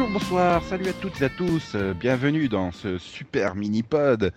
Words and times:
Bonjour, 0.00 0.18
bonsoir, 0.18 0.62
salut 0.64 0.88
à 0.88 0.92
toutes 0.94 1.20
et 1.20 1.24
à 1.26 1.28
tous, 1.28 1.74
euh, 1.74 1.92
bienvenue 1.92 2.48
dans 2.48 2.72
ce 2.72 2.96
super 2.96 3.54
mini-pod 3.54 4.32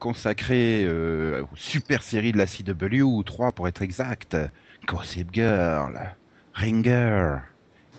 consacré 0.00 0.82
euh, 0.84 1.44
aux 1.44 1.56
super 1.56 2.02
séries 2.02 2.32
de 2.32 2.38
la 2.38 2.46
CW, 2.46 3.22
3 3.22 3.52
pour 3.52 3.68
être 3.68 3.82
exact, 3.82 4.36
Gossip 4.84 5.28
Girl, 5.32 6.12
Ringer 6.54 7.36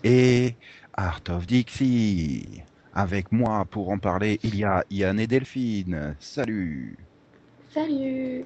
et 0.04 0.54
Art 0.92 1.22
of 1.30 1.46
Dixie. 1.46 2.60
Avec 2.92 3.32
moi 3.32 3.64
pour 3.64 3.88
en 3.88 3.96
parler, 3.96 4.38
il 4.42 4.56
y 4.56 4.64
a 4.64 4.84
Ian 4.90 5.16
et 5.16 5.26
Delphine. 5.26 6.14
Salut 6.20 6.98
Salut 7.70 8.44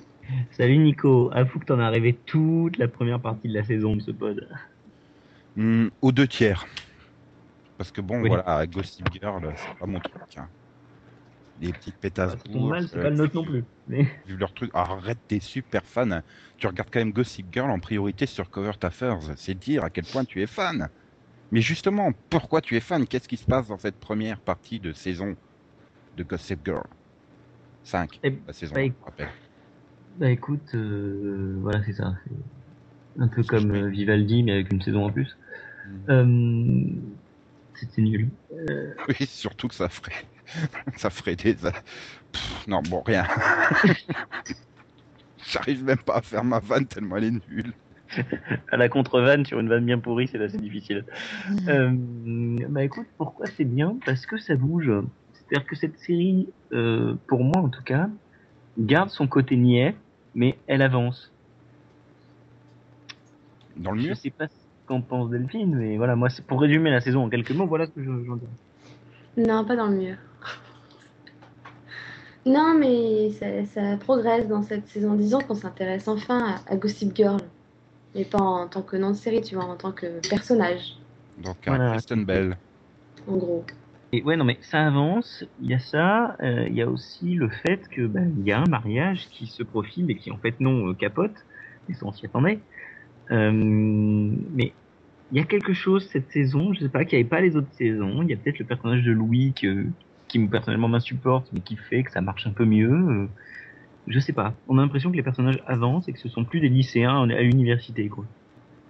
Salut 0.52 0.78
Nico, 0.78 1.32
avoue 1.34 1.58
que 1.58 1.64
t'en 1.64 1.80
as 1.80 1.90
rêvé 1.90 2.16
toute 2.26 2.78
la 2.78 2.86
première 2.86 3.18
partie 3.18 3.48
de 3.48 3.54
la 3.54 3.64
saison 3.64 3.96
de 3.96 4.02
ce 4.02 4.12
pod. 4.12 4.46
Hmm, 5.56 5.88
Aux 6.00 6.12
deux 6.12 6.28
tiers. 6.28 6.64
Parce 7.82 7.90
que 7.90 8.00
bon, 8.00 8.20
Oui. 8.22 8.28
voilà, 8.28 8.64
Gossip 8.68 9.04
Girl, 9.12 9.52
c'est 9.56 9.76
pas 9.76 9.86
mon 9.86 9.98
truc. 9.98 10.14
hein. 10.36 10.48
Les 11.58 11.72
petites 11.72 11.98
pétasses 11.98 12.36
mal, 12.54 12.86
c'est 12.86 13.02
pas 13.02 13.10
le 13.10 13.16
nôtre 13.16 13.34
non 13.34 13.44
plus. 13.44 13.64
Mais 13.88 14.06
vu 14.24 14.36
leur 14.36 14.54
truc. 14.54 14.70
Arrête, 14.72 15.18
t'es 15.26 15.40
super 15.40 15.84
fan. 15.84 16.22
Tu 16.58 16.68
regardes 16.68 16.90
quand 16.92 17.00
même 17.00 17.10
Gossip 17.12 17.52
Girl 17.52 17.72
en 17.72 17.80
priorité 17.80 18.26
sur 18.26 18.50
Covert 18.50 18.78
Affairs. 18.82 19.18
C'est 19.36 19.56
dire 19.58 19.82
à 19.82 19.90
quel 19.90 20.04
point 20.04 20.24
tu 20.24 20.40
es 20.40 20.46
fan. 20.46 20.88
Mais 21.50 21.60
justement, 21.60 22.12
pourquoi 22.30 22.60
tu 22.60 22.76
es 22.76 22.80
fan? 22.80 23.04
Qu'est-ce 23.04 23.26
qui 23.26 23.36
se 23.36 23.44
passe 23.46 23.66
dans 23.66 23.78
cette 23.78 23.98
première 23.98 24.40
partie 24.40 24.78
de 24.78 24.92
saison 24.92 25.34
de 26.14 26.22
Gossip 26.22 26.64
Girl? 26.64 26.84
5, 27.82 28.20
Eh, 28.22 28.30
la 28.46 28.52
saison, 28.52 28.76
bah, 28.76 28.82
je 28.86 29.04
rappelle. 29.04 29.28
bah 30.18 30.30
écoute, 30.30 30.72
euh, 30.76 31.56
voilà 31.60 31.82
c'est 31.84 31.94
ça. 31.94 32.14
Un 33.18 33.26
peu 33.26 33.42
comme 33.42 33.72
euh, 33.72 33.88
Vivaldi 33.88 34.44
mais 34.44 34.52
avec 34.52 34.72
une 34.72 34.80
saison 34.82 35.06
en 35.06 35.10
plus. 35.10 35.36
Mm. 35.84 36.10
Euh, 36.10 36.86
C'était 37.74 38.02
nul. 38.02 38.30
Euh, 38.52 38.94
Oui, 39.08 39.26
surtout 39.26 39.68
que 39.68 39.74
ça 39.74 39.88
ferait, 39.88 40.26
ça 40.96 41.10
ferait 41.10 41.36
des. 41.36 41.54
Pff, 41.54 42.66
non, 42.66 42.82
bon, 42.82 43.02
rien. 43.02 43.26
J'arrive 45.44 45.84
même 45.84 46.02
pas 46.02 46.16
à 46.16 46.22
faire 46.22 46.44
ma 46.44 46.60
vanne 46.60 46.86
tellement 46.86 47.16
elle 47.16 47.24
est 47.24 47.48
nulle. 47.48 47.74
à 48.70 48.76
la 48.76 48.88
contre-vanne 48.88 49.46
sur 49.46 49.60
une 49.60 49.68
vanne 49.68 49.86
bien 49.86 49.98
pourrie, 49.98 50.28
c'est 50.28 50.42
assez 50.42 50.58
difficile. 50.58 51.06
Euh, 51.68 51.90
bah 52.68 52.84
écoute, 52.84 53.06
pourquoi 53.16 53.46
c'est 53.46 53.64
bien? 53.64 53.98
Parce 54.04 54.26
que 54.26 54.38
ça 54.38 54.54
bouge. 54.56 54.90
C'est-à-dire 55.32 55.66
que 55.66 55.76
cette 55.76 55.98
série, 55.98 56.48
euh, 56.72 57.14
pour 57.26 57.44
moi 57.44 57.62
en 57.62 57.68
tout 57.68 57.82
cas, 57.82 58.08
garde 58.78 59.10
son 59.10 59.26
côté 59.28 59.56
niais, 59.56 59.96
mais 60.34 60.58
elle 60.66 60.82
avance. 60.82 61.32
Dans 63.76 63.92
le 63.92 64.00
Je 64.00 64.08
mieux 64.08 64.14
sais 64.14 64.30
pas 64.30 64.48
ce 64.48 64.54
qu'en 64.92 65.00
pense 65.00 65.30
Delphine, 65.30 65.74
mais 65.74 65.96
voilà, 65.96 66.16
moi, 66.16 66.28
c'est 66.28 66.44
pour 66.44 66.60
résumer 66.60 66.90
la 66.90 67.00
saison 67.00 67.24
en 67.24 67.30
quelques 67.30 67.52
mots, 67.52 67.66
voilà 67.66 67.86
ce 67.86 67.92
que 67.92 68.02
je- 68.02 68.24
j'en 68.26 68.36
dirais. 68.36 68.52
Non, 69.38 69.64
pas 69.64 69.76
dans 69.76 69.86
le 69.86 69.96
mur. 69.96 70.16
Non, 72.44 72.74
mais 72.78 73.30
ça, 73.30 73.64
ça 73.66 73.96
progresse 73.96 74.48
dans 74.48 74.62
cette 74.62 74.86
saison. 74.88 75.14
Disons 75.14 75.38
qu'on 75.38 75.54
s'intéresse 75.54 76.08
enfin 76.08 76.56
à, 76.68 76.72
à 76.72 76.76
Gossip 76.76 77.14
Girl. 77.16 77.38
Mais 78.14 78.24
pas 78.24 78.42
en 78.42 78.68
tant 78.68 78.82
que 78.82 78.96
nom 78.96 79.10
de 79.10 79.16
série, 79.16 79.40
tu 79.40 79.54
vois, 79.54 79.64
en 79.64 79.76
tant 79.76 79.92
que 79.92 80.20
personnage, 80.28 80.96
Donc, 81.38 81.56
Voilà. 81.66 81.92
Kristen 81.92 82.26
Bell. 82.26 82.58
en 83.26 83.36
gros. 83.36 83.64
Et 84.12 84.22
ouais, 84.22 84.36
non, 84.36 84.44
mais 84.44 84.58
ça 84.60 84.86
avance, 84.86 85.42
il 85.58 85.70
y 85.70 85.74
a 85.74 85.78
ça, 85.78 86.36
euh, 86.42 86.66
il 86.68 86.74
y 86.74 86.82
a 86.82 86.88
aussi 86.90 87.34
le 87.34 87.48
fait 87.48 87.88
que 87.88 88.06
ben, 88.06 88.30
il 88.38 88.46
y 88.46 88.52
a 88.52 88.58
un 88.60 88.66
mariage 88.66 89.28
qui 89.30 89.46
se 89.46 89.62
profile 89.62 90.10
et 90.10 90.16
qui 90.16 90.30
en 90.30 90.36
fait 90.36 90.60
non 90.60 90.88
euh, 90.88 90.94
capote, 90.94 91.32
mais 91.88 91.94
ça 91.94 92.04
on 92.04 92.12
s'y 92.12 92.26
attendait. 92.26 92.58
Euh, 93.30 93.50
mais 93.54 94.74
il 95.32 95.38
y 95.38 95.40
a 95.40 95.44
quelque 95.44 95.72
chose 95.72 96.06
cette 96.12 96.30
saison, 96.30 96.74
je 96.74 96.80
sais 96.80 96.88
pas, 96.90 97.04
qu'il 97.04 97.18
n'y 97.18 97.22
avait 97.22 97.28
pas 97.28 97.40
les 97.40 97.56
autres 97.56 97.72
saisons. 97.72 98.22
Il 98.22 98.28
y 98.28 98.34
a 98.34 98.36
peut-être 98.36 98.58
le 98.58 98.66
personnage 98.66 99.02
de 99.02 99.12
Louis 99.12 99.54
que, 99.54 99.86
qui 100.28 100.38
me 100.38 100.48
personnellement 100.48 100.88
m'insupporte, 100.88 101.48
mais 101.52 101.60
qui 101.60 101.76
fait 101.76 102.02
que 102.02 102.12
ça 102.12 102.20
marche 102.20 102.46
un 102.46 102.50
peu 102.52 102.66
mieux. 102.66 103.28
je 104.06 104.20
sais 104.20 104.34
pas. 104.34 104.52
On 104.68 104.78
a 104.78 104.82
l'impression 104.82 105.10
que 105.10 105.16
les 105.16 105.22
personnages 105.22 105.62
avancent 105.66 106.06
et 106.08 106.12
que 106.12 106.18
ce 106.18 106.28
sont 106.28 106.44
plus 106.44 106.60
des 106.60 106.68
lycéens 106.68 107.22
à 107.30 107.42
l'université, 107.42 108.08
quoi. 108.08 108.24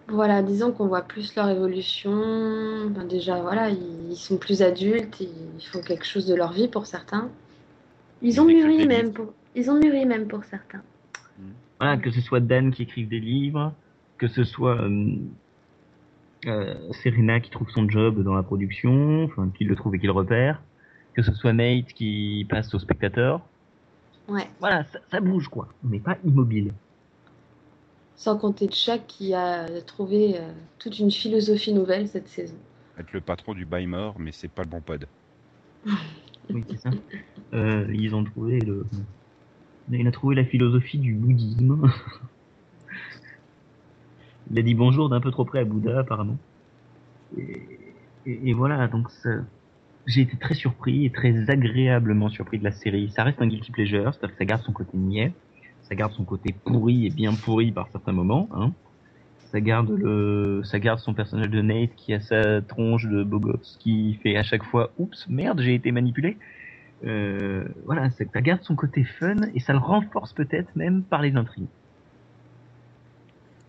Voilà, 0.08 0.42
disons 0.42 0.72
qu'on 0.72 0.88
voit 0.88 1.02
plus 1.02 1.34
leur 1.36 1.48
évolution. 1.48 2.10
Ben 2.90 3.06
déjà, 3.06 3.40
voilà, 3.40 3.70
ils, 3.70 4.16
sont 4.16 4.36
plus 4.36 4.60
adultes, 4.60 5.20
ils 5.20 5.64
font 5.64 5.80
quelque 5.80 6.04
chose 6.04 6.26
de 6.26 6.34
leur 6.34 6.52
vie 6.52 6.66
pour 6.66 6.86
certains. 6.86 7.30
Ils 8.20 8.40
ont 8.40 8.44
mûri 8.44 8.86
même 8.86 9.12
pour, 9.12 9.32
ils 9.54 9.70
ont 9.70 9.78
mûri 9.78 10.04
même 10.06 10.26
pour 10.26 10.44
certains. 10.44 10.82
Voilà, 11.78 11.96
que 11.96 12.10
ce 12.10 12.20
soit 12.20 12.40
Dan 12.40 12.72
qui 12.72 12.82
écrive 12.82 13.08
des 13.08 13.20
livres, 13.20 13.72
que 14.18 14.28
ce 14.28 14.44
soit 14.44 14.80
euh, 14.80 15.16
Serena 16.44 17.40
qui 17.40 17.50
trouve 17.50 17.70
son 17.70 17.88
job 17.88 18.22
dans 18.22 18.34
la 18.34 18.42
production, 18.42 19.24
enfin 19.24 19.50
qu'il 19.56 19.68
le 19.68 19.76
trouve 19.76 19.94
et 19.94 19.98
qu'il 19.98 20.08
le 20.08 20.12
repère, 20.12 20.60
que 21.14 21.22
ce 21.22 21.32
soit 21.32 21.52
Nate 21.52 21.92
qui 21.92 22.46
passe 22.48 22.74
au 22.74 22.78
spectateur. 22.78 23.40
Ouais. 24.28 24.48
Voilà, 24.60 24.84
ça, 24.84 24.98
ça 25.10 25.20
bouge 25.20 25.48
quoi. 25.48 25.68
On 25.84 25.88
n'est 25.88 26.00
pas 26.00 26.18
immobile. 26.24 26.72
Sans 28.16 28.38
compter 28.38 28.68
Chuck 28.68 29.02
qui 29.08 29.34
a 29.34 29.66
trouvé 29.82 30.38
euh, 30.38 30.52
toute 30.78 30.98
une 30.98 31.10
philosophie 31.10 31.72
nouvelle 31.72 32.06
cette 32.08 32.28
saison. 32.28 32.54
Être 32.98 33.12
le 33.12 33.20
patron 33.20 33.54
du 33.54 33.64
bail 33.64 33.86
mort, 33.86 34.16
mais 34.18 34.32
c'est 34.32 34.48
pas 34.48 34.62
le 34.62 34.68
bon 34.68 34.80
pod. 34.80 35.06
Oui, 36.50 36.64
c'est 36.68 36.78
ça. 36.78 36.90
Euh, 37.54 37.86
ils 37.92 38.14
ont 38.14 38.24
trouvé 38.24 38.60
le. 38.60 38.86
Il 39.90 40.06
a 40.06 40.12
trouvé 40.12 40.36
la 40.36 40.44
philosophie 40.44 40.98
du 40.98 41.14
bouddhisme. 41.14 41.82
Il 44.50 44.58
a 44.58 44.62
dit 44.62 44.74
bonjour 44.74 45.08
d'un 45.08 45.20
peu 45.20 45.30
trop 45.30 45.44
près 45.44 45.60
à 45.60 45.64
Bouddha, 45.64 46.00
apparemment. 46.00 46.38
Et, 47.36 47.96
et- 48.26 48.52
voilà, 48.52 48.88
donc 48.88 49.08
j'ai 50.06 50.22
été 50.22 50.36
très 50.38 50.54
surpris 50.54 51.06
et 51.06 51.12
très 51.12 51.50
agréablement 51.50 52.28
surpris 52.28 52.58
de 52.58 52.64
la 52.64 52.72
série. 52.72 53.10
Ça 53.10 53.24
reste 53.24 53.40
un 53.42 53.46
guilty 53.46 53.72
pleasure, 53.72 54.12
c'est-à-dire 54.14 54.32
que 54.36 54.38
ça 54.38 54.44
garde 54.44 54.62
son 54.62 54.72
côté 54.72 54.96
niais, 54.96 55.32
ça 55.82 55.94
garde 55.94 56.12
son 56.12 56.24
côté 56.24 56.54
pourri 56.64 57.06
et 57.06 57.10
bien 57.10 57.34
pourri 57.34 57.72
par 57.72 57.88
certains 57.90 58.12
moments. 58.12 58.48
Hein. 58.52 58.72
Ça 59.50 59.60
garde 59.60 59.90
le, 59.90 60.62
ça 60.64 60.78
garde 60.80 60.98
son 61.00 61.14
personnage 61.14 61.50
de 61.50 61.62
Nate 61.62 61.94
qui 61.96 62.14
a 62.14 62.20
sa 62.20 62.62
tronche 62.62 63.06
de 63.06 63.22
gosse 63.24 63.76
qui 63.80 64.14
fait 64.22 64.36
à 64.36 64.42
chaque 64.42 64.64
fois 64.64 64.92
oups 64.98 65.28
merde 65.28 65.60
j'ai 65.60 65.74
été 65.74 65.92
manipulé. 65.92 66.38
Euh, 67.04 67.64
voilà, 67.86 68.10
ça 68.10 68.24
garde 68.40 68.62
son 68.62 68.76
côté 68.76 69.04
fun 69.04 69.36
et 69.54 69.60
ça 69.60 69.72
le 69.72 69.78
renforce 69.80 70.32
peut-être 70.34 70.74
même 70.76 71.04
par 71.04 71.22
les 71.22 71.34
intrigues. 71.36 71.68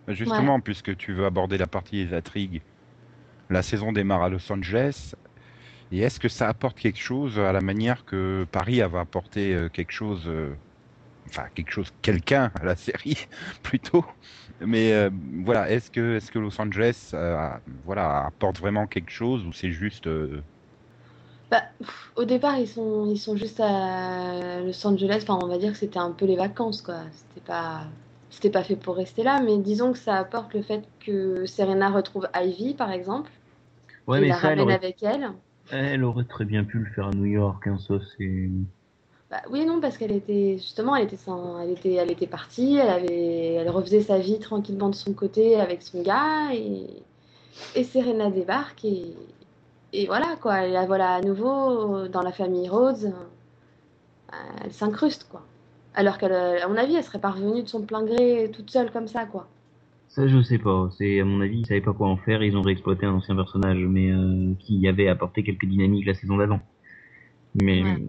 Justement, 0.08 0.60
puisque 0.60 0.98
tu 0.98 1.14
veux 1.14 1.26
aborder 1.26 1.58
la 1.58 1.68
partie 1.68 2.06
des 2.06 2.14
intrigues, 2.14 2.62
la 3.50 3.62
saison 3.62 3.92
démarre 3.94 4.24
à 4.24 4.30
Los 4.30 4.52
Angeles. 4.52 5.14
Et 5.92 6.00
est-ce 6.00 6.20
que 6.20 6.28
ça 6.28 6.50
apporte 6.50 6.78
quelque 6.78 7.00
chose 7.00 7.40
à 7.40 7.52
la 7.52 7.62
manière 7.62 8.04
que 8.04 8.46
Paris 8.52 8.82
avait 8.82 8.98
apporté 8.98 9.54
euh, 9.54 9.70
quelque 9.70 9.92
chose, 9.92 10.24
euh, 10.26 10.56
enfin 11.28 11.46
quelque 11.54 11.72
chose, 11.72 11.94
quelqu'un 12.02 12.52
à 12.60 12.66
la 12.66 12.76
série 12.88 13.28
plutôt? 13.62 14.04
Mais 14.60 14.92
euh, 14.94 15.10
voilà, 15.44 15.70
est-ce 15.70 15.92
que 15.92 16.40
Los 16.40 16.60
Angeles, 16.60 17.12
euh, 17.14 17.50
voilà, 17.86 18.26
apporte 18.26 18.60
vraiment 18.60 18.88
quelque 18.88 19.12
chose 19.12 19.46
ou 19.46 19.54
c'est 19.54 19.72
juste 19.72 20.10
Bah, 21.52 21.64
au 22.16 22.26
départ, 22.26 22.58
ils 22.58 22.68
sont, 22.68 23.06
ils 23.10 23.20
sont 23.20 23.38
juste 23.38 23.60
à 23.60 24.62
Los 24.62 24.86
Angeles. 24.88 25.20
Enfin, 25.24 25.40
on 25.44 25.48
va 25.48 25.60
dire 25.60 25.72
que 25.72 25.78
c'était 25.78 26.00
un 26.00 26.12
peu 26.12 26.26
les 26.26 26.36
vacances, 26.36 26.82
quoi. 26.82 27.04
C'était 27.12 27.46
pas, 27.46 27.86
c'était 28.34 28.50
pas 28.50 28.64
fait 28.64 28.76
pour 28.76 28.96
rester 28.96 29.24
là. 29.24 29.40
Mais 29.42 29.58
disons 29.58 29.94
que 29.94 30.00
ça 30.00 30.16
apporte 30.16 30.54
le 30.54 30.62
fait 30.62 30.84
que 31.00 31.46
Serena 31.46 31.90
retrouve 31.90 32.28
Ivy, 32.36 32.74
par 32.74 32.92
exemple. 32.92 33.32
Ouais, 34.08 34.18
et 34.18 34.22
mais 34.22 34.28
la 34.30 34.36
ça, 34.36 34.40
elle 34.52 34.60
ramène 34.60 34.64
aurait, 34.66 34.74
avec 34.74 35.04
elle. 35.04 35.32
elle 35.72 36.04
aurait 36.04 36.26
très 36.26 36.44
bien 36.46 36.64
pu 36.64 36.80
le 36.80 36.86
faire 36.86 37.08
à 37.08 37.12
New 37.12 37.26
York. 37.26 37.66
Hein, 37.68 37.78
ça, 37.80 37.96
c'est. 38.18 38.50
Bah, 39.32 39.42
oui 39.50 39.62
et 39.62 39.66
non, 39.66 39.80
parce 39.80 39.98
qu'elle 39.98 40.12
était 40.12 40.58
justement, 40.58 40.96
elle 40.96 41.06
était, 41.06 41.18
sans- 41.18 41.60
elle 41.60 41.72
était, 41.72 41.94
elle 41.94 42.12
était 42.12 42.28
partie. 42.28 42.76
Elle 42.78 42.90
avait, 42.90 43.54
elle 43.54 43.70
refaisait 43.70 44.02
sa 44.02 44.20
vie 44.20 44.40
tranquillement 44.40 44.90
de 44.90 44.96
son 44.96 45.14
côté 45.14 45.60
avec 45.60 45.82
son 45.82 46.02
gars 46.02 46.54
et, 46.54 46.86
et 47.76 47.84
Serena 47.84 48.30
débarque 48.30 48.84
et, 48.86 49.16
et 49.94 50.06
voilà 50.08 50.36
quoi. 50.42 50.66
Et 50.66 50.72
la 50.72 50.86
voilà 50.86 51.16
à 51.16 51.22
nouveau 51.22 52.08
dans 52.10 52.22
la 52.22 52.32
famille 52.32 52.68
Rhodes. 52.70 53.14
Euh, 54.34 54.36
Elle 54.64 54.74
s'incruste 54.74 55.28
quoi. 55.30 55.44
Alors 55.96 56.18
qu'elle, 56.18 56.34
à 56.34 56.68
mon 56.68 56.76
avis, 56.78 56.96
elle 56.96 57.04
serait 57.04 57.20
pas 57.20 57.32
revenue 57.32 57.64
de 57.64 57.68
son 57.68 57.82
plein 57.82 58.04
gré 58.04 58.50
toute 58.54 58.70
seule 58.72 58.92
comme 58.92 59.08
ça 59.08 59.26
quoi. 59.26 59.48
Ça, 60.08 60.28
je 60.28 60.42
sais 60.42 60.60
pas. 60.60 60.90
C'est 60.98 61.20
à 61.20 61.26
mon 61.26 61.42
avis, 61.42 61.60
ils 61.62 61.66
savaient 61.66 61.82
pas 61.82 61.94
quoi 61.94 62.08
en 62.08 62.18
faire. 62.18 62.44
Ils 62.44 62.56
ont 62.56 62.62
réexploité 62.62 63.06
un 63.08 63.14
ancien 63.14 63.36
personnage, 63.36 63.80
mais 63.80 64.12
euh, 64.12 64.54
qui 64.60 64.88
avait 64.88 65.08
apporté 65.08 65.44
quelques 65.44 65.66
dynamiques 65.66 66.06
la 66.06 66.14
saison 66.14 66.38
d'avant. 66.38 66.60
Mais 67.62 67.82
Ouais. 67.84 68.04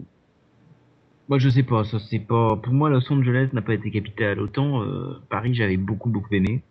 moi, 1.27 1.39
je 1.39 1.49
sais 1.49 1.63
pas. 1.63 1.83
Ça, 1.83 1.97
c'est 1.99 2.19
pas. 2.19 2.57
Pour 2.57 2.73
moi, 2.73 2.89
Los 2.91 3.11
Angeles 3.11 3.49
n'a 3.53 3.61
pas 3.63 3.73
été 3.73 3.89
capitale. 3.89 4.39
Autant 4.39 4.83
euh, 4.83 5.19
Paris, 5.29 5.55
j'avais 5.55 5.77
beaucoup 5.77 6.09
beaucoup 6.09 6.33
aimé. 6.33 6.61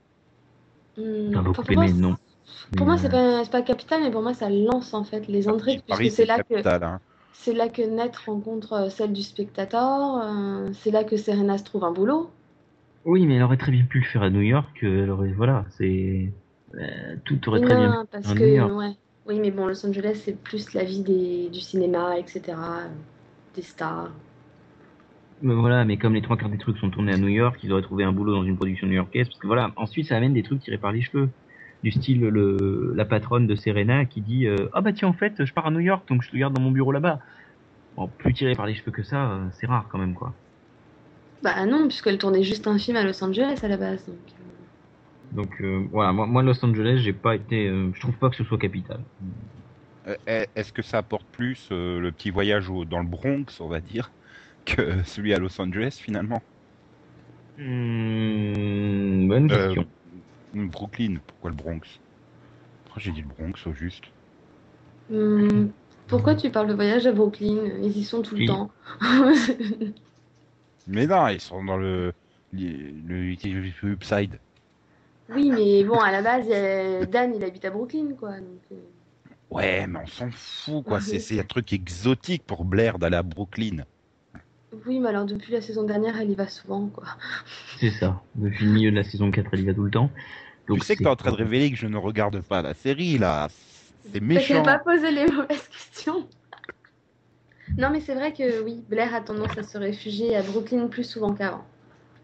Enfin, 0.97 1.03
enfin, 1.31 1.43
beaucoup 1.43 1.63
pour 1.63 1.75
moi, 1.75 1.87
aimé, 1.87 2.01
non. 2.01 2.17
Pour 2.77 2.87
moi, 2.87 2.97
c'est 2.97 3.09
pas, 3.09 3.43
c'est 3.45 3.51
pas 3.51 3.63
capital, 3.63 4.03
mais 4.03 4.11
pour 4.13 4.23
moi, 4.23 4.35
ça 4.35 4.49
lance 4.51 4.95
en 4.95 5.03
fait 5.03 5.27
les 5.27 5.49
entrées, 5.49 5.75
puisque 5.75 5.89
Paris, 5.89 6.11
c'est 6.11 6.27
là 6.27 6.39
que 6.39 6.49
capital. 6.49 6.85
Hein. 6.85 7.01
C'est 7.35 7.53
là 7.53 7.69
que 7.69 7.83
Ned 7.83 8.17
rencontre 8.17 8.73
euh, 8.73 8.89
celle 8.91 9.13
du 9.13 9.23
spectateur, 9.23 10.17
euh, 10.23 10.73
c'est 10.73 10.91
là 10.91 11.05
que 11.05 11.17
Serena 11.19 11.59
se 11.59 11.65
trouve 11.65 11.85
un 11.85 11.93
boulot. 11.93 12.31
Oui, 13.05 13.27
mais 13.27 13.35
elle 13.37 13.43
aurait 13.43 13.57
très 13.59 13.73
bien 13.73 13.85
pu 13.85 14.01
le 14.01 14.05
faire 14.07 14.23
à 14.23 14.31
New 14.31 14.41
York. 14.41 14.83
euh, 14.83 15.05
Elle 15.05 15.11
aurait, 15.11 15.33
voilà, 15.33 15.67
c'est 15.71 16.33
euh, 16.75 17.17
tout 17.25 17.49
aurait 17.49 17.61
très 17.61 17.77
bien. 17.77 17.91
Non, 17.91 18.07
parce 18.11 18.27
à 18.27 18.35
New 18.35 18.41
que 18.41 18.45
York. 18.47 18.73
ouais, 18.73 18.97
Oui, 19.27 19.41
mais 19.41 19.51
bon, 19.51 19.67
Los 19.67 19.85
Angeles, 19.87 20.21
c'est 20.25 20.37
plus 20.41 20.73
la 20.75 20.85
vie 20.85 21.03
des, 21.03 21.49
du 21.51 21.61
cinéma, 21.61 22.19
etc. 22.19 22.57
Des 23.55 23.63
stars. 23.63 24.11
Mais 25.43 25.55
voilà, 25.55 25.85
mais 25.85 25.99
comme 25.99 26.15
les 26.15 26.23
trois 26.23 26.37
quarts 26.37 26.49
des 26.49 26.59
trucs 26.59 26.79
sont 26.79 26.91
tournés 26.91 27.13
à 27.13 27.19
New 27.19 27.29
York, 27.29 27.59
ils 27.63 27.73
auraient 27.73 27.83
trouvé 27.83 28.05
un 28.05 28.13
boulot 28.13 28.33
dans 28.35 28.45
une 28.45 28.57
production 28.57 28.87
new-yorkaise. 28.87 29.29
Parce 29.29 29.39
que 29.39 29.47
voilà, 29.47 29.73
ensuite 29.77 30.07
ça 30.09 30.17
amène 30.17 30.33
des 30.33 30.43
trucs 30.43 30.61
tirés 30.63 30.79
par 30.79 30.93
les 30.93 31.03
cheveux. 31.03 31.29
Du 31.85 31.93
style 31.93 32.21
le, 32.23 32.93
la 32.97 33.05
patronne 33.07 33.47
de 33.47 33.55
Serena 33.57 34.07
qui 34.07 34.23
dit 34.23 34.49
euh, 34.49 34.69
Ah 34.75 34.83
bah 34.83 34.93
tiens, 34.93 35.09
en 35.09 35.13
fait, 35.15 35.45
je 35.45 35.53
pars 35.55 35.69
à 35.69 35.71
New 35.71 35.81
York, 35.81 36.09
donc 36.09 36.23
je 36.25 36.31
te 36.31 36.37
garde 36.37 36.55
dans 36.55 36.63
mon 36.63 36.73
bureau 36.73 36.93
là-bas. 36.93 37.21
Bon, 37.97 38.09
plus 38.09 38.35
tiré 38.35 38.55
par 38.57 38.67
les 38.67 38.75
cheveux 38.75 38.93
que 38.93 39.03
ça, 39.05 39.33
euh, 39.33 39.51
c'est 39.61 39.67
rare 39.67 39.89
quand 39.91 39.99
même, 39.99 40.15
quoi. 40.15 40.35
Bah 41.43 41.65
non, 41.67 41.87
puisqu'elle 41.87 42.19
tournait 42.19 42.43
juste 42.43 42.67
un 42.67 42.77
film 42.77 42.97
à 42.97 43.05
Los 43.05 43.23
Angeles 43.23 43.61
à 43.63 43.69
la 43.69 43.77
base. 43.77 44.05
Donc, 44.07 44.19
euh, 44.41 44.65
Donc 45.33 45.61
euh, 45.61 45.87
voilà, 45.91 46.13
moi, 46.13 46.27
moi, 46.27 46.43
Los 46.43 46.65
Angeles, 46.65 46.99
j'ai 47.03 47.13
pas 47.13 47.35
été. 47.37 47.69
euh, 47.69 47.91
je 47.95 48.01
trouve 48.01 48.17
pas 48.19 48.31
que 48.31 48.37
ce 48.37 48.45
soit 48.45 48.59
capital. 48.59 49.05
Est- 50.27 50.51
Est-ce 50.55 50.73
que 50.73 50.83
ça 50.83 50.99
apporte 50.99 51.29
plus 51.31 51.69
euh, 51.73 51.99
le 52.01 52.11
petit 52.13 52.31
voyage 52.31 52.69
au- 52.71 52.85
dans 52.87 53.01
le 53.01 53.09
Bronx, 53.09 53.61
on 53.61 53.69
va 53.69 53.81
dire, 53.81 54.13
que 54.65 55.03
celui 55.05 55.35
à 55.35 55.39
Los 55.39 55.61
Angeles 55.61 55.99
finalement? 56.01 56.43
Hmm, 57.57 59.27
bonne 59.29 59.49
Euh, 59.51 59.75
question. 59.75 59.94
Brooklyn, 60.55 61.19
pourquoi 61.27 61.51
le 61.51 61.57
Bronx? 61.57 62.01
Pourquoi 62.85 63.03
j'ai 63.03 63.13
dit 63.13 63.23
le 63.23 63.29
Bronx 63.29 63.67
au 63.67 63.75
juste? 63.75 64.07
Hum, 65.11 65.73
pourquoi 66.09 66.35
tu 66.35 66.51
parles 66.51 66.69
de 66.69 66.75
voyage 66.75 67.07
à 67.07 67.13
Brooklyn? 67.13 67.79
Ils 67.83 67.97
y 67.97 68.05
sont 68.05 68.23
tout 68.23 68.35
le 68.37 68.41
Oui. 68.41 68.45
temps. 68.45 68.71
Mais 70.87 71.07
non, 71.07 71.29
ils 71.29 71.41
sont 71.41 71.63
dans 71.65 71.77
le, 71.77 72.13
le, 72.53 72.93
le 73.07 73.93
Upside. 73.93 74.41
oui, 75.29 75.51
mais 75.51 75.85
bon, 75.85 76.01
à 76.01 76.11
la 76.13 76.23
base, 76.23 76.49
Dan, 77.11 77.35
il 77.35 77.45
habite 77.45 77.65
à 77.65 77.71
Brooklyn, 77.71 78.15
quoi. 78.19 78.39
Donc, 78.41 78.63
euh, 78.73 78.77
Ouais, 79.49 79.87
mais 79.87 80.01
on 80.01 80.07
s'en 80.07 80.31
fout, 80.31 80.85
quoi. 80.85 81.01
C'est 81.01 81.19
c'est 81.19 81.41
un 81.41 81.45
truc 81.45 81.73
exotique 81.73 82.45
pour 82.45 82.67
Blair 82.67 82.99
d'aller 82.99 83.17
à 83.17 83.23
Brooklyn. 83.23 83.87
Oui, 84.87 85.01
mais 85.01 85.09
alors 85.09 85.25
depuis 85.25 85.53
la 85.53 85.63
saison 85.63 85.85
dernière, 85.85 86.21
elle 86.21 86.31
y 86.31 86.35
va 86.35 86.49
souvent, 86.49 86.89
quoi. 86.91 87.05
C'est 87.79 87.91
ça. 87.91 88.23
Depuis 88.35 88.65
le 88.67 88.73
milieu 88.73 88.91
de 88.91 88.97
la 88.97 89.05
saison 89.05 89.31
4, 89.31 89.51
elle 89.53 89.61
y 89.61 89.67
va 89.67 89.75
tout 89.75 89.85
le 89.85 89.91
temps. 89.91 90.11
Donc 90.69 90.81
tu 90.81 90.85
sais 90.85 90.97
que 90.97 91.03
t'es 91.03 91.09
en 91.09 91.17
train 91.17 91.31
de 91.31 91.37
révéler 91.37 91.71
que 91.71 91.77
je 91.77 91.87
ne 91.87 91.97
regarde 91.97 92.41
pas 92.43 92.63
la 92.63 92.75
série, 92.75 93.19
là. 93.19 93.49
C'est 94.13 94.21
méchant. 94.21 94.63
pas 94.63 94.79
posé 94.79 95.11
les 95.11 95.27
mauvaises 95.27 95.69
questions. 95.69 96.29
Non, 97.79 97.91
mais 97.91 98.01
c'est 98.01 98.15
vrai 98.15 98.33
que 98.33 98.63
oui, 98.63 98.85
Blair 98.89 99.15
a 99.15 99.21
tendance 99.21 99.57
à 99.59 99.63
se 99.63 99.79
réfugier 99.79 100.37
à 100.37 100.43
Brooklyn 100.43 100.87
plus 100.89 101.05
souvent 101.05 101.35
qu'avant. 101.35 101.65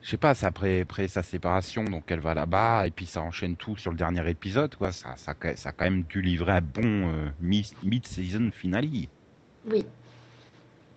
Je 0.02 0.10
sais 0.10 0.16
pas, 0.16 0.34
c'est 0.34 0.46
après, 0.46 0.80
après 0.80 1.08
sa 1.08 1.22
séparation, 1.22 1.84
donc 1.84 2.04
elle 2.08 2.20
va 2.20 2.34
là-bas, 2.34 2.86
et 2.86 2.90
puis 2.90 3.04
ça 3.04 3.20
enchaîne 3.20 3.56
tout 3.56 3.76
sur 3.76 3.90
le 3.90 3.98
dernier 3.98 4.28
épisode, 4.30 4.74
quoi. 4.74 4.92
Ça, 4.92 5.16
ça, 5.16 5.34
ça 5.56 5.68
a 5.68 5.72
quand 5.72 5.84
même 5.84 6.04
dû 6.04 6.22
livrer 6.22 6.52
un 6.52 6.60
bon 6.60 7.08
euh, 7.08 7.28
mi- 7.40 7.70
mid-season 7.82 8.50
finale. 8.52 8.88
Oui. 9.66 9.84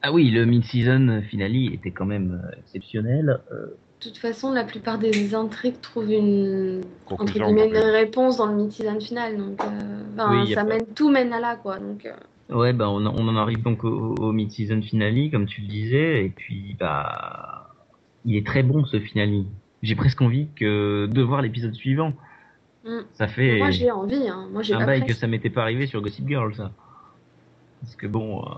Ah 0.02 0.12
oui, 0.12 0.30
le 0.32 0.46
mid-season 0.46 1.22
finale 1.30 1.74
était 1.74 1.92
quand 1.92 2.06
même 2.06 2.42
euh, 2.44 2.60
exceptionnel. 2.60 3.42
Euh, 3.52 3.78
toute 4.04 4.18
façon, 4.18 4.52
la 4.52 4.64
plupart 4.64 4.98
des 4.98 5.34
intrigues 5.36 5.80
trouvent 5.82 6.12
une, 6.12 6.82
entre 7.10 7.26
guillemets, 7.34 7.68
réponse 7.92 8.38
dans 8.38 8.46
le 8.48 8.56
mid-season 8.56 9.00
final. 9.00 9.38
Donc, 9.38 9.60
euh, 9.64 10.04
Oui, 10.30 10.54
ça 10.54 10.64
pas- 10.64 10.70
mène, 10.70 10.86
tout 10.96 11.10
mène 11.10 11.34
à 11.34 11.40
là, 11.40 11.56
quoi. 11.56 11.80
Donc, 11.80 12.06
euh, 12.06 12.14
Ouais, 12.56 12.74
bah 12.74 12.90
on, 12.90 13.06
en- 13.06 13.16
on 13.16 13.28
en 13.30 13.36
arrive 13.38 13.62
donc 13.64 13.84
au, 13.84 14.16
au 14.16 14.32
mid-season 14.32 14.82
finale, 14.82 15.30
comme 15.32 15.46
tu 15.46 15.62
le 15.62 15.68
disais, 15.68 16.26
et 16.26 16.30
puis 16.30 16.76
bah 16.80 17.70
il 18.26 18.36
est 18.36 18.46
très 18.46 18.64
bon 18.64 18.86
ce 18.86 19.00
finale. 19.00 19.46
J'ai 19.82 19.96
presque 19.96 20.22
envie 20.22 20.48
que 20.56 21.08
de 21.08 21.22
voir 21.22 21.42
l'épisode 21.42 21.74
suivant. 21.74 22.14
Mm. 22.86 23.00
Ça 23.14 23.28
fait 23.28 23.58
moi, 23.60 23.72
j'ai 23.72 23.92
envie. 23.92 24.28
Hein. 24.28 24.48
Moi, 24.52 24.62
j'ai 24.62 24.74
un 24.76 24.80
pas 24.80 24.86
bail 24.88 25.06
que 25.06 25.14
ça 25.14 25.26
m'était 25.28 25.50
pas 25.50 25.62
arrivé 25.62 25.88
sur 25.88 26.02
Gossip 26.02 26.28
Girl, 26.28 26.54
ça. 26.54 26.72
Parce 27.82 27.96
que 27.96 28.08
bon, 28.08 28.42
euh, 28.42 28.50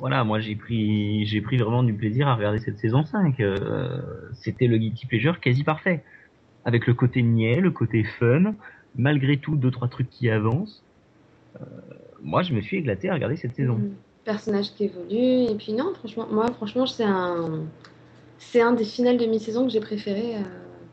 voilà, 0.00 0.24
moi 0.24 0.40
j'ai 0.40 0.56
pris 0.56 1.24
j'ai 1.26 1.40
pris 1.40 1.56
vraiment 1.56 1.82
du 1.82 1.94
plaisir 1.94 2.26
à 2.28 2.34
regarder 2.34 2.58
cette 2.58 2.78
saison 2.78 3.04
5. 3.04 3.38
Euh, 3.40 4.00
C'était 4.34 4.66
le 4.66 4.78
guilty 4.78 5.06
pleasure 5.06 5.40
quasi 5.40 5.62
parfait, 5.62 6.02
avec 6.64 6.86
le 6.86 6.94
côté 6.94 7.22
niais, 7.22 7.60
le 7.60 7.70
côté 7.70 8.02
fun, 8.02 8.54
malgré 8.96 9.36
tout 9.36 9.56
deux 9.56 9.70
trois 9.70 9.88
trucs 9.88 10.10
qui 10.10 10.30
avancent. 10.30 10.82
Euh, 11.60 11.64
moi, 12.22 12.42
je 12.42 12.52
me 12.52 12.60
suis 12.60 12.78
éclaté 12.78 13.08
à 13.08 13.14
regarder 13.14 13.36
cette 13.36 13.54
saison. 13.54 13.76
Mm. 13.76 13.94
Personnage 14.24 14.74
qui 14.74 14.84
évolue. 14.84 15.50
Et 15.50 15.54
puis, 15.56 15.72
non, 15.72 15.94
franchement, 15.94 16.26
moi, 16.30 16.46
franchement, 16.52 16.86
c'est 16.86 17.04
un, 17.04 17.64
c'est 18.38 18.60
un 18.60 18.72
des 18.72 18.84
finales 18.84 19.16
de 19.16 19.26
mi-saison 19.26 19.64
que 19.64 19.72
j'ai 19.72 19.80
préféré 19.80 20.36
euh, 20.36 20.40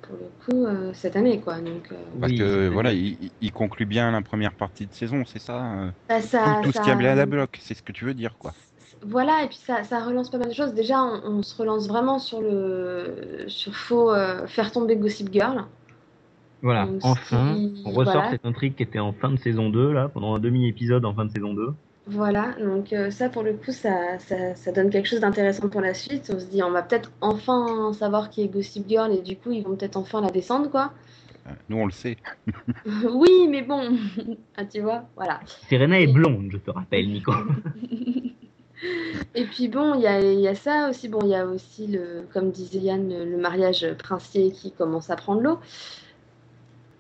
pour 0.02 0.16
le 0.16 0.30
coup 0.46 0.66
euh, 0.66 0.92
cette 0.94 1.16
année, 1.16 1.40
quoi. 1.42 1.60
Donc, 1.60 1.92
euh, 1.92 1.96
Parce 2.20 2.32
Oui, 2.32 2.40
que 2.40 2.70
voilà, 2.70 2.94
il, 2.94 3.52
conclut 3.52 3.86
bien 3.86 4.12
la 4.12 4.22
première 4.22 4.54
partie 4.54 4.86
de 4.86 4.94
saison, 4.94 5.24
c'est 5.26 5.40
ça 5.42 5.92
bah, 6.08 6.22
ça, 6.22 6.62
Tout, 6.64 6.72
tout 6.72 6.78
ce 6.78 6.82
qui 6.82 6.90
a 6.90 6.96
bien 6.96 7.12
à 7.12 7.16
la 7.16 7.26
bloc, 7.26 7.58
c'est 7.62 7.74
ce 7.74 7.84
que 7.84 7.92
tu 7.92 8.06
veux 8.06 8.14
dire, 8.14 8.38
quoi. 8.38 8.54
Voilà, 9.06 9.44
et 9.44 9.48
puis 9.48 9.58
ça, 9.58 9.84
ça 9.84 10.04
relance 10.04 10.30
pas 10.30 10.38
mal 10.38 10.50
de 10.50 10.54
choses. 10.54 10.74
Déjà, 10.74 11.02
on, 11.02 11.22
on 11.26 11.44
se 11.44 11.56
relance 11.56 11.88
vraiment 11.88 12.20
sur 12.20 12.42
le 12.42 13.46
sur 13.48 13.74
faut 13.76 14.12
euh, 14.12 14.48
faire 14.48 14.72
tomber 14.72 14.96
Gossip 14.96 15.32
Girl. 15.32 15.64
Voilà, 16.64 16.86
Donc, 16.88 17.02
enfin, 17.04 17.56
si- 17.56 17.84
on 17.86 17.92
ressort 17.92 18.14
voilà. 18.14 18.32
cette 18.32 18.46
intrigue 18.46 18.76
qui 18.76 18.84
était 18.84 19.00
en 19.00 19.14
fin 19.14 19.30
de 19.30 19.38
saison 19.38 19.70
2, 19.70 19.92
là, 19.94 20.10
pendant 20.10 20.34
un 20.36 20.40
demi-épisode 20.40 21.06
en 21.06 21.14
fin 21.14 21.26
de 21.26 21.32
saison 21.32 21.54
2. 21.54 21.74
Voilà, 22.10 22.54
donc 22.60 22.94
euh, 22.94 23.12
ça 23.12 23.28
pour 23.30 23.44
le 23.44 23.54
coup, 23.54 23.72
ça, 23.72 24.18
ça, 24.18 24.56
ça 24.56 24.72
donne 24.72 24.90
quelque 24.90 25.08
chose 25.08 25.20
d'intéressant 25.20 25.68
pour 25.70 25.82
la 25.82 25.94
suite. 25.94 26.32
On 26.34 26.40
se 26.40 26.46
dit, 26.46 26.64
on 26.64 26.72
va 26.72 26.82
peut-être 26.82 27.12
enfin 27.22 27.92
savoir 27.94 28.30
qui 28.30 28.42
est 28.44 28.48
Gossip 28.48 28.88
Girl 28.88 29.12
et 29.14 29.22
du 29.22 29.36
coup, 29.36 29.52
ils 29.52 29.62
vont 29.62 29.76
peut-être 29.76 29.98
enfin 29.98 30.22
la 30.22 30.32
descendre, 30.32 30.72
quoi. 30.72 30.94
Euh, 31.48 31.52
Nous, 31.70 31.78
on 31.78 31.86
le 31.86 31.92
sait. 31.92 32.16
oui, 33.12 33.48
mais 33.50 33.62
bon, 33.62 33.98
ah, 34.58 34.66
tu 34.66 34.80
vois, 34.80 35.04
voilà. 35.18 35.42
Serena 35.70 36.00
est 36.00 36.08
blonde, 36.08 36.48
je 36.52 36.58
te 36.58 36.72
rappelle, 36.72 37.08
Nico. 37.10 37.34
Et 39.36 39.46
puis 39.46 39.68
bon, 39.68 39.96
il 39.96 40.02
y 40.02 40.08
a, 40.08 40.22
il 40.22 40.40
y 40.40 40.48
a 40.48 40.56
ça 40.56 40.90
aussi. 40.90 41.10
Bon, 41.10 41.20
il 41.24 41.30
y 41.30 41.36
a 41.36 41.46
aussi, 41.46 41.88
le, 41.88 42.28
comme 42.32 42.52
disait 42.52 42.80
Yann, 42.80 43.10
le, 43.10 43.26
le 43.26 43.38
mariage 43.38 43.86
princier 43.98 44.52
qui 44.52 44.72
commence 44.72 45.10
à 45.10 45.16
prendre 45.16 45.42
l'eau. 45.42 45.60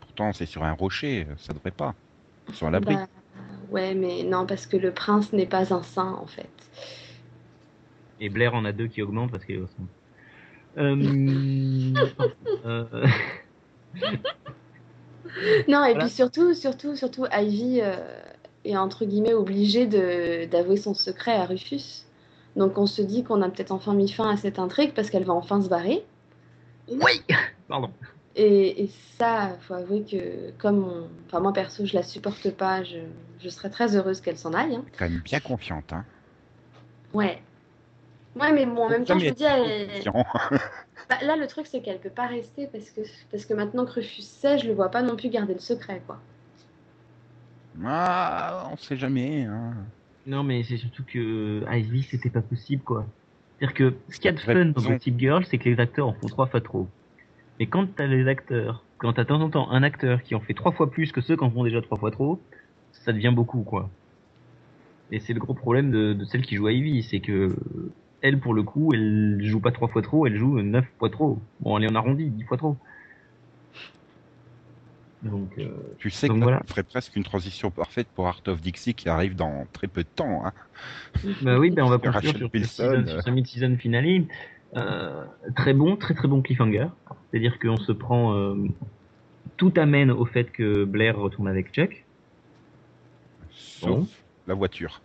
Pourtant, 0.01 0.33
c'est 0.33 0.45
sur 0.45 0.63
un 0.63 0.73
rocher, 0.73 1.27
ça 1.37 1.53
devrait 1.53 1.71
pas. 1.71 1.93
Sur 2.53 2.71
l'abri. 2.71 2.95
Bah, 2.95 3.07
ouais, 3.69 3.93
mais 3.93 4.23
non, 4.23 4.45
parce 4.45 4.65
que 4.65 4.77
le 4.77 4.91
prince 4.91 5.33
n'est 5.33 5.45
pas 5.45 5.73
un 5.73 5.83
saint, 5.83 6.13
en 6.13 6.25
fait. 6.25 6.49
Et 8.19 8.29
Blair 8.29 8.55
en 8.55 8.65
a 8.65 8.71
deux 8.71 8.87
qui 8.87 9.01
augmentent 9.01 9.31
parce 9.31 9.45
qu'il 9.45 9.55
est 9.55 9.59
au 9.59 9.67
centre. 9.67 9.91
Euh... 10.77 10.95
euh, 12.65 13.07
Non, 15.67 15.83
et 15.85 15.93
Voilà. 15.93 16.05
puis 16.05 16.09
surtout, 16.09 16.53
surtout, 16.53 16.95
surtout, 16.95 17.25
Ivy 17.31 17.81
euh, 17.81 17.95
est 18.69 18.77
entre 18.77 19.05
guillemets 19.05 19.33
obligée 19.33 19.87
de 19.87 20.45
d'avouer 20.45 20.77
son 20.77 20.93
secret 20.93 21.33
à 21.33 21.45
Rufus. 21.45 22.03
Donc 22.55 22.77
on 22.77 22.85
se 22.87 23.01
dit 23.01 23.23
qu'on 23.23 23.41
a 23.41 23.49
peut-être 23.49 23.71
enfin 23.71 23.93
mis 23.93 24.09
fin 24.11 24.29
à 24.29 24.37
cette 24.37 24.59
intrigue 24.59 24.93
parce 24.93 25.09
qu'elle 25.09 25.23
va 25.25 25.33
enfin 25.33 25.61
se 25.61 25.69
barrer. 25.69 26.03
Oui 26.89 27.21
Pardon. 27.67 27.89
Et, 28.35 28.83
et 28.83 28.91
ça, 29.17 29.57
faut 29.61 29.73
avouer 29.73 30.03
que 30.03 30.51
comme 30.59 30.83
on- 30.87 31.07
enfin 31.27 31.39
moi 31.39 31.53
perso, 31.53 31.85
je 31.85 31.95
la 31.95 32.03
supporte 32.03 32.49
pas, 32.51 32.83
je, 32.83 32.97
je 33.39 33.49
serais 33.49 33.69
très 33.69 33.95
heureuse 33.95 34.21
qu'elle 34.21 34.37
s'en 34.37 34.53
aille. 34.53 34.75
hein. 34.75 34.83
Quand 34.97 35.09
même 35.09 35.19
bien 35.19 35.39
confiante, 35.39 35.91
hein. 35.91 36.05
Ouais. 37.13 37.41
Ouais, 38.39 38.51
mais 38.51 38.65
bon, 38.67 38.83
en 38.83 38.89
même 38.89 39.05
temps, 39.05 39.17
je 39.17 39.25
me 39.25 39.35
dis, 39.35 39.43
elle- 39.43 40.03
bah, 41.09 41.15
là 41.23 41.35
le 41.35 41.47
truc 41.47 41.65
c'est 41.67 41.81
qu'elle 41.81 41.99
peut 41.99 42.09
pas 42.11 42.27
rester 42.27 42.67
parce 42.67 42.89
que 42.91 43.01
parce 43.31 43.45
que 43.45 43.53
maintenant 43.53 43.85
que 43.85 43.91
Rufus 43.93 44.21
sait, 44.23 44.59
je 44.59 44.67
le 44.67 44.73
vois 44.73 44.89
pas 44.89 45.01
non 45.01 45.15
plus 45.15 45.29
garder 45.29 45.53
le 45.53 45.59
secret, 45.59 46.01
quoi. 46.05 46.19
Ah, 47.85 48.69
on 48.71 48.77
sait 48.77 48.97
jamais. 48.97 49.43
Hein. 49.43 49.73
Non, 50.25 50.43
mais 50.43 50.63
c'est 50.63 50.77
surtout 50.77 51.03
que 51.03 51.63
Ivy, 51.71 52.03
c'était 52.03 52.29
pas 52.29 52.41
possible, 52.41 52.83
quoi. 52.83 53.05
C'est-à-dire 53.57 53.75
que 53.75 53.93
ce 54.09 54.19
qu'il 54.19 54.25
y 54.25 54.29
a 54.29 54.33
de 54.33 54.39
fun 54.39 54.65
dans. 54.65 54.81
Gossip 54.81 55.19
Girl, 55.19 55.45
c'est 55.45 55.57
que 55.57 55.69
les 55.69 55.79
acteurs 55.79 56.07
en 56.07 56.13
font 56.13 56.27
trois 56.27 56.47
fois 56.47 56.61
trop. 56.61 56.87
Mais 57.59 57.65
quand 57.65 57.87
t'as 57.95 58.05
les 58.05 58.27
acteurs, 58.27 58.83
quand 58.97 59.13
t'as 59.13 59.23
de 59.23 59.29
temps 59.29 59.41
en 59.41 59.49
temps 59.49 59.71
un 59.71 59.83
acteur 59.83 60.21
qui 60.21 60.35
en 60.35 60.39
fait 60.39 60.53
trois 60.53 60.71
fois 60.71 60.91
plus 60.91 61.11
que 61.11 61.21
ceux 61.21 61.35
qui 61.35 61.43
en 61.43 61.49
font 61.49 61.63
déjà 61.63 61.81
trois 61.81 61.97
fois 61.97 62.11
trop, 62.11 62.39
ça 62.91 63.13
devient 63.13 63.33
beaucoup, 63.33 63.61
quoi. 63.63 63.89
Et 65.11 65.19
c'est 65.19 65.33
le 65.33 65.39
gros 65.39 65.53
problème 65.53 65.89
de, 65.89 66.13
de 66.13 66.25
celle 66.25 66.41
qui 66.41 66.55
joue 66.55 66.69
Ivy, 66.69 67.03
c'est 67.03 67.19
que 67.19 67.55
elle, 68.21 68.39
pour 68.39 68.53
le 68.53 68.63
coup, 68.63 68.91
elle 68.93 69.39
joue 69.43 69.59
pas 69.59 69.71
trois 69.71 69.87
fois 69.87 70.01
trop, 70.01 70.25
elle 70.27 70.37
joue 70.37 70.59
neuf 70.61 70.85
fois 70.99 71.09
trop. 71.09 71.39
Bon, 71.61 71.75
allez, 71.75 71.87
on 71.89 71.95
arrondit, 71.95 72.29
dix 72.29 72.43
fois 72.43 72.57
trop. 72.57 72.75
Donc, 75.23 75.49
euh, 75.57 75.69
Tu 75.97 76.09
sais 76.11 76.27
Donc 76.27 76.37
que 76.37 76.43
voilà. 76.43 76.59
ça 76.59 76.63
ferait 76.67 76.83
presque 76.83 77.15
une 77.15 77.23
transition 77.23 77.71
parfaite 77.71 78.07
pour 78.13 78.27
Art 78.27 78.41
of 78.47 78.61
Dixie 78.61 78.93
qui 78.93 79.09
arrive 79.09 79.35
dans 79.35 79.65
très 79.73 79.87
peu 79.87 80.03
de 80.03 80.07
temps. 80.07 80.45
Hein. 80.45 80.53
Bah 81.41 81.57
oui, 81.57 81.71
ben 81.71 81.83
on 81.85 81.89
va 81.89 81.97
conclure 82.11 82.35
sur, 82.35 82.49
season- 82.49 82.83
euh. 82.83 83.05
sur 83.07 83.21
ce 83.23 83.29
mid-season 83.31 83.77
finale. 83.77 84.25
Euh, 84.75 85.23
très 85.55 85.73
bon, 85.73 85.95
très 85.95 86.13
très 86.13 86.27
bon 86.27 86.41
cliffhanger. 86.41 86.87
C'est-à-dire 87.31 87.57
qu'on 87.59 87.77
se 87.77 87.91
prend... 87.91 88.33
euh, 88.35 88.55
tout 89.57 89.73
amène 89.77 90.11
au 90.11 90.25
fait 90.25 90.51
que 90.51 90.83
Blair 90.85 91.17
retourne 91.17 91.47
avec 91.47 91.71
Chuck. 91.73 92.05
Sauf 93.51 93.89
Bon. 93.89 94.07
la 94.45 94.53
voiture. 94.53 95.01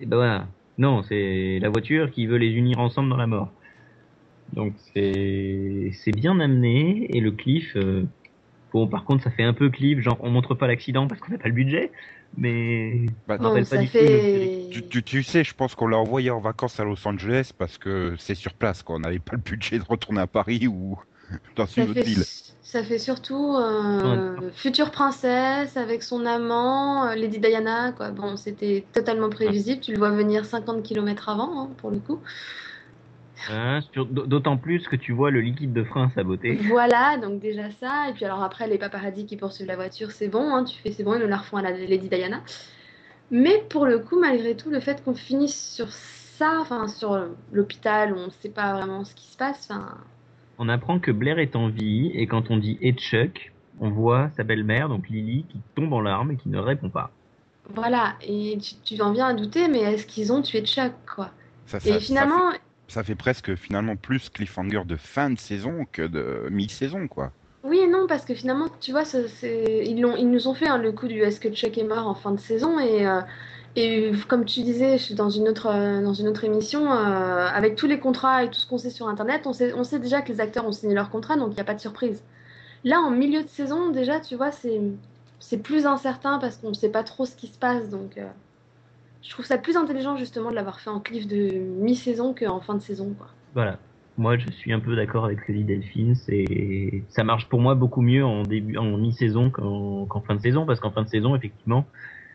Et 0.00 0.06
ben 0.06 0.16
voilà. 0.16 0.48
Non, 0.78 1.02
c'est 1.04 1.58
la 1.60 1.68
voiture 1.68 2.10
qui 2.10 2.26
veut 2.26 2.38
les 2.38 2.50
unir 2.50 2.80
ensemble 2.80 3.08
dans 3.10 3.16
la 3.16 3.26
mort. 3.28 3.52
Donc 4.52 4.74
c'est 4.94 5.92
bien 6.16 6.40
amené 6.40 7.06
et 7.16 7.20
le 7.20 7.30
cliff 7.30 7.76
Bon, 8.72 8.86
par 8.88 9.04
contre, 9.04 9.22
ça 9.24 9.30
fait 9.30 9.42
un 9.44 9.52
peu 9.52 9.70
clip, 9.70 10.00
genre 10.00 10.18
on 10.20 10.30
montre 10.30 10.54
pas 10.54 10.66
l'accident 10.66 11.06
parce 11.06 11.20
qu'on 11.20 11.32
n'a 11.32 11.38
pas 11.38 11.48
le 11.48 11.54
budget, 11.54 11.92
mais 12.36 13.06
Bah, 13.26 13.38
me 13.38 13.42
rappelle 13.44 13.66
pas 13.68 13.76
ça 13.76 13.78
du 13.78 13.88
tout 13.90 13.98
fait. 13.98 14.50
Tu, 14.70 14.82
tu- 14.88 15.02
tu 15.04 15.22
sais, 15.22 15.44
je 15.44 15.54
pense 15.54 15.74
qu'on 15.74 15.86
l'a 15.86 15.98
envoyé 15.98 16.30
en 16.30 16.40
vacances 16.40 16.80
à 16.80 16.84
Los 16.84 17.06
Angeles 17.06 17.50
parce 17.56 17.78
que 17.78 18.16
c'est 18.18 18.34
sur 18.34 18.54
place, 18.54 18.82
quoi. 18.82 18.96
On 18.96 19.00
n'avait 19.00 19.18
pas 19.18 19.32
le 19.36 19.42
budget 19.42 19.78
de 19.78 19.84
retourner 19.84 20.20
à 20.22 20.26
Paris 20.26 20.66
ou 20.66 20.98
dans 21.56 21.66
Ça 21.66 21.82
une 21.82 21.90
autre 21.90 22.00
fait, 22.00 22.04
ville. 22.04 22.26
ça 22.62 22.84
fait 22.84 22.98
surtout 22.98 23.56
euh, 23.56 24.50
future 24.52 24.90
princesse 24.90 25.76
avec 25.76 26.02
son 26.02 26.26
amant, 26.26 27.06
euh, 27.08 27.14
Lady 27.14 27.38
Diana, 27.38 27.92
quoi. 27.92 28.10
Bon, 28.10 28.36
c'était 28.36 28.86
totalement 28.92 29.30
prévisible. 29.30 29.80
Tu 29.80 29.92
le 29.92 29.98
vois 29.98 30.10
venir 30.10 30.44
50 30.44 30.82
km 30.82 31.28
avant, 31.30 31.62
hein, 31.70 31.74
pour 31.78 31.90
le 31.90 31.98
coup. 32.00 32.22
Hein, 33.50 33.80
D'autant 33.96 34.56
plus 34.56 34.86
que 34.88 34.96
tu 34.96 35.12
vois 35.12 35.30
le 35.30 35.40
liquide 35.40 35.72
de 35.72 35.84
frein 35.84 36.10
saboté. 36.10 36.58
Voilà, 36.68 37.16
donc 37.18 37.40
déjà 37.40 37.70
ça. 37.70 38.08
Et 38.10 38.12
puis 38.12 38.24
alors 38.24 38.42
après, 38.42 38.66
les 38.68 38.78
paparazzis 38.78 39.26
qui 39.26 39.36
poursuivent 39.36 39.66
la 39.66 39.76
voiture, 39.76 40.10
c'est 40.10 40.28
bon, 40.28 40.54
hein, 40.54 40.64
tu 40.64 40.78
fais 40.80 40.92
c'est 40.92 41.02
bon, 41.04 41.14
ils 41.14 41.20
nous 41.20 41.28
la 41.28 41.38
refont 41.38 41.56
à 41.56 41.62
la 41.62 41.72
Lady 41.72 42.08
Diana. 42.08 42.40
Mais 43.30 43.58
pour 43.70 43.86
le 43.86 43.98
coup, 43.98 44.18
malgré 44.20 44.56
tout, 44.56 44.70
le 44.70 44.80
fait 44.80 45.02
qu'on 45.04 45.14
finisse 45.14 45.74
sur 45.74 45.88
ça, 45.90 46.58
enfin 46.60 46.88
sur 46.88 47.18
l'hôpital 47.52 48.12
où 48.12 48.16
on 48.16 48.26
ne 48.26 48.30
sait 48.30 48.50
pas 48.50 48.74
vraiment 48.74 49.04
ce 49.04 49.14
qui 49.14 49.26
se 49.26 49.36
passe, 49.36 49.68
enfin, 49.70 49.96
On 50.58 50.68
apprend 50.68 50.98
que 50.98 51.10
Blair 51.10 51.38
est 51.38 51.56
en 51.56 51.68
vie 51.68 52.10
et 52.14 52.26
quand 52.26 52.50
on 52.50 52.56
dit 52.58 52.78
et 52.80 52.92
Chuck, 52.92 53.52
on 53.80 53.90
voit 53.90 54.30
sa 54.36 54.44
belle-mère, 54.44 54.88
donc 54.88 55.08
Lily, 55.08 55.44
qui 55.48 55.58
tombe 55.74 55.92
en 55.92 56.00
larmes 56.00 56.32
et 56.32 56.36
qui 56.36 56.48
ne 56.48 56.58
répond 56.58 56.90
pas. 56.90 57.10
voilà. 57.74 58.14
Et 58.22 58.58
tu, 58.58 58.74
tu 58.96 59.00
en 59.02 59.12
viens 59.12 59.28
à 59.28 59.34
douter, 59.34 59.68
mais 59.68 59.80
est-ce 59.80 60.06
qu'ils 60.06 60.32
ont 60.32 60.42
tué 60.42 60.62
Chuck, 60.62 60.92
quoi? 61.14 61.30
Ça, 61.66 61.80
ça- 61.80 61.88
Et 61.88 61.92
ça 61.92 62.00
finalement, 62.00 62.50
fait, 62.52 62.60
ça 62.88 63.02
fait 63.02 63.14
presque 63.14 63.54
finalement 63.54 63.96
plus 63.96 64.28
cliffhanger 64.28 64.82
de 64.84 64.96
fin 64.96 65.30
de 65.30 65.38
saison 65.38 65.86
que 65.90 66.02
de 66.02 66.48
mi-saison, 66.50 67.08
quoi. 67.08 67.32
oui 67.64 67.78
et 67.78 67.88
non, 67.88 68.06
parce 68.06 68.24
que 68.24 68.34
finalement, 68.34 68.68
tu 68.80 68.92
vois, 68.92 69.04
ils, 69.42 69.96
nous 69.96 70.48
ont 70.48 70.54
fait 70.54 70.68
hein, 70.68 70.78
le 70.78 70.92
coup 70.92 71.08
du 71.08 71.20
est-ce 71.20 71.40
que 71.40 71.48
Chuck 71.50 71.78
est 71.78 71.84
mort 71.84 72.06
en 72.06 72.14
fin 72.14 72.32
de 72.32 72.40
saison 72.40 72.78
et, 72.78 73.06
euh, 73.06 74.14
comme 74.28 74.44
tu 74.44 74.62
disais 74.62 74.98
je 74.98 75.02
suis 75.02 75.14
dans 75.14 75.30
une 75.30 75.48
autre, 75.48 75.68
euh, 75.68 76.02
dans 76.02 76.12
une 76.12 76.28
autre 76.28 76.44
émission, 76.44 76.92
euh, 76.92 77.46
avec 77.48 77.76
tous 77.76 77.86
les 77.86 77.98
contrats 77.98 78.44
et 78.44 78.50
tout 78.50 78.60
ce 78.60 78.66
qu'on 78.66 78.78
sait 78.78 78.90
sur 78.90 79.08
Internet, 79.08 79.46
on 79.46 79.52
sait, 79.54 79.98
déjà 79.98 80.20
que 80.20 80.30
les 80.30 80.40
acteurs 80.40 80.66
ont 80.66 80.72
signé 80.72 80.94
leur 80.94 81.10
contrat, 81.10 81.36
donc 81.36 81.52
il 81.52 81.54
n'y 81.54 81.60
a 81.60 81.64
pas 81.64 81.74
de 81.74 81.80
surprise. 81.80 82.22
Là, 82.84 83.00
en 83.00 83.10
milieu 83.10 83.42
de 83.42 83.48
saison, 83.48 83.90
déjà, 83.90 84.20
tu 84.20 84.36
vois, 84.36 84.50
c'est, 84.52 84.80
c'est 85.38 85.58
plus 85.58 85.86
incertain 85.86 86.38
parce 86.38 86.58
qu'on 86.58 86.70
ne 86.70 86.74
sait 86.74 86.90
pas 86.90 87.04
trop 87.04 87.26
ce 87.26 87.36
qui 87.36 87.46
se 87.46 87.58
passe, 87.58 87.88
donc 87.88 88.18
je 89.22 89.30
trouve 89.30 89.44
ça 89.44 89.58
plus 89.58 89.76
intelligent 89.76 90.16
justement 90.16 90.50
de 90.50 90.56
l'avoir 90.56 90.80
fait 90.80 90.90
en 90.90 91.00
cliff 91.00 91.26
de 91.26 91.52
mi-saison 91.58 92.34
qu'en 92.34 92.60
fin 92.60 92.74
de 92.74 92.80
saison, 92.80 93.14
quoi. 93.16 93.28
Voilà. 93.54 93.78
Moi, 94.18 94.36
je 94.36 94.50
suis 94.50 94.72
un 94.72 94.80
peu 94.80 94.94
d'accord 94.94 95.24
avec 95.24 95.40
ce 95.40 95.46
que 95.46 95.52
dit 95.52 95.64
Delphine. 95.64 96.14
C'est, 96.14 97.02
ça 97.08 97.24
marche 97.24 97.48
pour 97.48 97.60
moi 97.60 97.74
beaucoup 97.74 98.02
mieux 98.02 98.24
en 98.24 98.42
début, 98.42 98.76
en 98.76 98.98
mi-saison 98.98 99.48
qu'en 99.50 100.04
qu'en 100.06 100.20
fin 100.20 100.34
de 100.34 100.40
saison, 100.40 100.66
parce 100.66 100.80
qu'en 100.80 100.90
fin 100.90 101.02
de 101.02 101.08
saison, 101.08 101.34
effectivement, 101.34 101.86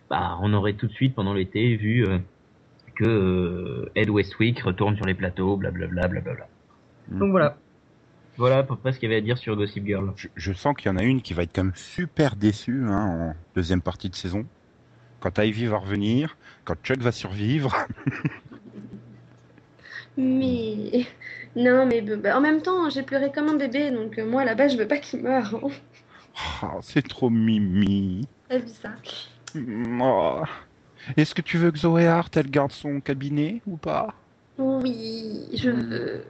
bah, 0.10 0.38
on 0.42 0.54
aurait 0.54 0.74
tout 0.74 0.88
de 0.88 0.94
suite 0.94 1.14
pendant 1.14 1.34
l'été 1.34 1.76
vu 1.76 2.06
euh, 2.08 2.18
que 2.96 3.06
euh, 3.06 3.92
Ed 3.96 4.10
Westwick 4.10 4.60
retourne 4.62 4.96
sur 4.96 5.06
les 5.06 5.14
plateaux, 5.14 5.56
blablabla, 5.58 6.08
blablabla. 6.08 6.48
Donc 7.12 7.32
voilà. 7.32 7.58
Voilà 8.38 8.60
à 8.60 8.64
peu 8.64 8.76
près 8.76 8.92
ce 8.92 9.00
qu'il 9.00 9.10
y 9.10 9.12
avait 9.12 9.22
à 9.22 9.26
dire 9.26 9.38
sur 9.38 9.56
Gossip 9.56 9.86
Girl. 9.86 10.14
Je, 10.16 10.28
je 10.36 10.54
sens 10.54 10.76
qu'il 10.76 10.92
y 10.92 10.94
en 10.94 10.98
a 10.98 11.04
une 11.04 11.22
qui 11.22 11.34
va 11.34 11.44
être 11.44 11.54
quand 11.54 11.64
même 11.64 11.76
super 11.76 12.36
déçue 12.36 12.86
hein, 12.86 13.06
en 13.06 13.36
deuxième 13.56 13.82
partie 13.82 14.10
de 14.10 14.16
saison. 14.16 14.46
Quand 15.20 15.38
Ivy 15.40 15.66
va 15.68 15.78
revenir, 15.78 16.38
quand 16.66 16.76
Chuck 16.84 17.00
va 17.00 17.12
survivre. 17.12 17.76
Mais 20.18 21.06
non, 21.56 21.86
mais 21.86 22.02
bah, 22.02 22.38
en 22.38 22.42
même 22.42 22.62
temps, 22.62 22.90
j'ai 22.90 23.04
pleuré 23.04 23.32
comme 23.32 23.50
un 23.50 23.56
bébé, 23.56 23.92
donc 23.92 24.18
euh, 24.18 24.26
moi 24.26 24.46
là-bas, 24.46 24.68
je 24.68 24.78
veux 24.78 24.88
pas 24.88 24.98
qu'il 24.98 25.22
meure. 25.22 25.56
hein. 25.64 25.70
Oh, 26.64 26.80
c'est 26.82 27.08
trop 27.08 27.30
mimi. 27.30 28.28
T'as 28.50 28.58
vu 28.60 28.68
ça? 28.68 28.92
Oh. 29.56 30.42
Est-ce 31.16 31.34
que 31.36 31.42
tu 31.42 31.58
veux 31.58 31.72
que 31.72 31.78
Zoé 31.80 32.08
Hart, 32.08 32.36
elle 32.38 32.50
garde 32.50 32.72
son 32.72 33.00
cabinet 33.00 33.62
ou 33.66 33.78
pas? 33.78 34.14
Oui, 34.58 35.48
je 35.54 35.70
veux. 35.70 36.26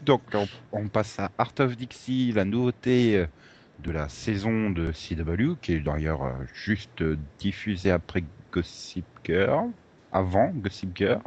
Donc, 0.00 0.22
on, 0.34 0.48
on 0.72 0.88
passe 0.88 1.18
à 1.18 1.30
Art 1.38 1.52
of 1.60 1.76
Dixie, 1.76 2.32
la 2.32 2.44
nouveauté 2.44 3.16
euh, 3.16 3.26
de 3.82 3.90
la 3.90 4.08
saison 4.08 4.70
de 4.70 4.92
CW, 4.92 5.56
qui 5.62 5.74
est 5.74 5.80
d'ailleurs 5.80 6.24
euh, 6.24 6.32
juste 6.54 7.02
diffusée 7.38 7.90
après 7.90 8.24
Gossip 8.52 9.04
Girl, 9.24 9.70
avant 10.12 10.48
Gossip 10.50 10.96
Girl. 10.96 11.20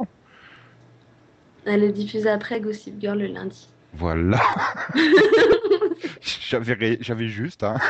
Elle 1.64 1.84
est 1.84 1.92
diffusée 1.92 2.28
après 2.28 2.60
Gossip 2.60 3.00
Girl 3.00 3.18
le 3.18 3.28
lundi. 3.28 3.68
Voilà. 3.94 4.40
J'avais 6.48 6.74
ré- 6.74 6.98
j'avais 7.00 7.28
juste. 7.28 7.62
Hein. 7.62 7.78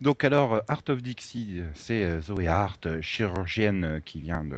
Donc 0.00 0.24
alors, 0.24 0.54
euh, 0.54 0.60
Art 0.68 0.82
of 0.88 1.02
Dixie, 1.02 1.62
c'est 1.74 2.04
euh, 2.04 2.20
Zoé 2.20 2.48
Hart, 2.48 3.00
chirurgienne 3.00 4.00
qui 4.04 4.20
vient 4.20 4.44
de 4.44 4.56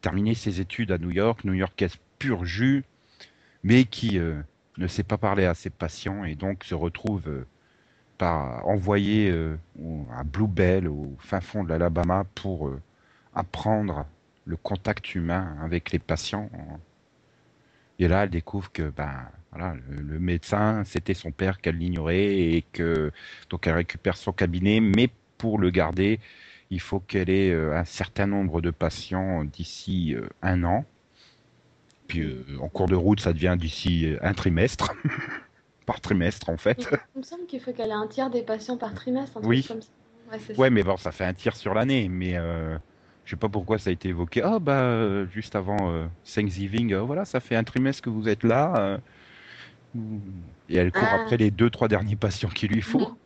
terminer 0.00 0.34
ses 0.34 0.60
études 0.60 0.92
à 0.92 0.98
New 0.98 1.10
York, 1.10 1.44
new-yorkaise 1.44 1.96
pur 2.18 2.44
jus, 2.44 2.84
mais 3.62 3.84
qui 3.84 4.18
euh, 4.18 4.40
ne 4.78 4.86
sait 4.86 5.02
pas 5.02 5.18
parler 5.18 5.44
à 5.44 5.54
ses 5.54 5.70
patients 5.70 6.24
et 6.24 6.34
donc 6.34 6.64
se 6.64 6.74
retrouve 6.74 7.28
euh, 7.28 7.46
par 8.18 8.66
envoyée 8.66 9.30
euh, 9.30 9.56
à 10.16 10.24
Bluebell, 10.24 10.88
au 10.88 11.16
fin 11.18 11.40
fond 11.40 11.64
de 11.64 11.68
l'Alabama, 11.70 12.24
pour 12.34 12.68
euh, 12.68 12.80
apprendre 13.34 14.06
le 14.44 14.56
contact 14.56 15.14
humain 15.14 15.56
avec 15.62 15.92
les 15.92 15.98
patients. 15.98 16.50
Et 17.98 18.08
là, 18.08 18.24
elle 18.24 18.30
découvre 18.30 18.72
que 18.72 18.90
ben, 18.90 19.28
voilà, 19.52 19.74
le, 19.88 20.02
le 20.02 20.18
médecin, 20.18 20.84
c'était 20.84 21.14
son 21.14 21.30
père 21.30 21.60
qu'elle 21.60 21.76
l'ignorait 21.76 22.38
et 22.38 22.64
que 22.72 23.12
donc 23.50 23.66
elle 23.66 23.74
récupère 23.74 24.16
son 24.16 24.32
cabinet, 24.32 24.80
mais 24.80 25.10
pour 25.38 25.58
le 25.58 25.70
garder, 25.70 26.20
il 26.70 26.80
faut 26.80 27.00
qu'elle 27.00 27.30
ait 27.30 27.52
un 27.52 27.84
certain 27.84 28.26
nombre 28.26 28.60
de 28.60 28.70
patients 28.70 29.44
d'ici 29.44 30.14
un 30.42 30.64
an. 30.64 30.84
Puis 32.10 32.22
euh, 32.22 32.44
en 32.60 32.68
cours 32.68 32.88
de 32.88 32.94
route, 32.96 33.20
ça 33.20 33.32
devient 33.32 33.56
d'ici 33.58 34.06
euh, 34.06 34.18
un 34.22 34.34
trimestre, 34.34 34.92
par 35.86 36.00
trimestre 36.00 36.48
en 36.50 36.56
fait. 36.56 36.88
Il 37.14 37.18
me 37.20 37.22
semble 37.24 37.46
qu'il 37.46 37.60
faut 37.60 37.72
qu'elle 37.72 37.90
ait 37.90 37.92
un 37.92 38.06
tiers 38.08 38.30
des 38.30 38.42
patients 38.42 38.76
par 38.76 38.94
trimestre, 38.94 39.38
un 39.38 39.42
Oui. 39.46 39.64
comme 39.66 39.80
ça. 39.80 39.88
Ouais, 40.32 40.38
c'est 40.46 40.58
Ouais, 40.58 40.68
ça. 40.68 40.70
mais 40.74 40.82
bon, 40.82 40.96
ça 40.96 41.12
fait 41.12 41.24
un 41.24 41.34
tir 41.34 41.56
sur 41.56 41.72
l'année, 41.74 42.08
mais 42.08 42.36
euh, 42.36 42.76
je 43.24 43.30
sais 43.30 43.36
pas 43.36 43.48
pourquoi 43.48 43.78
ça 43.78 43.90
a 43.90 43.92
été 43.92 44.08
évoqué. 44.08 44.42
Ah 44.42 44.58
bah 44.58 44.82
euh, 44.82 45.26
juste 45.28 45.54
avant 45.56 45.90
euh, 45.92 46.06
Thanksgiving, 46.34 46.94
voilà, 46.96 47.24
ça 47.24 47.38
fait 47.40 47.56
un 47.56 47.64
trimestre 47.64 48.02
que 48.02 48.10
vous 48.10 48.28
êtes 48.28 48.42
là. 48.44 48.98
et 50.68 50.76
elle 50.76 50.92
court 50.92 51.02
Ah. 51.04 51.22
après 51.22 51.36
les 51.36 51.50
deux 51.50 51.70
trois 51.70 51.88
derniers 51.88 52.16
patients 52.16 52.48
qu'il 52.48 52.72
lui 52.72 52.82
faut. 52.82 53.16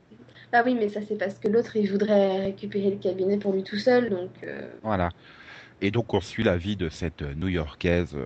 Bah 0.52 0.62
oui, 0.64 0.76
mais 0.78 0.88
ça 0.88 1.00
c'est 1.08 1.18
parce 1.18 1.40
que 1.40 1.48
l'autre 1.48 1.74
il 1.74 1.90
voudrait 1.90 2.44
récupérer 2.44 2.90
le 2.90 2.96
cabinet 2.98 3.38
pour 3.38 3.52
lui 3.52 3.64
tout 3.64 3.76
seul, 3.78 4.08
donc 4.08 4.30
Voilà. 4.84 5.08
Et 5.80 5.90
donc 5.90 6.14
on 6.14 6.20
suit 6.20 6.44
la 6.44 6.56
vie 6.56 6.76
de 6.76 6.88
cette 6.88 7.22
New-Yorkaise 7.22 8.16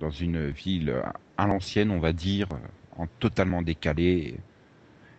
dans 0.00 0.10
une 0.10 0.48
ville 0.50 1.02
à 1.36 1.46
l'ancienne, 1.46 1.90
on 1.90 2.00
va 2.00 2.12
dire, 2.12 2.48
en 2.96 3.06
totalement 3.20 3.62
décalé. 3.62 4.36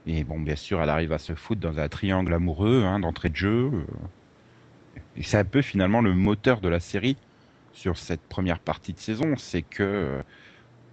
Et 0.05 0.23
bon, 0.23 0.39
bien 0.39 0.55
sûr, 0.55 0.81
elle 0.81 0.89
arrive 0.89 1.11
à 1.13 1.19
se 1.19 1.35
foutre 1.35 1.61
dans 1.61 1.79
un 1.79 1.89
triangle 1.89 2.33
amoureux 2.33 2.83
hein, 2.85 2.99
d'entrée 2.99 3.29
de 3.29 3.35
jeu. 3.35 3.71
Et 5.15 5.23
c'est 5.23 5.37
un 5.37 5.45
peu 5.45 5.61
finalement 5.61 6.01
le 6.01 6.13
moteur 6.13 6.61
de 6.61 6.69
la 6.69 6.79
série 6.79 7.17
sur 7.71 7.97
cette 7.97 8.21
première 8.27 8.59
partie 8.59 8.93
de 8.93 8.99
saison, 8.99 9.35
c'est 9.37 9.63
que 9.63 9.83
euh, 9.83 10.23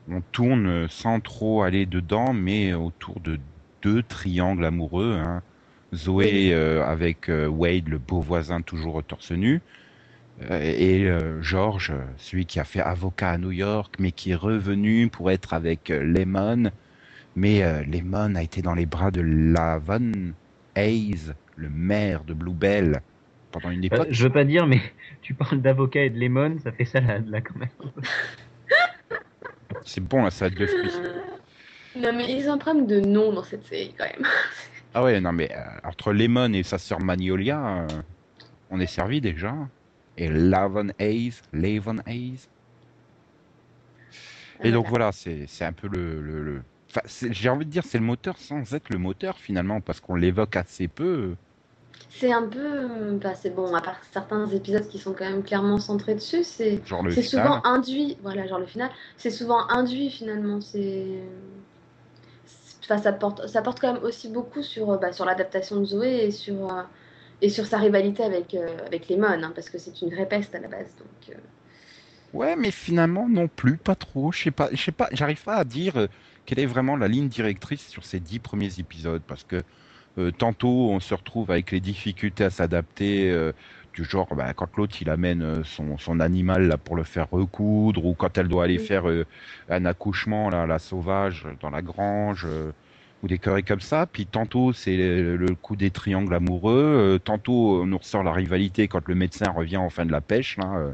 on 0.09 0.21
tourne 0.23 0.89
sans 0.89 1.21
trop 1.21 1.63
aller 1.63 1.87
dedans, 1.87 2.33
mais 2.35 2.75
autour 2.75 3.21
de 3.21 3.41
deux 3.83 4.03
triangles 4.03 4.65
amoureux. 4.65 5.15
hein. 5.19 5.43
Zoé 5.95 6.53
euh, 6.55 6.85
avec 6.85 7.29
euh, 7.31 7.47
Wade, 7.49 7.89
le 7.89 7.99
beau 7.99 8.21
voisin 8.21 8.63
toujours 8.63 9.03
torse 9.05 9.31
nu, 9.33 9.63
et 10.41 11.05
euh, 11.07 11.41
George, 11.43 11.91
euh, 11.91 12.03
celui 12.17 12.45
qui 12.47 12.59
a 12.61 12.65
fait 12.65 12.81
avocat 12.81 13.31
à 13.31 13.39
New 13.39 13.53
York, 13.53 13.95
mais 13.99 14.11
qui 14.13 14.33
est 14.33 14.37
revenu 14.37 15.09
pour 15.09 15.31
être 15.31 15.55
avec 15.55 15.91
euh, 15.91 16.03
Lemon. 16.03 16.71
Mais 17.37 17.63
euh, 17.65 17.83
Lemon 17.85 18.35
a 18.35 18.43
été 18.43 18.61
dans 18.63 18.75
les 18.75 18.87
bras 18.87 19.11
de 19.11 19.21
Lavon 19.21 20.35
Hayes, 20.77 21.33
le 21.57 21.69
maire 21.69 22.25
de 22.25 22.35
Bluebell, 22.35 23.01
pendant 23.53 23.71
une 23.71 23.81
Euh, 23.81 23.87
époque. 23.87 24.09
je 24.11 24.25
veux 24.25 24.33
pas 24.33 24.45
dire, 24.45 24.67
mais 24.67 24.81
tu 25.23 25.35
parles 25.35 25.61
d'avocat 25.61 26.05
et 26.05 26.11
de 26.11 26.19
lemon, 26.19 26.59
ça 26.63 26.73
fait 26.73 26.85
salade 26.85 27.29
là 27.29 27.41
quand 27.41 27.57
même. 27.57 27.69
C'est 29.85 30.01
bon, 30.03 30.25
la 30.25 30.31
salade 30.31 30.55
de 30.55 30.67
fruits. 30.67 30.93
non 31.97 32.13
mais 32.13 32.33
ils 32.33 32.49
ont 32.49 32.55
un 32.55 32.59
problème 32.59 32.87
de 32.87 33.01
nom 33.01 33.33
dans 33.33 33.43
cette 33.45 33.65
série 33.67 33.95
quand 33.97 34.05
même. 34.05 34.27
Ah 34.95 35.03
ouais, 35.03 35.21
non, 35.21 35.33
mais 35.33 35.51
euh, 35.53 35.61
entre 35.89 36.13
Lemon 36.13 36.53
et 36.53 36.63
sa 36.63 36.79
sœur 36.79 37.01
Magnolia, 37.01 37.79
euh, 37.83 37.87
on 38.71 38.79
est 38.81 38.87
servi 38.87 39.21
déjà. 39.21 39.55
Et 40.17 40.29
Lavon 40.29 40.89
Hayes, 40.99 41.41
Lavon 41.53 41.99
Hayes. 42.07 42.49
Et 44.63 44.73
donc 44.73 44.89
voilà, 44.89 45.13
c'est 45.13 45.47
un 45.65 45.73
peu 45.73 45.89
le. 45.89 46.21
le, 46.21 46.43
le- 46.43 46.65
enfin, 46.91 47.03
c'est- 47.07 47.33
J'ai 47.33 47.49
envie 47.49 47.67
de 47.67 47.71
dire, 47.71 47.85
c'est 47.85 47.99
le 47.99 48.05
moteur 48.05 48.39
sans 48.39 48.75
être 48.75 48.89
le 48.91 48.99
moteur 48.99 49.39
finalement, 49.39 49.81
parce 49.81 50.01
qu'on 50.01 50.15
l'évoque 50.17 50.57
assez 50.57 50.89
peu. 50.89 51.37
C'est 52.09 52.33
un 52.33 52.47
peu, 52.49 53.13
bah, 53.21 53.35
c'est 53.35 53.51
bon, 53.51 53.75
à 53.75 53.81
part 53.83 54.01
certains 54.13 54.49
épisodes 54.51 54.87
qui 54.89 54.99
sont 54.99 55.13
quand 55.13 55.25
même 55.29 55.43
clairement 55.43 55.79
centrés 55.79 56.15
dessus, 56.15 56.45
c'est 56.45 56.81
souvent 57.23 57.61
induit, 57.65 58.17
voilà, 58.23 58.47
genre 58.47 58.59
le 58.61 58.67
final, 58.67 58.91
c'est 59.17 59.31
souvent 59.31 59.69
induit 59.69 60.11
finalement, 60.11 60.61
c'est 60.61 61.07
enfin, 62.83 62.99
ça, 62.99 63.13
porte, 63.13 63.47
ça 63.49 63.63
porte 63.63 63.81
quand 63.81 63.93
même 63.95 64.03
aussi 64.03 64.29
beaucoup 64.29 64.63
sur, 64.63 64.99
bah, 64.99 65.13
sur 65.13 65.25
l'adaptation 65.25 65.81
de 65.81 65.85
Zoé 65.85 66.25
et 66.25 66.31
sur, 66.31 66.71
euh, 66.73 66.83
et 67.41 67.49
sur 67.51 67.67
sa 67.67 67.79
rivalité 67.79 68.23
avec, 68.25 68.55
euh, 68.55 68.79
avec 68.87 69.09
Lemon, 69.09 69.43
hein, 69.43 69.53
parce 69.55 69.71
que 69.71 69.79
c'est 69.79 70.01
une 70.03 70.11
vraie 70.15 70.29
peste 70.29 70.55
à 70.55 70.61
la 70.61 70.69
base. 70.69 70.95
Donc, 70.97 71.31
euh, 71.31 71.41
Ouais, 72.33 72.57
mais 72.57 72.73
finalement 72.73 73.29
non 73.29 73.47
plus, 73.49 73.79
pas 73.79 73.95
trop. 73.95 74.33
Je 74.33 74.43
sais 74.43 74.51
pas, 74.51 74.69
je 74.73 74.77
sais 74.83 74.91
pas, 74.93 75.09
j'arrive 75.13 75.43
pas 75.45 75.55
à 75.57 75.65
dire 75.65 75.97
euh, 75.97 76.07
quelle 76.45 76.59
est 76.59 76.67
vraiment 76.67 76.97
la 76.97 77.07
ligne 77.07 77.29
directrice 77.29 77.87
sur 77.89 78.05
ces 78.05 78.19
dix 78.19 78.41
premiers 78.41 78.81
épisodes, 78.81 79.23
parce 79.25 79.45
que 79.45 79.63
euh, 80.19 80.33
tantôt 80.33 80.91
on 80.91 81.01
se 81.01 81.15
retrouve 81.15 81.51
avec 81.51 81.71
les 81.73 81.81
difficultés 81.81 82.45
à 82.45 82.51
s'adapter, 82.51 83.31
euh, 83.31 83.53
du 83.95 84.05
genre 84.05 84.35
bah, 84.35 84.55
quand 84.55 84.77
l'autre 84.77 85.01
il 85.03 85.11
amène 85.11 85.65
son, 85.65 85.99
son 85.99 86.21
animal 86.21 86.67
là 86.69 86.79
pour 86.79 86.97
le 86.97 87.05
faire 87.05 87.31
recoudre, 87.31 88.05
ou 88.05 88.15
quand 88.17 88.37
elle 88.39 88.49
doit 88.49 88.65
aller 88.65 88.79
Oui. 88.79 88.81
faire 88.81 89.09
euh, 89.09 89.27
un 89.69 89.85
accouchement 89.87 90.51
là, 90.51 90.67
la 90.67 90.79
sauvage 90.81 91.47
dans 91.61 91.71
la 91.71 91.83
grange. 91.83 92.47
Ou 93.25 93.27
des 93.27 93.39
comme 93.39 93.81
ça, 93.81 94.07
puis 94.07 94.27
tantôt 94.27 94.75
c'est 94.75 94.97
le, 94.97 95.55
coup 95.55 95.77
des 95.77 95.91
triangles 95.91 96.35
amoureux, 96.35 97.15
euh, 97.15 97.19
tantôt 97.19 97.81
on 97.81 97.87
nous 97.87 97.97
ressort 97.97 98.23
la 98.23 98.33
rivalité 98.33 98.87
quand 98.87 99.09
le 99.09 99.15
médecin 99.15 99.51
revient 99.51 99.79
en 99.79 99.89
fin 99.89 100.05
de 100.05 100.13
la 100.13 100.21
pêche, 100.21 100.59
là, 100.59 100.77
euh. 100.77 100.93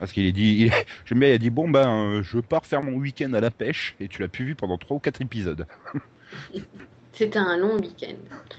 parce 0.00 0.10
qu'il 0.10 0.26
est 0.26 0.32
dit, 0.32 0.68
j'aime 1.04 1.20
bien, 1.20 1.28
il 1.28 1.34
a 1.34 1.38
dit 1.38 1.50
bon 1.50 1.68
ben 1.68 1.88
euh, 1.88 2.22
je 2.24 2.40
pars 2.40 2.66
faire 2.66 2.82
mon 2.82 2.94
week-end 2.94 3.32
à 3.34 3.40
la 3.40 3.52
pêche 3.52 3.94
et 4.00 4.08
tu 4.08 4.20
l'as 4.20 4.28
plus 4.28 4.44
vu 4.44 4.54
pendant 4.56 4.76
trois 4.76 4.96
ou 4.96 5.00
quatre 5.00 5.22
épisodes, 5.22 5.68
C'était 7.16 7.38
un 7.38 7.56
long 7.56 7.76
week-end. 7.78 8.14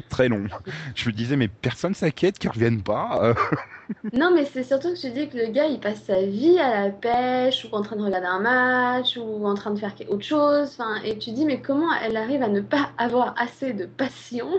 très 0.10 0.30
long. 0.30 0.48
Je 0.96 1.10
me 1.10 1.14
disais 1.14 1.36
mais 1.36 1.48
personne 1.48 1.94
s'inquiète 1.94 2.40
qu'ils 2.40 2.50
reviennent 2.50 2.84
pas. 2.84 3.20
euh. 3.24 3.34
Non, 4.14 4.34
mais 4.34 4.46
c'est 4.46 4.64
surtout 4.64 4.90
que 4.90 4.96
je 5.00 5.08
dis 5.08 5.30
que 5.30 5.38
le 5.38 5.48
gars, 5.52 5.66
il 5.68 5.80
passe 5.80 6.04
sa 6.04 6.22
vie 6.26 6.60
à 6.60 6.86
la 6.88 6.92
pêche, 6.92 7.66
ou 7.66 7.70
en 7.76 7.82
train 7.82 7.96
de 7.98 8.02
regarder 8.04 8.28
un 8.28 8.40
match, 8.40 9.18
ou 9.18 9.46
en 9.46 9.54
train 9.54 9.72
de 9.72 9.80
faire 9.80 9.94
autre 10.10 10.24
chose. 10.26 10.70
Enfin, 10.74 11.02
et 11.04 11.18
tu 11.18 11.32
dis, 11.32 11.46
mais 11.46 11.62
comment 11.62 11.94
elle 11.94 12.18
arrive 12.18 12.42
à 12.42 12.48
ne 12.50 12.62
pas 12.62 12.94
avoir 12.98 13.34
assez 13.40 13.74
de 13.74 13.86
passion 13.86 14.50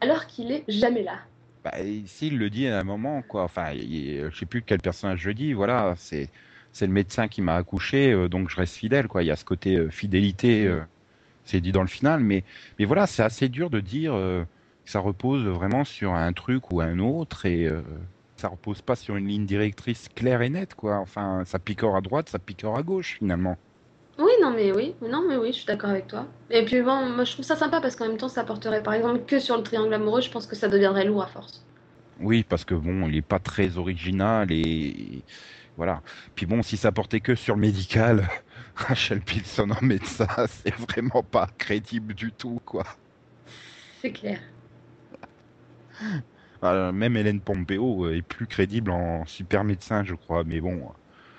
alors 0.00 0.26
qu'il 0.26 0.52
est 0.52 0.64
jamais 0.68 1.02
là? 1.04 1.18
Bah, 1.64 1.80
ici, 1.80 2.26
il 2.28 2.38
le 2.38 2.50
dit 2.50 2.66
à 2.66 2.80
un 2.80 2.84
moment, 2.84 3.22
quoi. 3.22 3.44
Enfin, 3.44 3.72
il- 3.72 4.28
je 4.32 4.36
sais 4.38 4.46
plus 4.46 4.62
quel 4.64 4.80
personnage 4.80 5.20
je 5.20 5.30
dis. 5.30 5.52
Voilà, 5.52 5.94
c'est 5.96 6.30
c'est 6.72 6.86
le 6.86 6.92
médecin 6.92 7.28
qui 7.28 7.42
m'a 7.42 7.54
accouché, 7.56 8.12
euh, 8.12 8.28
donc 8.28 8.48
je 8.48 8.56
reste 8.56 8.74
fidèle, 8.76 9.06
quoi. 9.06 9.22
Il 9.22 9.26
y 9.26 9.30
a 9.30 9.36
ce 9.36 9.44
côté 9.44 9.76
euh, 9.76 9.90
fidélité, 9.90 10.66
euh, 10.66 10.82
c'est 11.44 11.60
dit 11.60 11.72
dans 11.72 11.82
le 11.82 11.88
final, 11.88 12.20
mais 12.20 12.44
mais 12.78 12.84
voilà, 12.84 13.06
c'est 13.06 13.22
assez 13.22 13.48
dur 13.48 13.70
de 13.70 13.80
dire 13.80 14.14
euh, 14.14 14.44
que 14.84 14.90
ça 14.90 15.00
repose 15.00 15.44
vraiment 15.46 15.84
sur 15.84 16.14
un 16.14 16.32
truc 16.32 16.70
ou 16.72 16.80
un 16.80 16.98
autre 16.98 17.46
et 17.46 17.66
euh, 17.66 17.82
ça 18.36 18.48
repose 18.48 18.82
pas 18.82 18.96
sur 18.96 19.16
une 19.16 19.28
ligne 19.28 19.46
directrice 19.46 20.08
claire 20.14 20.42
et 20.42 20.50
nette, 20.50 20.74
quoi. 20.74 20.98
Enfin, 20.98 21.44
ça 21.44 21.58
picore 21.58 21.96
à 21.96 22.00
droite, 22.00 22.28
ça 22.28 22.38
picore 22.38 22.76
à 22.76 22.82
gauche, 22.82 23.16
finalement. 23.18 23.56
Oui, 24.18 24.32
non, 24.42 24.50
mais 24.54 24.72
oui, 24.72 24.94
non, 25.02 25.22
mais 25.28 25.36
oui, 25.36 25.48
je 25.52 25.58
suis 25.58 25.66
d'accord 25.66 25.90
avec 25.90 26.06
toi. 26.06 26.26
Et 26.50 26.64
puis 26.64 26.82
bon, 26.82 27.08
moi 27.10 27.24
je 27.24 27.32
trouve 27.32 27.44
ça 27.44 27.56
sympa 27.56 27.80
parce 27.80 27.96
qu'en 27.96 28.08
même 28.08 28.16
temps, 28.18 28.28
ça 28.28 28.44
porterait 28.44 28.82
par 28.82 28.94
exemple 28.94 29.24
que 29.26 29.38
sur 29.40 29.56
le 29.56 29.62
triangle 29.62 29.92
amoureux, 29.94 30.20
je 30.20 30.30
pense 30.30 30.46
que 30.46 30.56
ça 30.56 30.68
deviendrait 30.68 31.04
lourd 31.04 31.22
à 31.22 31.28
force. 31.28 31.66
Oui, 32.18 32.44
parce 32.44 32.64
que 32.64 32.74
bon, 32.74 33.08
il 33.08 33.16
est 33.16 33.22
pas 33.22 33.38
très 33.38 33.78
original 33.78 34.52
et 34.52 35.24
voilà. 35.76 36.02
Puis 36.34 36.46
bon, 36.46 36.62
si 36.62 36.76
ça 36.76 36.92
portait 36.92 37.20
que 37.20 37.34
sur 37.34 37.54
le 37.54 37.60
médical, 37.62 38.28
Rachel 38.74 39.20
Pilson 39.20 39.70
en 39.70 39.84
médecin, 39.84 40.26
c'est 40.48 40.74
vraiment 40.74 41.22
pas 41.22 41.48
crédible 41.58 42.14
du 42.14 42.32
tout, 42.32 42.60
quoi. 42.64 42.84
C'est 44.00 44.12
clair. 44.12 44.40
Euh, 46.64 46.92
même 46.92 47.16
Hélène 47.16 47.40
Pompeo 47.40 48.06
euh, 48.06 48.16
est 48.16 48.22
plus 48.22 48.46
crédible 48.46 48.90
en 48.90 49.24
super 49.26 49.64
médecin, 49.64 50.04
je 50.04 50.14
crois, 50.14 50.44
mais 50.44 50.60
bon. 50.60 50.92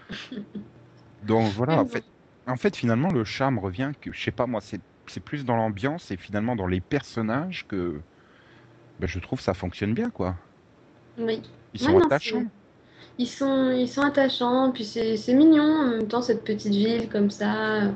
Donc 1.24 1.52
voilà, 1.54 1.80
en 1.80 1.86
fait, 1.86 2.04
en 2.46 2.58
fait, 2.58 2.76
finalement, 2.76 3.10
le 3.10 3.24
charme 3.24 3.58
revient 3.58 3.92
que, 4.00 4.12
je 4.12 4.22
sais 4.22 4.32
pas 4.32 4.46
moi, 4.48 4.62
c'est 4.62 5.20
plus 5.24 5.46
dans 5.46 5.56
l'ambiance 5.56 6.12
et 6.12 6.18
finalement 6.18 6.56
dans 6.56 6.68
les 6.68 6.82
personnages 6.82 7.66
que 7.68 8.02
ben, 9.00 9.08
je 9.08 9.20
trouve 9.20 9.40
ça 9.40 9.54
fonctionne 9.54 9.94
bien, 9.94 10.10
quoi. 10.10 10.36
Oui. 11.18 11.42
Ils 11.74 11.80
sont 11.80 11.98
attachants. 11.98 12.46
Ils 13.20 13.28
sont, 13.28 13.72
ils 13.72 13.88
sont 13.88 14.02
attachants, 14.02 14.72
puis 14.72 14.86
c'est 14.86 15.34
mignon 15.34 15.64
en 15.64 15.88
même 15.90 16.08
temps, 16.08 16.22
cette 16.22 16.44
petite 16.44 16.74
ville 16.74 17.10
comme 17.10 17.30
ça. 17.30 17.92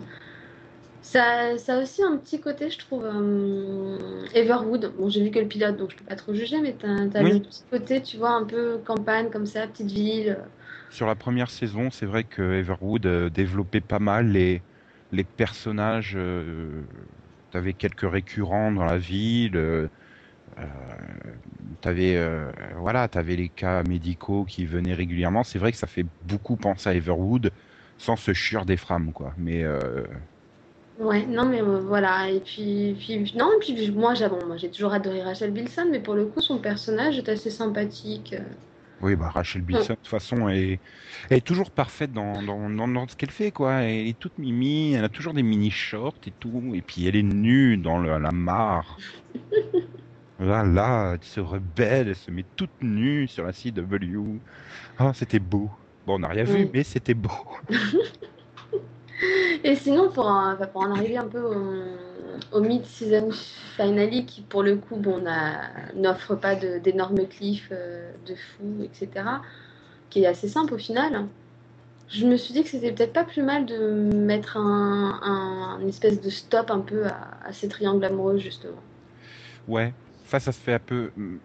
Ça, 1.01 1.57
ça 1.57 1.77
a 1.77 1.81
aussi 1.81 2.03
un 2.03 2.17
petit 2.17 2.39
côté, 2.41 2.69
je 2.69 2.77
trouve, 2.77 3.05
euh, 3.05 4.25
Everwood. 4.33 4.93
Bon, 4.97 5.09
j'ai 5.09 5.23
vu 5.23 5.31
que 5.31 5.39
le 5.39 5.47
pilote, 5.47 5.77
donc 5.77 5.91
je 5.91 5.95
peux 5.95 6.03
pas 6.05 6.15
trop 6.15 6.33
juger, 6.33 6.59
mais 6.61 6.75
t'as, 6.77 7.07
t'as 7.07 7.23
Oui. 7.23 7.31
le 7.33 7.39
petit 7.39 7.63
côté, 7.71 8.01
tu 8.01 8.17
vois, 8.17 8.31
un 8.31 8.43
peu 8.43 8.77
campagne 8.85 9.29
comme 9.29 9.45
ça, 9.45 9.65
petite 9.67 9.89
ville. 9.91 10.37
Sur 10.91 11.07
la 11.07 11.15
première 11.15 11.49
saison, 11.49 11.89
c'est 11.91 12.05
vrai 12.05 12.23
que 12.25 12.41
Everwood 12.41 13.05
euh, 13.05 13.29
développait 13.29 13.81
pas 13.81 13.99
mal 13.99 14.27
les, 14.31 14.61
les 15.11 15.23
personnages. 15.23 16.13
Euh, 16.15 16.83
T'avais 17.51 17.73
quelques 17.73 18.09
récurrents 18.09 18.71
dans 18.73 18.83
la 18.83 18.97
ville. 18.97 19.55
Euh, 19.55 19.87
t'avais 21.81 22.15
euh, 22.15 22.51
voilà, 22.75 23.07
t'avais 23.07 23.35
les 23.35 23.49
cas 23.49 23.83
médicaux 23.83 24.45
qui 24.45 24.65
venaient 24.65 24.93
régulièrement. 24.93 25.43
C'est 25.43 25.59
vrai 25.59 25.71
que 25.71 25.77
ça 25.77 25.87
fait 25.87 26.05
beaucoup 26.21 26.57
penser 26.57 26.89
à 26.89 26.93
Everwood, 26.95 27.51
sans 27.97 28.15
se 28.15 28.33
chier 28.33 28.63
des 28.65 28.77
frames, 28.77 29.13
quoi. 29.13 29.33
Mais 29.37 29.63
euh, 29.63 30.03
Ouais, 30.99 31.25
non, 31.25 31.45
mais 31.45 31.61
euh, 31.61 31.79
voilà. 31.79 32.29
Et 32.29 32.39
puis, 32.41 32.95
puis 32.99 33.31
non, 33.37 33.49
et 33.55 33.59
puis 33.59 33.91
moi, 33.91 34.15
j'ai 34.15 34.27
bon, 34.27 34.45
moi, 34.45 34.57
j'ai 34.57 34.69
toujours 34.71 34.93
adoré 34.93 35.21
Rachel 35.21 35.51
Bilson, 35.51 35.87
mais 35.91 35.99
pour 36.01 36.15
le 36.15 36.25
coup, 36.25 36.41
son 36.41 36.59
personnage 36.59 37.17
est 37.17 37.29
assez 37.29 37.51
sympathique. 37.51 38.35
oui, 38.99 39.15
bah 39.15 39.29
Rachel 39.29 39.61
Bilson, 39.61 39.93
de 39.93 39.97
toute 39.97 40.07
façon, 40.07 40.49
est, 40.49 40.81
est 41.29 41.45
toujours 41.45 41.69
parfaite 41.71 42.11
dans, 42.11 42.41
dans, 42.41 42.67
dans, 42.69 42.87
dans 42.87 43.07
ce 43.07 43.15
qu'elle 43.15 43.29
fait, 43.31 43.51
quoi. 43.51 43.83
Elle 43.83 44.07
est 44.07 44.19
toute 44.19 44.37
mimi, 44.39 44.93
elle 44.93 45.03
a 45.05 45.09
toujours 45.09 45.33
des 45.35 45.43
mini 45.43 45.69
shorts 45.69 46.17
et 46.25 46.31
tout, 46.31 46.73
et 46.75 46.81
puis 46.81 47.05
elle 47.05 47.15
est 47.15 47.21
nue 47.23 47.77
dans 47.77 47.99
le- 47.99 48.17
la 48.17 48.31
mare. 48.31 49.03
Là, 50.39 50.63
là, 50.63 51.13
elle 51.15 51.23
se 51.23 51.39
rebelle, 51.39 52.09
elle 52.09 52.15
se 52.15 52.29
met 52.31 52.45
toute 52.55 52.71
nue 52.81 53.27
sur 53.27 53.43
la 53.45 53.53
CW. 53.53 54.41
Ah, 54.97 55.13
c'était 55.13 55.39
beau. 55.39 55.71
Bon, 56.05 56.15
on 56.15 56.19
n'a 56.19 56.27
rien 56.29 56.43
vu, 56.43 56.69
mais 56.73 56.83
c'était 56.83 57.13
beau. 57.15 57.31
Et 59.63 59.75
sinon, 59.75 60.09
pour, 60.11 60.27
en- 60.27 60.53
enfin, 60.53 60.67
pour 60.67 60.81
en 60.81 60.91
arriver 60.91 61.17
un 61.17 61.27
peu 61.27 61.41
au, 61.41 61.55
au 62.51 62.61
mid-season 62.61 63.31
finale, 63.31 64.25
qui 64.25 64.41
pour 64.41 64.63
le 64.63 64.75
coup 64.77 64.97
bon, 64.97 65.23
n'offre 65.95 66.35
pas 66.35 66.55
d'énormes 66.55 67.27
cliffs 67.27 67.69
euh, 67.71 68.11
de 68.25 68.35
fou, 68.35 68.83
etc., 68.83 69.41
qui 70.09 70.23
est 70.23 70.27
assez 70.27 70.47
simple 70.49 70.73
au 70.73 70.77
final, 70.77 71.27
je 72.09 72.25
me 72.27 72.37
suis 72.37 72.53
dit 72.53 72.63
que 72.63 72.69
c'était 72.69 72.93
peut-être 72.93 73.13
pas 73.13 73.25
plus 73.25 73.43
mal 73.43 73.65
de 73.65 73.77
mettre 74.15 74.57
un, 74.57 75.19
un- 75.23 75.79
une 75.81 75.89
espèce 75.89 76.21
de 76.21 76.29
stop 76.29 76.71
un 76.71 76.81
peu 76.81 77.07
à, 77.07 77.39
à 77.45 77.53
ces 77.53 77.69
triangles 77.69 78.05
amoureux, 78.05 78.37
justement. 78.39 78.83
Ouais. 79.67 79.93
Enfin, 80.27 80.39
ça 80.39 80.51
se 80.51 80.59
fait 80.61 80.73
un 80.73 80.79
peu. 80.79 81.13
Le 81.15 81.41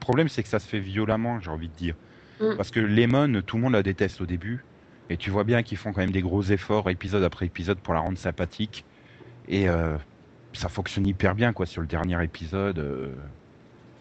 problème, 0.00 0.28
c'est 0.28 0.42
que 0.42 0.48
ça 0.48 0.58
se 0.60 0.68
fait 0.68 0.80
violemment, 0.80 1.40
j'ai 1.40 1.50
envie 1.50 1.68
de 1.68 1.74
dire. 1.74 1.96
Mm. 2.40 2.56
Parce 2.56 2.70
que 2.70 2.80
Lemon, 2.80 3.42
tout 3.42 3.56
le 3.56 3.62
monde 3.62 3.74
la 3.74 3.82
déteste 3.82 4.20
au 4.20 4.26
début. 4.26 4.66
Et 5.10 5.18
tu 5.18 5.30
vois 5.30 5.44
bien 5.44 5.62
qu'ils 5.62 5.78
font 5.78 5.92
quand 5.92 6.00
même 6.02 6.12
des 6.12 6.22
gros 6.22 6.42
efforts, 6.44 6.90
épisode 6.90 7.24
après 7.24 7.46
épisode, 7.46 7.80
pour 7.82 7.94
la 7.94 8.00
rendre 8.00 8.18
sympathique. 8.18 8.86
Et 9.48 9.68
euh, 9.68 9.98
ça 10.54 10.68
fonctionne 10.70 11.06
hyper 11.06 11.34
bien, 11.36 11.52
quoi, 11.54 11.66
sur 11.66 11.82
le 11.82 11.88
dernier 11.88 12.22
épisode. 12.24 12.78
euh, 12.80 13.16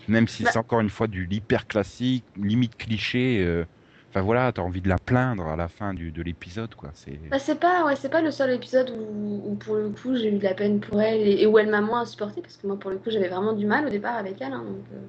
Même 0.08 0.28
si 0.28 0.44
Bah- 0.44 0.52
c'est 0.52 0.60
encore 0.60 0.82
une 0.82 0.90
fois 0.90 1.08
du 1.08 1.28
hyper 1.32 1.68
classique, 1.68 2.28
limite 2.36 2.76
cliché. 2.76 3.42
euh, 3.44 3.66
Enfin 4.14 4.22
voilà, 4.22 4.52
t'as 4.52 4.62
envie 4.62 4.82
de 4.82 4.90
la 4.90 5.00
plaindre 5.00 5.48
à 5.48 5.56
la 5.56 5.68
fin 5.68 5.96
du, 5.96 6.12
de 6.12 6.22
l'épisode, 6.22 6.76
quoi. 6.76 6.92
C'est. 6.94 7.18
Bah, 7.32 7.40
c'est 7.40 7.60
pas, 7.60 7.84
ouais, 7.84 7.96
c'est 7.96 8.10
pas 8.10 8.22
le 8.22 8.30
seul 8.30 8.52
épisode 8.52 8.92
où, 8.92 9.42
où, 9.44 9.56
pour 9.56 9.74
le 9.76 9.90
coup 9.90 10.16
j'ai 10.16 10.28
eu 10.32 10.38
de 10.38 10.44
la 10.44 10.54
peine 10.54 10.80
pour 10.80 11.02
elle 11.02 11.22
et, 11.28 11.42
et 11.42 11.48
où 11.48 11.58
elle 11.58 11.68
m'a 11.72 11.82
moins 11.82 12.06
supporté 12.06 12.40
parce 12.42 12.56
que 12.58 12.68
moi 12.68 12.78
pour 12.78 12.92
le 12.92 12.98
coup 12.98 13.10
j'avais 13.10 13.28
vraiment 13.28 13.54
du 13.54 13.66
mal 13.66 13.88
au 13.88 13.90
départ 13.90 14.16
avec 14.16 14.40
elle, 14.40 14.54
hein, 14.54 14.64
donc 14.68 14.86
euh, 14.94 15.00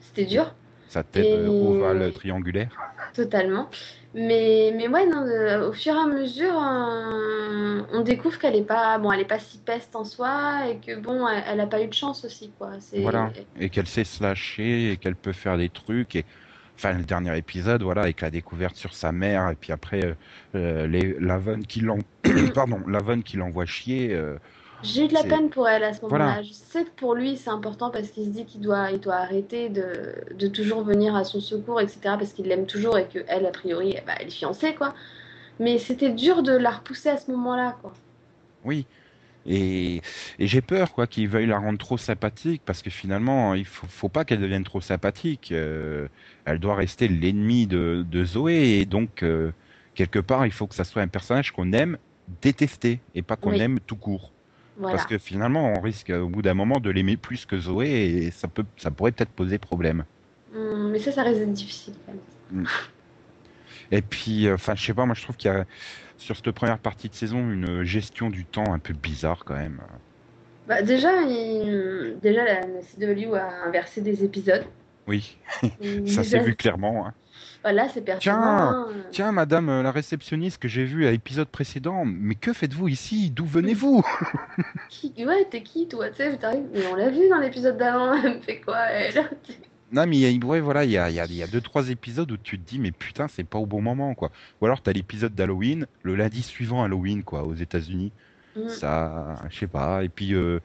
c'était 0.00 0.24
dur. 0.24 0.54
Sa 0.88 1.02
tête 1.02 1.26
Et- 1.26 1.34
euh, 1.34 1.48
ovale 1.50 2.12
triangulaire. 2.14 2.74
Totalement. 3.12 3.68
Mais, 4.14 4.72
mais 4.74 4.88
ouais, 4.88 5.04
non, 5.04 5.26
euh, 5.26 5.68
au 5.68 5.72
fur 5.74 5.94
et 5.94 5.98
à 5.98 6.06
mesure, 6.06 6.56
euh, 6.56 7.82
on 7.92 8.00
découvre 8.00 8.38
qu'elle 8.38 8.56
est 8.56 8.64
pas, 8.64 8.96
bon, 8.96 9.12
elle 9.12 9.20
est 9.20 9.24
pas 9.26 9.38
si 9.38 9.58
peste 9.58 9.94
en 9.94 10.04
soi 10.04 10.66
et 10.70 10.78
que 10.78 10.98
bon, 10.98 11.28
elle, 11.28 11.44
elle 11.46 11.60
a 11.60 11.66
pas 11.66 11.82
eu 11.82 11.88
de 11.88 11.92
chance 11.92 12.24
aussi, 12.24 12.52
quoi. 12.56 12.70
Voilà. 12.96 13.30
et 13.60 13.68
qu'elle 13.68 13.86
sait 13.86 14.04
se 14.04 14.22
lâcher 14.22 14.92
et 14.92 14.96
qu'elle 14.96 15.14
peut 15.14 15.34
faire 15.34 15.58
des 15.58 15.68
trucs 15.68 16.16
et 16.16 16.24
enfin 16.80 16.94
le 16.96 17.04
dernier 17.04 17.36
épisode 17.36 17.82
voilà 17.82 18.02
avec 18.02 18.22
la 18.22 18.30
découverte 18.30 18.74
sur 18.74 18.94
sa 18.94 19.12
mère 19.12 19.50
et 19.50 19.54
puis 19.54 19.70
après 19.70 20.16
euh, 20.54 20.86
les 20.86 21.14
qui 21.68 21.80
l'en 21.82 21.98
pardon 22.54 22.80
Lavon 22.86 23.20
qui 23.20 23.36
l'envoie 23.36 23.66
chier 23.66 24.14
euh, 24.14 24.38
J'ai 24.82 25.04
eu 25.04 25.08
de 25.08 25.12
la 25.12 25.20
c'est- 25.20 25.28
peine 25.28 25.50
pour 25.50 25.68
elle 25.68 25.84
à 25.84 25.92
ce 25.92 26.00
moment-là. 26.02 26.24
Voilà. 26.24 26.42
Je 26.42 26.54
sais 26.54 26.84
que 26.84 26.90
pour 26.96 27.14
lui, 27.14 27.36
c'est 27.36 27.50
important 27.50 27.90
parce 27.90 28.08
qu'il 28.08 28.24
se 28.24 28.30
dit 28.30 28.46
qu'il 28.46 28.62
doit, 28.62 28.90
il 28.92 28.98
doit 28.98 29.16
arrêter 29.16 29.68
de, 29.68 30.14
de 30.34 30.46
toujours 30.48 30.82
venir 30.82 31.14
à 31.14 31.24
son 31.24 31.38
secours, 31.40 31.82
etc. 31.82 31.98
Parce 32.18 32.32
qu'il 32.32 32.46
l'aime 32.46 32.64
toujours 32.64 32.96
et 32.96 33.06
que 33.06 33.18
elle, 33.28 33.44
a 33.44 33.50
priori, 33.50 33.98
bah, 34.06 34.14
elle 34.18 34.28
est 34.28 34.30
fiancée, 34.30 34.74
quoi. 34.74 34.94
Mais 35.58 35.76
c'était 35.76 36.08
dur 36.10 36.42
de 36.42 36.52
la 36.56 36.70
repousser 36.70 37.10
à 37.10 37.18
ce 37.18 37.30
moment-là, 37.30 37.76
quoi. 37.82 37.92
oui 38.64 38.86
et, 39.46 40.02
et 40.38 40.46
j'ai 40.46 40.60
peur 40.62 40.92
quoi 40.92 41.06
qu'ils 41.06 41.28
veuillent 41.28 41.46
la 41.46 41.58
rendre 41.58 41.78
trop 41.78 41.96
sympathique 41.98 42.62
parce 42.64 42.82
que 42.82 42.90
finalement 42.90 43.54
il 43.54 43.64
faut, 43.66 43.86
faut 43.88 44.08
pas 44.08 44.24
qu'elle 44.24 44.40
devienne 44.40 44.64
trop 44.64 44.80
sympathique 44.80 45.50
euh, 45.52 46.08
elle 46.44 46.58
doit 46.58 46.74
rester 46.74 47.08
l'ennemi 47.08 47.66
de, 47.66 48.04
de 48.06 48.24
Zoé 48.24 48.80
et 48.80 48.86
donc 48.86 49.22
euh, 49.22 49.52
quelque 49.94 50.18
part 50.18 50.46
il 50.46 50.52
faut 50.52 50.66
que 50.66 50.74
ça 50.74 50.84
soit 50.84 51.02
un 51.02 51.08
personnage 51.08 51.52
qu'on 51.52 51.72
aime 51.72 51.98
détester 52.28 53.02
et 53.14 53.22
pas 53.22 53.36
qu'on 53.36 53.52
Oui. 53.52 53.60
aime 53.60 53.80
tout 53.80 53.96
court 53.96 54.34
Voilà. 54.76 54.90
Parce 54.90 55.06
que 55.06 55.18
finalement, 55.18 55.72
on 55.72 55.80
risque 55.80 56.10
au 56.10 56.28
bout 56.28 56.42
d'un 56.42 56.54
moment 56.54 56.80
de 56.80 56.90
l'aimer 56.90 57.16
plus 57.16 57.46
que 57.46 57.58
Zoé 57.58 57.88
et 58.26 58.30
ça, 58.32 58.48
peut, 58.48 58.66
ça 58.76 58.90
pourrait 58.90 59.12
peut-être 59.12 59.32
poser 59.32 59.58
problème. 59.58 60.04
Hum, 60.54 60.90
mais 60.90 60.98
ça, 61.00 61.12
ça 61.12 61.22
reste 61.22 61.42
difficile 61.52 61.94
quand 62.06 62.12
même. 62.12 62.22
Et 63.90 64.02
puis, 64.02 64.46
euh, 64.46 64.54
enfin, 64.54 64.74
je 64.74 64.84
sais 64.84 64.94
pas, 64.94 65.06
moi 65.06 65.14
je 65.14 65.22
trouve 65.22 65.36
qu'il 65.36 65.50
y 65.50 65.54
a 65.54 65.66
sur 66.20 66.36
cette 66.36 66.50
première 66.52 66.78
partie 66.78 67.08
de 67.08 67.14
saison 67.14 67.38
une 67.38 67.82
gestion 67.82 68.30
du 68.30 68.44
temps 68.44 68.72
un 68.72 68.78
peu 68.78 68.92
bizarre 68.94 69.44
quand 69.44 69.54
même. 69.54 69.80
Bah, 70.68 70.82
déjà, 70.82 71.22
il- 71.22 72.16
déjà, 72.22 72.44
la 72.44 72.60
CW 72.82 73.34
a 73.34 73.64
inversé 73.66 74.00
des 74.00 74.22
épisodes. 74.22 74.64
Oui, 75.08 75.36
ça 76.06 76.22
s'est 76.22 76.38
vu 76.38 76.54
clairement. 76.54 77.06
hein. 77.06 77.14
Voilà, 77.62 77.88
c'est 77.88 78.02
pertinent. 78.02 78.86
Tiens. 78.86 78.86
Tiens, 79.10 79.32
madame 79.32 79.68
euh, 79.68 79.82
la 79.82 79.90
réceptionniste 79.90 80.58
que 80.58 80.68
j'ai 80.68 80.84
vue 80.84 81.06
à 81.06 81.10
l'épisode 81.10 81.48
précédent, 81.48 82.04
mais 82.06 82.34
que 82.34 82.52
faites-vous 82.52 82.88
ici? 82.88 83.30
D'où 83.30 83.44
venez-vous? 83.46 84.02
Qui... 84.88 85.12
Ouais, 85.26 85.46
t'es 85.50 85.62
qui 85.62 85.88
toi? 85.88 86.08
Tu 86.10 86.16
sais, 86.16 86.36
t'arrives- 86.36 86.68
mais 86.72 86.86
on 86.86 86.94
l'a 86.94 87.10
vu 87.10 87.28
dans 87.28 87.38
l'épisode 87.38 87.76
d'avant. 87.76 88.14
Elle 88.22 88.36
me 88.36 88.40
fait 88.40 88.60
quoi 88.60 88.78
elle? 88.90 89.28
Non, 89.92 90.06
mais 90.06 90.16
il 90.18 90.20
y 90.20 90.42
a, 90.42 90.46
ouais, 90.46 90.60
voilà, 90.60 90.84
il 90.84 90.90
y 90.92 90.98
a, 90.98 91.10
il 91.10 91.16
y, 91.16 91.20
a, 91.20 91.26
il 91.26 91.34
y 91.34 91.42
a 91.42 91.46
deux, 91.48 91.60
trois 91.60 91.90
épisodes 91.90 92.30
où 92.30 92.36
tu 92.36 92.58
te 92.58 92.68
dis, 92.68 92.78
mais 92.78 92.92
putain, 92.92 93.26
c'est 93.28 93.44
pas 93.44 93.58
au 93.58 93.66
bon 93.66 93.82
moment, 93.82 94.14
quoi. 94.14 94.30
Ou 94.60 94.66
alors, 94.66 94.82
t'as 94.82 94.92
l'épisode 94.92 95.34
d'Halloween, 95.34 95.86
le 96.02 96.14
lundi 96.14 96.42
suivant 96.42 96.82
Halloween, 96.84 97.24
quoi, 97.24 97.42
aux 97.44 97.54
États-Unis. 97.54 98.12
Hum. 98.56 98.68
Ça, 98.68 99.42
je 99.50 99.58
sais 99.58 99.66
pas. 99.66 100.04
Et 100.04 100.08
puis, 100.08 100.34
euh, 100.34 100.60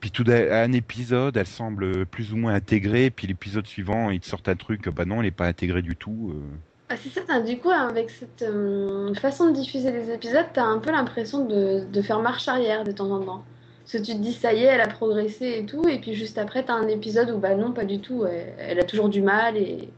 puis 0.00 0.10
tout 0.10 0.24
un 0.28 0.72
épisode, 0.72 1.36
elle 1.36 1.46
semble 1.46 2.04
plus 2.06 2.32
ou 2.32 2.36
moins 2.36 2.54
intégrée. 2.54 3.10
Puis 3.10 3.26
l'épisode 3.26 3.66
suivant, 3.66 4.10
ils 4.10 4.20
te 4.20 4.26
sortent 4.26 4.48
un 4.48 4.56
truc, 4.56 4.88
bah 4.90 5.04
non, 5.06 5.20
elle 5.20 5.26
est 5.26 5.30
pas 5.30 5.46
intégrée 5.46 5.82
du 5.82 5.96
tout. 5.96 6.32
euh. 6.34 6.58
Ah, 6.90 6.96
c'est 6.96 7.08
ça, 7.26 7.40
du 7.40 7.58
coup, 7.58 7.70
avec 7.70 8.10
cette 8.10 8.42
euh, 8.42 9.14
façon 9.14 9.50
de 9.50 9.54
diffuser 9.54 9.90
les 9.90 10.10
épisodes, 10.12 10.46
t'as 10.52 10.64
un 10.64 10.78
peu 10.78 10.90
l'impression 10.90 11.46
de, 11.46 11.84
de 11.90 12.02
faire 12.02 12.20
marche 12.20 12.46
arrière 12.48 12.84
de 12.84 12.92
temps 12.92 13.10
en 13.10 13.24
temps. 13.24 13.44
Parce 13.84 13.92
que 13.92 14.10
tu 14.10 14.16
te 14.16 14.22
dis, 14.22 14.32
ça 14.32 14.52
y 14.54 14.60
est, 14.60 14.66
elle 14.66 14.80
a 14.80 14.88
progressé 14.88 15.58
et 15.58 15.66
tout, 15.66 15.86
et 15.88 15.98
puis 16.00 16.14
juste 16.14 16.38
après, 16.38 16.64
t'as 16.64 16.74
un 16.74 16.88
épisode 16.88 17.30
où, 17.30 17.38
bah 17.38 17.54
non, 17.54 17.72
pas 17.72 17.84
du 17.84 18.00
tout, 18.00 18.24
elle, 18.24 18.54
elle 18.58 18.80
a 18.80 18.84
toujours 18.84 19.08
du 19.08 19.20
mal, 19.22 19.56
et 19.56 19.88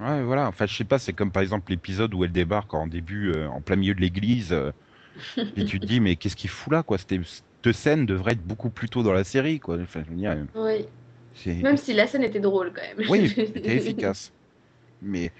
Ouais, 0.00 0.22
voilà. 0.22 0.48
Enfin, 0.48 0.66
je 0.66 0.74
sais 0.74 0.84
pas, 0.84 0.98
c'est 0.98 1.12
comme 1.12 1.30
par 1.30 1.42
exemple 1.42 1.70
l'épisode 1.70 2.14
où 2.14 2.24
elle 2.24 2.32
débarque 2.32 2.72
en 2.72 2.86
début, 2.86 3.32
euh, 3.32 3.48
en 3.48 3.60
plein 3.60 3.76
milieu 3.76 3.94
de 3.94 4.00
l'église. 4.00 4.52
euh, 4.52 4.72
et 5.56 5.64
tu 5.66 5.78
te 5.78 5.86
dis, 5.86 6.00
mais 6.00 6.16
qu'est-ce 6.16 6.36
qu'il 6.36 6.48
fout 6.48 6.72
là, 6.72 6.82
quoi? 6.82 6.96
Cette 6.96 7.72
scène 7.72 8.06
devrait 8.06 8.32
être 8.32 8.42
beaucoup 8.42 8.70
plus 8.70 8.88
tôt 8.88 9.02
dans 9.02 9.12
la 9.12 9.24
série, 9.24 9.60
quoi. 9.60 9.78
Enfin, 9.78 10.02
je 10.04 10.10
veux 10.10 10.16
dire, 10.16 10.34
oui. 10.54 10.86
c'est. 11.34 11.54
Même 11.56 11.76
si 11.76 11.92
la 11.92 12.06
scène 12.06 12.22
était 12.22 12.40
drôle 12.40 12.72
quand 12.72 12.96
même. 12.96 13.06
Oui, 13.10 13.28
c'était 13.36 13.76
efficace. 13.76 14.32
Mais 15.02 15.32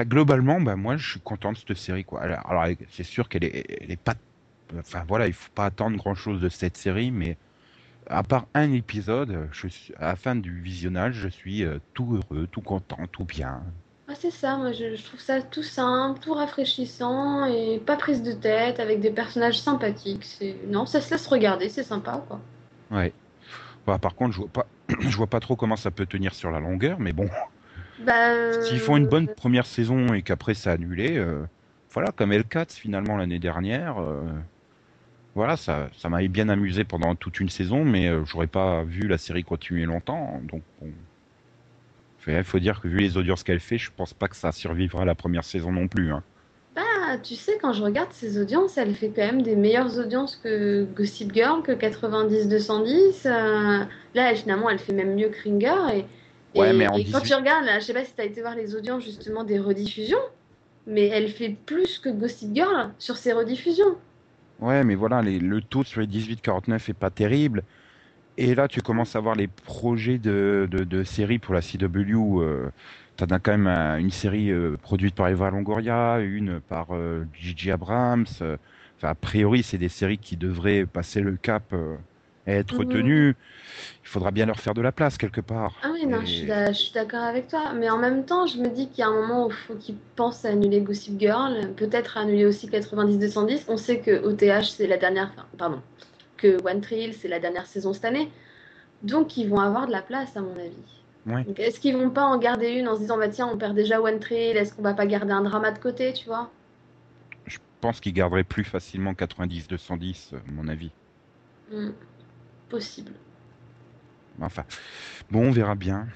globalement, 0.00 0.60
bah, 0.60 0.76
moi, 0.76 0.96
je 0.96 1.10
suis 1.10 1.20
content 1.20 1.52
de 1.52 1.58
cette 1.58 1.76
série. 1.76 2.04
Quoi. 2.04 2.20
Alors, 2.20 2.48
alors, 2.48 2.76
c'est 2.90 3.04
sûr 3.04 3.28
qu'elle 3.28 3.44
est, 3.44 3.64
elle 3.80 3.90
est 3.90 4.00
pas. 4.00 4.14
Enfin 4.78 5.04
voilà, 5.06 5.26
il 5.26 5.32
faut 5.32 5.50
pas 5.54 5.66
attendre 5.66 5.96
grand 5.96 6.14
chose 6.14 6.40
de 6.40 6.48
cette 6.48 6.76
série, 6.76 7.10
mais 7.10 7.36
à 8.08 8.22
part 8.22 8.46
un 8.54 8.72
épisode, 8.72 9.48
je 9.52 9.68
suis, 9.68 9.92
à 9.98 10.06
la 10.06 10.16
fin 10.16 10.36
du 10.36 10.60
visionnage, 10.60 11.14
je 11.14 11.28
suis 11.28 11.64
euh, 11.64 11.78
tout 11.94 12.20
heureux, 12.20 12.46
tout 12.50 12.60
content, 12.60 12.98
tout 13.10 13.24
bien. 13.24 13.62
Ah, 14.08 14.14
c'est 14.14 14.30
ça, 14.30 14.56
moi 14.56 14.72
je, 14.72 14.94
je 14.94 15.02
trouve 15.02 15.18
ça 15.20 15.42
tout 15.42 15.64
simple, 15.64 16.20
tout 16.20 16.32
rafraîchissant, 16.32 17.44
et 17.46 17.80
pas 17.84 17.96
prise 17.96 18.22
de 18.22 18.32
tête, 18.32 18.78
avec 18.78 19.00
des 19.00 19.10
personnages 19.10 19.58
sympathiques. 19.58 20.24
C'est... 20.24 20.56
Non, 20.68 20.86
ça 20.86 21.00
se 21.00 21.10
laisse 21.10 21.26
regarder, 21.26 21.68
c'est 21.68 21.82
sympa 21.82 22.22
quoi. 22.28 22.40
Ouais. 22.90 23.12
Bah, 23.86 23.98
par 23.98 24.14
contre, 24.14 24.32
je 24.32 24.38
vois 24.38 24.48
pas, 24.48 24.66
je 25.00 25.16
vois 25.16 25.26
pas 25.26 25.40
trop 25.40 25.56
comment 25.56 25.76
ça 25.76 25.90
peut 25.90 26.06
tenir 26.06 26.34
sur 26.34 26.50
la 26.50 26.60
longueur, 26.60 27.00
mais 27.00 27.12
bon, 27.12 27.28
Bah, 28.04 28.30
euh, 28.30 28.62
s'ils 28.62 28.78
font 28.78 28.96
une 28.96 29.06
bonne 29.06 29.26
première 29.26 29.66
saison 29.66 30.14
et 30.14 30.22
qu'après 30.22 30.54
c'est 30.54 30.70
annulé, 30.70 31.16
euh, 31.18 31.44
voilà, 31.92 32.12
comme 32.12 32.30
L4 32.30 32.72
finalement 32.74 33.16
l'année 33.16 33.40
dernière. 33.40 33.96
Voilà, 35.36 35.56
ça, 35.56 35.88
ça 35.96 36.08
m'avait 36.08 36.28
bien 36.28 36.48
amusé 36.48 36.82
pendant 36.84 37.14
toute 37.14 37.38
une 37.40 37.48
saison, 37.50 37.84
mais 37.84 38.08
euh, 38.08 38.24
j'aurais 38.24 38.46
pas 38.48 38.82
vu 38.84 39.06
la 39.06 39.18
série 39.18 39.44
continuer 39.44 39.84
longtemps. 39.84 40.40
Donc. 40.44 40.62
Il 42.28 42.42
faut 42.42 42.58
dire 42.58 42.80
que 42.80 42.88
vu 42.88 42.98
les 42.98 43.16
audiences 43.16 43.44
qu'elle 43.44 43.60
fait, 43.60 43.78
je 43.78 43.90
pense 43.96 44.12
pas 44.12 44.26
que 44.26 44.34
ça 44.34 44.50
survivra 44.50 45.02
à 45.02 45.04
la 45.04 45.14
première 45.14 45.44
saison 45.44 45.70
non 45.70 45.86
plus. 45.86 46.10
hein. 46.10 46.24
Bah, 46.74 46.82
tu 47.22 47.36
sais, 47.36 47.56
quand 47.62 47.72
je 47.72 47.82
regarde 47.82 48.12
ses 48.12 48.40
audiences, 48.40 48.76
elle 48.78 48.96
fait 48.96 49.10
quand 49.14 49.24
même 49.24 49.42
des 49.42 49.54
meilleures 49.54 49.96
audiences 49.98 50.34
que 50.36 50.84
Gossip 50.96 51.32
Girl, 51.32 51.62
que 51.62 51.70
90-210. 51.72 53.26
euh, 53.26 53.84
Là, 54.14 54.34
finalement, 54.34 54.68
elle 54.70 54.80
fait 54.80 54.92
même 54.92 55.14
mieux 55.14 55.28
que 55.28 55.40
Ringer. 55.42 55.98
Et, 56.54 56.58
Ouais, 56.58 56.70
et- 56.70 56.72
mais 56.72 56.88
en 56.88 56.96
et 56.98 57.04
quand 57.04 57.20
18 57.20 57.28
tu 57.28 57.34
regardes, 57.34 57.64
là, 57.64 57.78
je 57.78 57.84
sais 57.84 57.94
pas 57.94 58.04
si 58.04 58.12
tu 58.12 58.20
as 58.20 58.24
été 58.24 58.40
voir 58.40 58.56
les 58.56 58.74
audiences 58.74 59.04
justement 59.04 59.44
des 59.44 59.60
rediffusions, 59.60 60.18
mais 60.86 61.06
elle 61.06 61.28
fait 61.28 61.50
plus 61.50 61.98
que 62.00 62.08
Gossip 62.08 62.54
Girl 62.54 62.90
sur 62.98 63.16
ses 63.18 63.32
rediffusions. 63.32 63.96
Ouais, 64.58 64.84
mais 64.84 64.94
voilà, 64.94 65.20
le 65.22 65.60
taux 65.62 65.84
sur 65.84 66.00
les 66.00 66.06
18-49 66.06 66.88
est 66.88 66.94
pas 66.94 67.10
terrible. 67.10 67.64
Et 68.36 68.54
là, 68.54 68.68
tu 68.68 68.82
commences 68.82 69.16
à 69.16 69.20
voir 69.20 69.34
les 69.36 69.48
projets 69.48 70.18
de, 70.18 70.68
de, 70.70 71.04
séries 71.04 71.38
pour 71.40 71.54
la 71.54 71.62
CW. 71.62 72.40
Euh, 72.42 72.72
T'en 73.16 73.26
as 73.26 73.40
quand 73.40 73.52
même 73.52 73.66
un- 73.68 73.98
une 73.98 74.10
série 74.10 74.50
euh, 74.50 74.76
produite 74.78 75.14
par 75.16 75.28
Eva 75.28 75.50
Longoria, 75.50 76.20
une 76.20 76.60
par 76.60 76.94
euh, 76.96 77.26
Gigi 77.34 77.70
Abrams. 77.72 78.26
euh, 78.42 78.58
Enfin, 78.98 79.10
a 79.10 79.14
priori, 79.14 79.62
c'est 79.62 79.78
des 79.78 79.88
séries 79.90 80.18
qui 80.18 80.36
devraient 80.38 80.86
passer 80.86 81.20
le 81.20 81.36
cap 81.36 81.72
euh, 81.74 81.98
être 82.46 82.72
Mhm. 82.72 82.78
retenues. 82.78 83.36
Il 84.02 84.08
faudra 84.08 84.30
bien 84.30 84.46
leur 84.46 84.58
faire 84.60 84.74
de 84.74 84.80
la 84.80 84.92
place 84.92 85.18
quelque 85.18 85.40
part. 85.40 85.74
Ah 85.82 85.90
oui, 85.92 86.06
non, 86.06 86.20
Et- 86.22 86.26
je 86.26 86.72
suis 86.72 86.92
d'accord 86.92 87.22
avec 87.24 87.48
toi. 87.48 87.72
Mais 87.74 87.90
en 87.90 87.98
même 87.98 88.24
temps, 88.24 88.46
je 88.46 88.58
me 88.58 88.68
dis 88.68 88.88
qu'il 88.88 89.00
y 89.00 89.02
a 89.02 89.08
un 89.08 89.20
moment 89.20 89.46
où 89.46 89.50
il 89.50 89.54
faut 89.54 89.74
qu'ils 89.74 89.96
pensent 90.14 90.44
à 90.44 90.48
annuler 90.50 90.80
Gossip 90.80 91.18
Girl, 91.18 91.72
peut-être 91.74 92.16
annuler 92.16 92.46
aussi 92.46 92.68
90-210. 92.68 93.66
On 93.68 93.76
sait 93.76 93.98
que 94.00 94.24
OTH, 94.24 94.64
c'est 94.70 94.86
la 94.86 94.96
dernière. 94.96 95.30
enfin, 95.34 95.46
pardon. 95.58 95.82
Que 96.36 96.58
One 96.68 96.80
Tree 96.80 97.00
Hill, 97.04 97.14
c'est 97.14 97.28
la 97.28 97.40
dernière 97.40 97.66
saison 97.66 97.92
cette 97.92 98.04
année. 98.04 98.30
Donc, 99.02 99.36
ils 99.36 99.48
vont 99.48 99.60
avoir 99.60 99.86
de 99.86 99.92
la 99.92 100.02
place, 100.02 100.36
à 100.36 100.40
mon 100.40 100.54
avis. 100.56 100.72
Ouais. 101.26 101.44
Est-ce 101.56 101.80
qu'ils 101.80 101.96
vont 101.96 102.10
pas 102.10 102.24
en 102.24 102.38
garder 102.38 102.68
une 102.70 102.88
en 102.88 102.94
se 102.94 103.00
disant, 103.00 103.18
bah 103.18 103.28
tiens, 103.28 103.48
on 103.52 103.56
perd 103.58 103.74
déjà 103.74 104.00
One 104.00 104.20
Tree 104.20 104.50
Hill, 104.50 104.56
est-ce 104.56 104.72
qu'on 104.74 104.82
va 104.82 104.94
pas 104.94 105.06
garder 105.06 105.32
un 105.32 105.42
drama 105.42 105.72
de 105.72 105.78
côté, 105.78 106.12
tu 106.12 106.26
vois? 106.26 106.50
Je 107.46 107.58
pense 107.80 108.00
qu'ils 108.00 108.12
garderaient 108.12 108.44
plus 108.44 108.64
facilement 108.64 109.12
90-210, 109.14 110.32
à 110.34 110.50
mon 110.52 110.68
avis. 110.68 110.90
Hmm, 111.72 111.90
Possible. 112.68 113.12
Enfin, 114.40 114.64
bon, 115.30 115.48
on 115.48 115.50
verra 115.50 115.74
bien. 115.74 116.08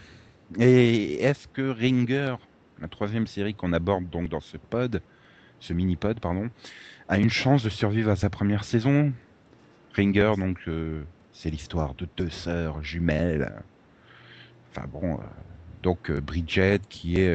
Et 0.58 1.22
est-ce 1.22 1.48
que 1.48 1.62
Ringer, 1.62 2.36
la 2.80 2.88
troisième 2.88 3.26
série 3.26 3.54
qu'on 3.54 3.72
aborde 3.72 4.08
donc 4.10 4.28
dans 4.28 4.40
ce 4.40 4.56
pod, 4.56 5.00
ce 5.60 5.72
mini-pod, 5.72 6.20
pardon, 6.20 6.50
a 7.08 7.18
une 7.18 7.30
chance 7.30 7.62
de 7.62 7.70
survivre 7.70 8.10
à 8.10 8.16
sa 8.16 8.30
première 8.30 8.64
saison? 8.64 9.12
Ringer, 9.94 10.34
donc, 10.38 10.58
euh, 10.68 11.02
c'est 11.32 11.50
l'histoire 11.50 11.94
de 11.94 12.08
deux 12.16 12.30
sœurs 12.30 12.82
jumelles. 12.82 13.52
Enfin 14.70 14.86
bon, 14.86 15.14
euh, 15.14 15.22
donc 15.82 16.10
euh, 16.10 16.20
Bridget, 16.20 16.80
qui 16.88 17.20
est 17.20 17.34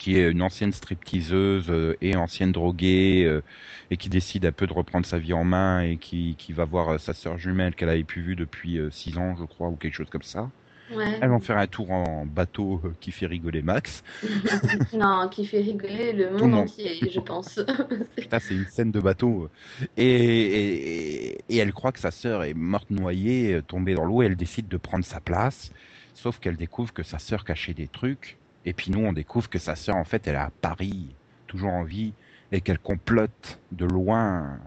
qui 0.00 0.16
est 0.16 0.30
une 0.30 0.40
ancienne 0.40 0.72
stripteaseuse 0.72 1.66
euh, 1.68 1.94
et 2.00 2.16
ancienne 2.16 2.52
droguée 2.52 3.24
euh, 3.26 3.42
et 3.90 3.98
qui 3.98 4.08
décide 4.08 4.46
un 4.46 4.52
peu 4.52 4.66
de 4.66 4.72
reprendre 4.72 5.04
sa 5.04 5.18
vie 5.18 5.34
en 5.34 5.44
main 5.44 5.82
et 5.82 5.98
qui, 5.98 6.36
qui 6.38 6.54
va 6.54 6.64
voir 6.64 6.88
euh, 6.88 6.98
sa 6.98 7.12
sœur 7.12 7.36
jumelle 7.36 7.74
qu'elle 7.74 7.90
avait 7.90 8.02
plus 8.02 8.22
vue 8.22 8.34
depuis 8.34 8.78
euh, 8.78 8.90
six 8.90 9.18
ans, 9.18 9.36
je 9.38 9.44
crois, 9.44 9.68
ou 9.68 9.76
quelque 9.76 9.94
chose 9.94 10.08
comme 10.08 10.22
ça. 10.22 10.50
Ouais. 10.94 11.18
Elles 11.20 11.28
vont 11.28 11.38
faire 11.38 11.58
un 11.58 11.66
tour 11.66 11.90
en 11.90 12.24
bateau 12.24 12.80
qui 13.00 13.12
fait 13.12 13.26
rigoler 13.26 13.60
Max. 13.60 14.02
non, 14.94 15.28
qui 15.30 15.44
fait 15.44 15.60
rigoler 15.60 16.14
le 16.14 16.30
monde 16.30 16.50
monde. 16.50 16.54
entier, 16.62 16.98
je 17.12 17.20
pense. 17.20 17.60
C'est 18.40 18.54
une 18.54 18.64
scène 18.64 18.90
de 18.90 19.00
bateau. 19.00 19.50
Et, 19.98 20.06
et, 20.06 21.38
et 21.48 21.56
elle 21.58 21.72
croit 21.74 21.92
que 21.92 22.00
sa 22.00 22.10
sœur 22.10 22.42
est 22.42 22.54
morte 22.54 22.90
noyée, 22.90 23.60
tombée 23.68 23.94
dans 23.94 24.04
l'eau, 24.04 24.22
et 24.22 24.26
elle 24.26 24.36
décide 24.36 24.66
de 24.66 24.78
prendre 24.78 25.04
sa 25.04 25.20
place. 25.20 25.70
Sauf 26.14 26.40
qu'elle 26.40 26.56
découvre 26.56 26.92
que 26.92 27.04
sa 27.04 27.18
sœur 27.20 27.44
cachait 27.44 27.74
des 27.74 27.86
trucs. 27.86 28.39
Et 28.64 28.74
puis 28.74 28.90
nous, 28.90 29.00
on 29.00 29.12
découvre 29.12 29.48
que 29.48 29.58
sa 29.58 29.76
sœur, 29.76 29.96
en 29.96 30.04
fait, 30.04 30.26
elle 30.26 30.34
est 30.34 30.38
à 30.38 30.52
Paris, 30.60 31.16
toujours 31.46 31.72
en 31.72 31.84
vie, 31.84 32.16
et 32.52 32.60
qu'elle 32.62 32.78
complote 32.78 33.60
de 33.70 33.84
loin. 33.86 34.60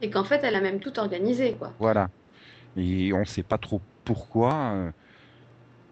Et 0.00 0.08
qu'en 0.08 0.24
fait, 0.24 0.42
elle 0.42 0.54
a 0.54 0.62
même 0.62 0.80
tout 0.80 0.98
organisé, 0.98 1.54
quoi. 1.54 1.74
Voilà. 1.78 2.08
Et 2.76 3.12
on 3.14 3.24
sait 3.24 3.44
pas 3.44 3.58
trop 3.58 3.82
pourquoi. 4.04 4.74
euh, 4.74 4.92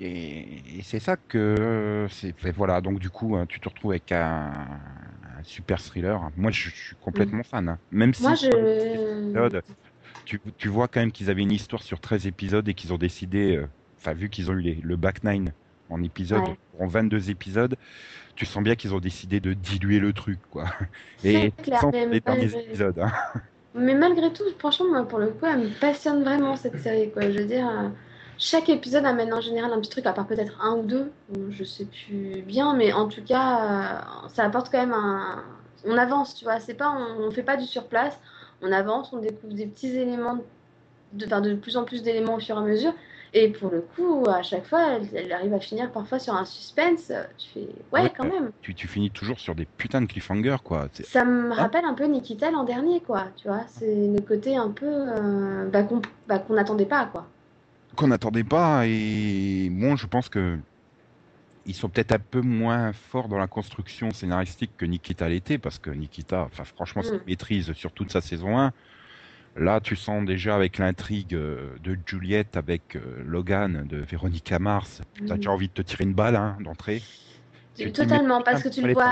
Et, 0.00 0.78
et 0.78 0.82
c'est 0.82 0.98
ça 1.00 1.16
que 1.16 2.06
c'est 2.10 2.34
voilà. 2.50 2.80
Donc 2.80 2.98
du 2.98 3.10
coup, 3.10 3.36
hein, 3.36 3.46
tu 3.46 3.60
te 3.60 3.68
retrouves 3.68 3.92
avec 3.92 4.10
un, 4.12 4.50
un 5.38 5.42
super 5.44 5.80
thriller. 5.82 6.30
Moi, 6.36 6.50
je, 6.50 6.68
je 6.70 6.74
suis 6.86 6.96
complètement 6.96 7.42
fan. 7.44 7.68
hein. 7.68 7.80
Même 7.90 8.12
si 8.14 8.32
Moi, 8.32 8.34
les 8.34 8.60
je. 9.54 9.60
tu, 10.24 10.40
tu 10.58 10.68
vois 10.68 10.88
quand 10.88 11.00
même 11.00 11.12
qu'ils 11.12 11.30
avaient 11.30 11.42
une 11.42 11.52
histoire 11.52 11.82
sur 11.82 12.00
13 12.00 12.26
épisodes 12.26 12.68
et 12.68 12.74
qu'ils 12.74 12.92
ont 12.92 12.98
décidé, 12.98 13.56
euh, 13.56 13.68
enfin 13.98 14.14
vu 14.14 14.30
qu'ils 14.30 14.50
ont 14.50 14.54
eu 14.54 14.60
les- 14.60 14.74
le 14.76 14.96
back 14.96 15.22
nine 15.24 15.54
en 15.94 16.02
épisode, 16.02 16.40
Ouais. 16.42 16.58
en 16.80 16.86
22 16.86 17.30
épisodes, 17.30 17.76
tu 18.34 18.44
sens 18.46 18.62
bien 18.62 18.74
qu'ils 18.74 18.92
ont 18.94 19.00
décidé 19.00 19.40
de 19.40 19.52
diluer 19.52 20.00
le 20.00 20.12
truc, 20.12 20.38
quoi. 20.50 20.64
Et 21.24 21.52
clair, 21.62 21.80
sans 21.80 21.90
mais 21.92 22.06
les 22.06 22.20
derniers 22.20 22.40
malgré- 22.46 22.60
épisodes. 22.64 22.98
hein. 22.98 23.12
Mais 23.76 23.94
malgré 23.94 24.32
tout, 24.32 24.44
franchement, 24.58 24.86
moi, 24.88 25.02
pour 25.08 25.18
le 25.18 25.28
coup, 25.28 25.46
elle 25.46 25.58
me 25.60 25.80
passionne 25.80 26.22
vraiment 26.24 26.56
cette 26.56 26.78
série, 26.80 27.10
quoi. 27.10 27.22
Je 27.30 27.38
veux 27.38 27.44
dire, 27.44 27.68
euh, 27.68 27.88
chaque 28.38 28.68
épisode 28.68 29.04
amène 29.06 29.32
en 29.32 29.40
général 29.40 29.72
un 29.72 29.80
petit 29.80 29.90
truc, 29.90 30.06
à 30.06 30.12
part 30.12 30.26
peut-être 30.26 30.60
un 30.60 30.76
ou 30.76 30.82
deux, 30.82 31.12
je 31.50 31.64
sais 31.64 31.84
plus 31.86 32.42
bien, 32.42 32.74
mais 32.76 32.92
en 32.92 33.08
tout 33.08 33.22
cas, 33.22 33.46
euh, 34.24 34.28
ça 34.28 34.44
apporte 34.44 34.70
quand 34.70 34.78
même 34.80 34.92
un. 34.94 35.42
On 35.86 35.96
avance, 35.98 36.34
tu 36.34 36.44
vois. 36.44 36.60
C'est 36.60 36.74
pas, 36.74 36.90
on, 36.90 37.24
on 37.26 37.30
fait 37.30 37.42
pas 37.42 37.56
du 37.56 37.66
surplace. 37.66 38.18
on 38.62 38.72
avance, 38.72 39.12
on 39.12 39.18
découvre 39.18 39.52
des 39.54 39.66
petits 39.66 39.94
éléments, 39.96 40.38
de, 41.12 41.26
enfin, 41.26 41.40
de 41.42 41.54
plus 41.54 41.76
en 41.76 41.84
plus 41.84 42.02
d'éléments 42.02 42.36
au 42.36 42.40
fur 42.40 42.56
et 42.56 42.58
à 42.58 42.62
mesure. 42.62 42.94
Et 43.36 43.48
pour 43.48 43.68
le 43.70 43.80
coup, 43.80 44.24
à 44.28 44.42
chaque 44.42 44.64
fois, 44.64 44.92
elle, 44.92 45.08
elle 45.12 45.32
arrive 45.32 45.52
à 45.54 45.58
finir 45.58 45.90
parfois 45.90 46.20
sur 46.20 46.34
un 46.34 46.44
suspense. 46.44 47.10
Tu 47.36 47.48
fais, 47.52 47.68
ouais, 47.92 48.02
Ouais, 48.02 48.12
quand 48.16 48.24
même. 48.24 48.52
Tu, 48.62 48.74
tu 48.76 48.86
finis 48.86 49.10
toujours 49.10 49.40
sur 49.40 49.56
des 49.56 49.66
putains 49.66 50.00
de 50.00 50.06
cliffhangers, 50.06 50.58
quoi. 50.62 50.88
Ça 51.02 51.24
me 51.24 51.52
rappelle 51.52 51.84
un 51.84 51.94
peu 51.94 52.04
Nikita 52.04 52.52
l'an 52.52 52.62
dernier, 52.62 53.00
quoi. 53.00 53.26
Tu 53.36 53.48
vois, 53.48 53.64
c'est 53.66 54.06
le 54.06 54.20
côté 54.20 54.56
un 54.56 54.70
peu 54.70 54.86
euh, 54.86 55.68
bah, 55.68 55.82
qu'on 55.82 56.00
bah, 56.28 56.44
n'attendait 56.48 56.86
pas, 56.86 57.06
quoi. 57.06 57.26
Qu'on 57.96 58.06
n'attendait 58.08 58.44
pas, 58.44 58.86
et 58.86 59.68
moi, 59.70 59.96
je 59.96 60.06
pense 60.06 60.28
que 60.28 60.58
ils 61.66 61.74
sont 61.74 61.88
peut-être 61.88 62.12
un 62.12 62.18
peu 62.18 62.40
moins 62.40 62.92
forts 62.92 63.28
dans 63.28 63.38
la 63.38 63.46
construction 63.46 64.12
scénaristique 64.12 64.76
que 64.76 64.84
Nikita 64.84 65.28
l'était, 65.28 65.58
parce 65.58 65.78
que 65.78 65.90
Nikita, 65.90 66.42
enfin, 66.42 66.64
franchement, 66.64 67.02
Mm. 67.02 67.04
s'il 67.04 67.20
maîtrise 67.26 67.72
sur 67.72 67.92
toute 67.92 68.12
sa 68.12 68.20
saison 68.20 68.58
1. 68.58 68.72
Là, 69.56 69.80
tu 69.80 69.94
sens 69.94 70.24
déjà 70.24 70.56
avec 70.56 70.78
l'intrigue 70.78 71.34
euh, 71.34 71.76
de 71.82 71.96
Juliette 72.06 72.56
avec 72.56 72.96
euh, 72.96 73.22
Logan 73.24 73.86
de 73.88 73.98
Véronica 73.98 74.58
Mars, 74.58 75.00
t'as 75.26 75.34
Mm. 75.34 75.36
déjà 75.36 75.50
envie 75.52 75.68
de 75.68 75.72
te 75.74 75.82
tirer 75.82 76.04
une 76.04 76.14
balle 76.14 76.34
hein, 76.36 76.56
d'entrée. 76.60 77.02
Tu 77.76 77.86
dis, 77.86 77.92
Totalement, 77.92 78.40
parce 78.40 78.62
que 78.62 78.68
tu 78.68 78.82
le 78.82 78.92
vois. 78.92 79.10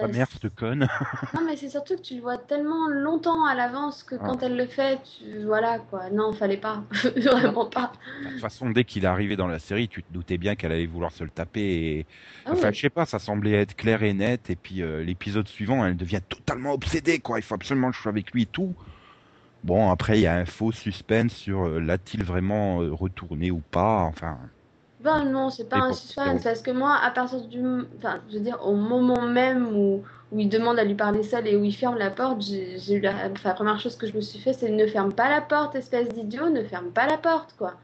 Ta 0.00 0.06
mère, 0.06 0.26
cette 0.30 0.54
conne. 0.54 0.86
Non, 1.34 1.40
mais 1.46 1.56
c'est 1.56 1.70
surtout 1.70 1.96
que 1.96 2.02
tu 2.02 2.14
le 2.16 2.20
vois 2.20 2.36
tellement 2.36 2.86
longtemps 2.88 3.44
à 3.46 3.54
l'avance 3.54 4.02
que 4.02 4.16
Ah. 4.16 4.24
quand 4.26 4.42
elle 4.42 4.56
le 4.56 4.66
fait, 4.66 4.98
tu... 5.02 5.44
voilà 5.44 5.78
quoi. 5.78 6.10
Non, 6.10 6.32
fallait 6.34 6.58
pas. 6.58 6.84
Vraiment 7.16 7.64
pas. 7.66 7.92
De 8.24 8.30
toute 8.30 8.40
façon, 8.40 8.68
dès 8.70 8.84
qu'il 8.84 9.04
est 9.04 9.08
arrivé 9.08 9.34
dans 9.36 9.48
la 9.48 9.58
série, 9.58 9.88
tu 9.88 10.02
te 10.02 10.12
doutais 10.12 10.36
bien 10.36 10.56
qu'elle 10.56 10.72
allait 10.72 10.86
vouloir 10.86 11.10
se 11.12 11.24
le 11.24 11.30
taper. 11.30 11.60
Et... 11.62 12.06
Ah 12.44 12.50
Enfin, 12.52 12.68
oui. 12.68 12.74
je 12.74 12.80
sais 12.80 12.90
pas, 12.90 13.06
ça 13.06 13.18
semblait 13.18 13.52
être 13.52 13.76
clair 13.76 14.02
et 14.02 14.12
net. 14.12 14.48
Et 14.50 14.56
puis 14.56 14.82
euh, 14.82 15.02
l'épisode 15.02 15.48
suivant, 15.48 15.84
elle 15.86 15.96
devient 15.96 16.20
totalement 16.28 16.72
obsédée, 16.72 17.18
quoi. 17.18 17.38
Il 17.38 17.42
faut 17.42 17.54
absolument 17.54 17.90
que 17.90 17.96
je 17.96 18.02
sois 18.02 18.12
avec 18.12 18.30
lui 18.32 18.42
et 18.42 18.46
tout. 18.46 18.74
Bon, 19.64 19.90
après, 19.90 20.18
il 20.18 20.22
y 20.22 20.26
a 20.26 20.34
un 20.36 20.44
faux 20.44 20.72
suspense 20.72 21.32
sur 21.34 21.64
euh, 21.64 21.80
l'a-t-il 21.80 22.24
vraiment 22.24 22.80
euh, 22.82 22.92
retourné 22.92 23.50
ou 23.50 23.60
pas. 23.60 24.02
Enfin, 24.02 24.52
Ben 25.00 25.24
non, 25.24 25.50
c'est 25.50 25.68
pas 25.68 25.80
un 25.80 25.92
suspense, 25.92 26.42
parce 26.44 26.62
que 26.62 26.70
moi, 26.70 26.96
à 27.02 27.10
partir 27.10 27.46
du... 27.48 27.60
Enfin, 27.98 28.22
je 28.28 28.34
veux 28.38 28.44
dire, 28.44 28.58
au 28.64 28.74
moment 28.76 29.26
même 29.26 29.66
où, 29.76 30.04
où 30.30 30.38
il 30.38 30.48
demande 30.48 30.78
à 30.78 30.84
lui 30.84 30.94
parler 30.94 31.22
seul 31.24 31.46
et 31.48 31.56
où 31.56 31.64
il 31.64 31.74
ferme 31.74 31.98
la 31.98 32.10
porte, 32.10 32.40
j'ai 32.42 32.78
j'ai 32.78 32.94
eu 32.94 33.00
la... 33.00 33.30
Enfin, 33.30 33.48
la 33.50 33.54
première 33.54 33.80
chose 33.80 33.96
que 33.96 34.06
je 34.06 34.14
me 34.14 34.20
suis 34.20 34.38
fait, 34.40 34.52
c'est 34.52 34.70
ne 34.70 34.86
ferme 34.86 35.12
pas 35.12 35.28
la 35.28 35.40
porte, 35.40 35.74
espèce 35.74 36.08
d'idiot, 36.08 36.50
ne 36.50 36.62
ferme 36.64 36.92
pas 36.92 37.06
la 37.06 37.18
porte, 37.18 37.54
quoi. 37.58 37.80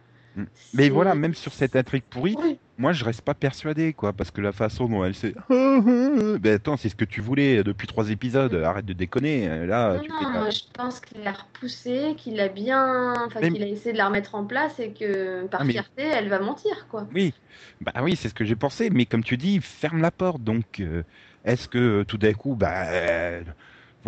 Mais 0.74 0.88
voilà, 0.88 1.14
même 1.14 1.34
sur 1.34 1.52
cette 1.52 1.74
intrigue 1.76 2.02
pourrie, 2.08 2.36
Oui. 2.38 2.58
moi, 2.78 2.92
je 2.92 3.04
reste 3.04 3.22
pas 3.22 3.34
persuadé, 3.34 3.92
quoi. 3.92 4.12
Parce 4.12 4.30
que 4.30 4.40
la 4.40 4.52
façon 4.52 4.86
dont 4.88 5.04
elle 5.04 5.14
s'est. 5.14 5.34
ben 5.50 6.54
attends, 6.54 6.76
c'est 6.76 6.88
ce 6.88 6.94
que 6.96 7.04
tu 7.04 7.20
voulais 7.20 7.62
depuis 7.62 7.86
trois 7.86 8.10
épisodes. 8.10 8.54
Arrête 8.54 8.86
de 8.86 8.92
déconner. 8.92 9.66
Là, 9.66 9.94
Non, 9.94 10.00
tu 10.02 10.10
non, 10.10 10.20
ta- 10.20 10.28
moi 10.30 10.50
je 10.50 10.60
pense 10.72 11.00
qu'il 11.00 11.22
l'a 11.22 11.32
repoussée, 11.32 12.14
qu'il 12.16 12.38
a 12.40 12.48
bien, 12.48 13.14
enfin 13.26 13.40
Mais- 13.42 13.50
qu'il 13.50 13.62
a 13.62 13.66
essayé 13.66 13.92
de 13.92 13.98
la 13.98 14.06
remettre 14.06 14.34
en 14.34 14.44
place 14.44 14.78
et 14.78 14.92
que 14.92 15.46
par 15.46 15.60
Ah, 15.62 15.64
mais- 15.64 15.72
fierté, 15.72 16.02
elle 16.02 16.28
va 16.28 16.38
mentir, 16.40 16.86
quoi. 16.88 17.06
Oui, 17.14 17.34
bah 17.80 17.92
oui, 18.02 18.16
c'est 18.16 18.28
ce 18.28 18.34
que 18.34 18.44
j'ai 18.44 18.56
pensé. 18.56 18.90
Mais 18.90 19.06
comme 19.06 19.24
tu 19.24 19.36
dis, 19.36 19.60
ferme 19.60 20.00
la 20.00 20.10
porte. 20.10 20.42
Donc, 20.42 20.80
euh, 20.80 21.02
est-ce 21.44 21.68
que 21.68 21.78
euh, 21.78 22.04
tout 22.04 22.18
d'un 22.18 22.32
coup, 22.32 22.54
bah, 22.54 22.86
euh, 22.88 23.42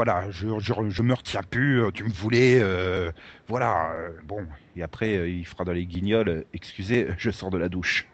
voilà, 0.00 0.30
je, 0.30 0.46
je, 0.60 0.72
je 0.90 1.02
me 1.02 1.14
retiens 1.14 1.42
plus. 1.42 1.82
euh, 1.84 1.90
Tu 1.92 2.04
me 2.04 2.10
voulais, 2.10 2.60
euh, 2.62 3.10
voilà. 3.48 3.92
euh, 3.94 4.20
bon, 4.24 4.46
et 4.74 4.82
après, 4.82 5.16
euh, 5.16 5.28
il 5.28 5.46
fera 5.46 5.64
dans 5.64 5.72
les 5.72 5.86
guignols. 5.86 6.44
Excusez, 6.52 7.08
je 7.18 7.30
sors 7.30 7.50
de 7.50 7.58
la 7.58 7.68
douche. 7.68 8.06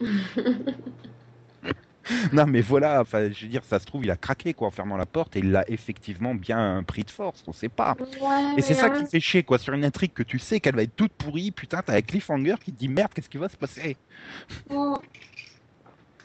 non, 2.32 2.46
mais 2.46 2.60
voilà. 2.60 3.00
Enfin, 3.00 3.30
je 3.30 3.44
veux 3.44 3.50
dire, 3.50 3.64
ça 3.64 3.78
se 3.78 3.86
trouve, 3.86 4.04
il 4.04 4.10
a 4.10 4.16
craqué 4.16 4.54
quoi 4.54 4.68
en 4.68 4.70
fermant 4.70 4.96
la 4.96 5.06
porte 5.06 5.36
et 5.36 5.40
il 5.40 5.50
l'a 5.50 5.64
effectivement 5.68 6.34
bien 6.34 6.82
pris 6.84 7.04
de 7.04 7.10
force. 7.10 7.42
On 7.46 7.52
sait 7.52 7.68
pas. 7.68 7.96
Ouais, 7.98 8.54
Et 8.56 8.62
c'est 8.62 8.74
ça 8.74 8.90
en 8.90 8.90
qui 8.90 9.06
fait 9.06 9.20
chier, 9.20 9.44
quoi. 9.44 9.58
Sur 9.58 9.74
une 9.74 9.84
intrigue 9.84 10.14
que 10.14 10.24
tu 10.24 10.38
sais 10.38 10.60
qu'elle 10.60 10.76
va 10.76 10.84
être 10.84 10.96
toute 10.96 11.14
pourrie, 11.14 11.52
putain, 11.52 11.82
t'as 11.82 11.96
un 11.96 12.02
cliffhanger 12.02 12.56
qui 12.64 12.72
te 12.72 12.78
dit 12.78 12.88
merde, 12.88 13.12
qu'est-ce 13.14 13.30
qui 13.30 13.38
va 13.38 13.50
se 13.50 13.58
passer? 13.58 13.98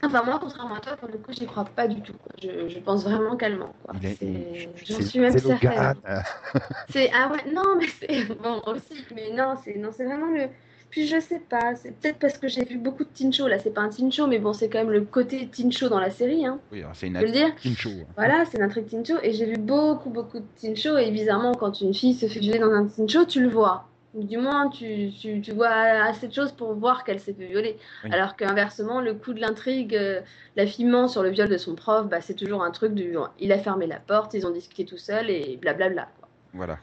Enfin, 0.03 0.23
moi, 0.23 0.39
contrairement 0.41 0.75
à 0.75 0.79
toi, 0.79 0.95
pour 0.95 1.09
le 1.09 1.17
coup, 1.17 1.31
j'y 1.31 1.45
crois 1.45 1.65
pas 1.65 1.87
du 1.87 2.01
tout. 2.01 2.13
quoi. 2.13 2.31
Je, 2.41 2.69
je 2.69 2.79
pense 2.79 3.03
vraiment 3.03 3.35
qu'elle 3.35 3.57
ment. 3.57 3.73
quoi. 3.83 3.95
J'en 4.01 5.01
suis 5.01 5.19
même 5.19 5.37
certaine. 5.37 5.95
Euh, 6.07 6.19
C'est 6.89 7.11
ah 7.13 7.29
ouais 7.31 7.51
non 7.53 7.75
mais 7.77 7.87
c'est 7.87 8.25
bon 8.43 8.61
aussi 8.67 9.03
mais 9.13 9.31
non 9.33 9.55
c'est 9.63 9.75
non 9.77 9.89
c'est 9.95 10.05
vraiment 10.05 10.31
le 10.31 10.47
puis 10.89 11.05
je 11.07 11.19
sais 11.19 11.39
pas 11.39 11.75
c'est 11.75 11.91
peut-être 11.99 12.17
parce 12.17 12.37
que 12.37 12.47
j'ai 12.47 12.63
vu 12.65 12.77
beaucoup 12.77 13.03
de 13.03 13.09
teen 13.09 13.31
show 13.31 13.47
là 13.47 13.59
c'est 13.59 13.73
pas 13.73 13.81
un 13.81 13.89
teen 13.89 14.11
show 14.11 14.25
mais 14.27 14.39
bon 14.39 14.53
c'est 14.53 14.69
quand 14.69 14.79
même 14.79 14.89
le 14.91 15.01
côté 15.01 15.47
teen 15.47 15.71
show 15.71 15.87
dans 15.89 15.99
la 15.99 16.09
série 16.09 16.45
hein 16.45 16.59
Oui, 16.71 16.79
alors, 16.81 16.95
c'est 16.95 17.07
une 17.07 17.19
Teen 17.61 17.75
show. 17.75 17.89
hein. 17.89 18.05
voilà 18.15 18.45
c'est 18.45 18.61
un 18.61 18.69
truc 18.69 18.87
teen 18.87 19.05
show 19.05 19.17
et 19.21 19.33
j'ai 19.33 19.45
vu 19.45 19.57
beaucoup 19.57 20.09
beaucoup 20.09 20.39
de 20.39 20.45
teen 20.59 20.75
show 20.75 20.97
et 20.97 21.11
bizarrement 21.11 21.53
quand 21.53 21.79
une 21.81 21.93
fille 21.93 22.15
se 22.15 22.27
fait 22.27 22.39
violer 22.39 22.59
dans 22.59 22.71
un 22.71 22.85
teen 22.87 23.07
show 23.07 23.25
tu 23.25 23.41
le 23.41 23.49
vois 23.49 23.85
du 24.13 24.37
moins 24.37 24.69
tu, 24.69 25.11
tu, 25.19 25.41
tu 25.41 25.51
vois 25.53 25.69
assez 25.69 26.27
de 26.27 26.33
choses 26.33 26.51
pour 26.51 26.73
voir 26.73 27.03
qu'elle 27.03 27.19
s'est 27.19 27.33
fait 27.33 27.47
violer 27.47 27.77
Oui. 28.03 28.09
alors 28.11 28.35
qu'inversement 28.35 29.01
le 29.01 29.13
coup 29.13 29.33
de 29.33 29.39
l'intrigue 29.41 29.95
euh, 29.95 30.21
la 30.55 30.65
fille 30.65 30.85
ment 30.85 31.07
sur 31.07 31.21
le 31.23 31.29
viol 31.29 31.47
de 31.47 31.57
son 31.57 31.75
prof 31.75 32.07
bah, 32.09 32.21
c'est 32.21 32.33
toujours 32.35 32.63
un 32.63 32.71
truc 32.71 32.93
du 32.95 33.15
il 33.39 33.51
a 33.51 33.59
fermé 33.59 33.85
la 33.87 33.99
porte 33.99 34.33
ils 34.33 34.47
ont 34.47 34.51
discuté 34.51 34.85
tout 34.85 34.97
seul 34.97 35.29
et 35.29 35.57
blablabla 35.57 36.09
quoi. 36.19 36.29
Voilà. 36.53 36.79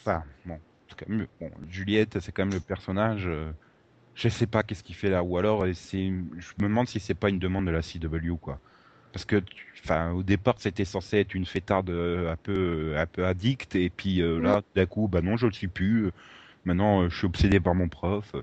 Enfin, 0.00 0.24
bon, 0.44 0.54
en 0.54 0.58
tout 0.88 0.96
cas. 0.96 1.06
Bon, 1.40 1.50
Juliette, 1.68 2.18
c'est 2.20 2.32
quand 2.32 2.44
même 2.44 2.54
le 2.54 2.60
personnage. 2.60 3.26
euh, 3.26 3.52
je 4.14 4.28
sais 4.28 4.46
pas 4.46 4.62
qu'est-ce 4.62 4.82
qu'il 4.82 4.94
fait 4.94 5.10
là, 5.10 5.22
ou 5.22 5.38
alors 5.38 5.64
c'est, 5.74 6.06
je 6.08 6.52
me 6.58 6.64
demande 6.68 6.88
si 6.88 7.00
c'est 7.00 7.14
pas 7.14 7.28
une 7.28 7.38
demande 7.38 7.66
de 7.66 7.70
la 7.70 7.82
CW, 7.82 8.36
quoi. 8.40 8.60
Parce 9.12 9.24
que, 9.24 9.42
enfin, 9.84 10.12
au 10.12 10.22
départ, 10.22 10.56
c'était 10.58 10.84
censé 10.84 11.18
être 11.18 11.34
une 11.34 11.44
fêtarde 11.46 11.90
euh, 11.90 12.32
un 12.32 12.36
peu, 12.36 12.94
un 12.96 13.06
peu 13.06 13.26
addict, 13.26 13.74
et 13.76 13.90
puis 13.90 14.22
euh, 14.22 14.40
là, 14.40 14.62
d'un 14.74 14.86
coup, 14.86 15.08
bah 15.08 15.20
non, 15.20 15.36
je 15.36 15.46
le 15.46 15.52
suis 15.52 15.68
plus. 15.68 16.06
euh, 16.06 16.10
Maintenant, 16.64 17.02
euh, 17.02 17.08
je 17.10 17.16
suis 17.18 17.26
obsédé 17.26 17.60
par 17.60 17.74
mon 17.74 17.88
prof. 17.88 18.30
euh. 18.34 18.42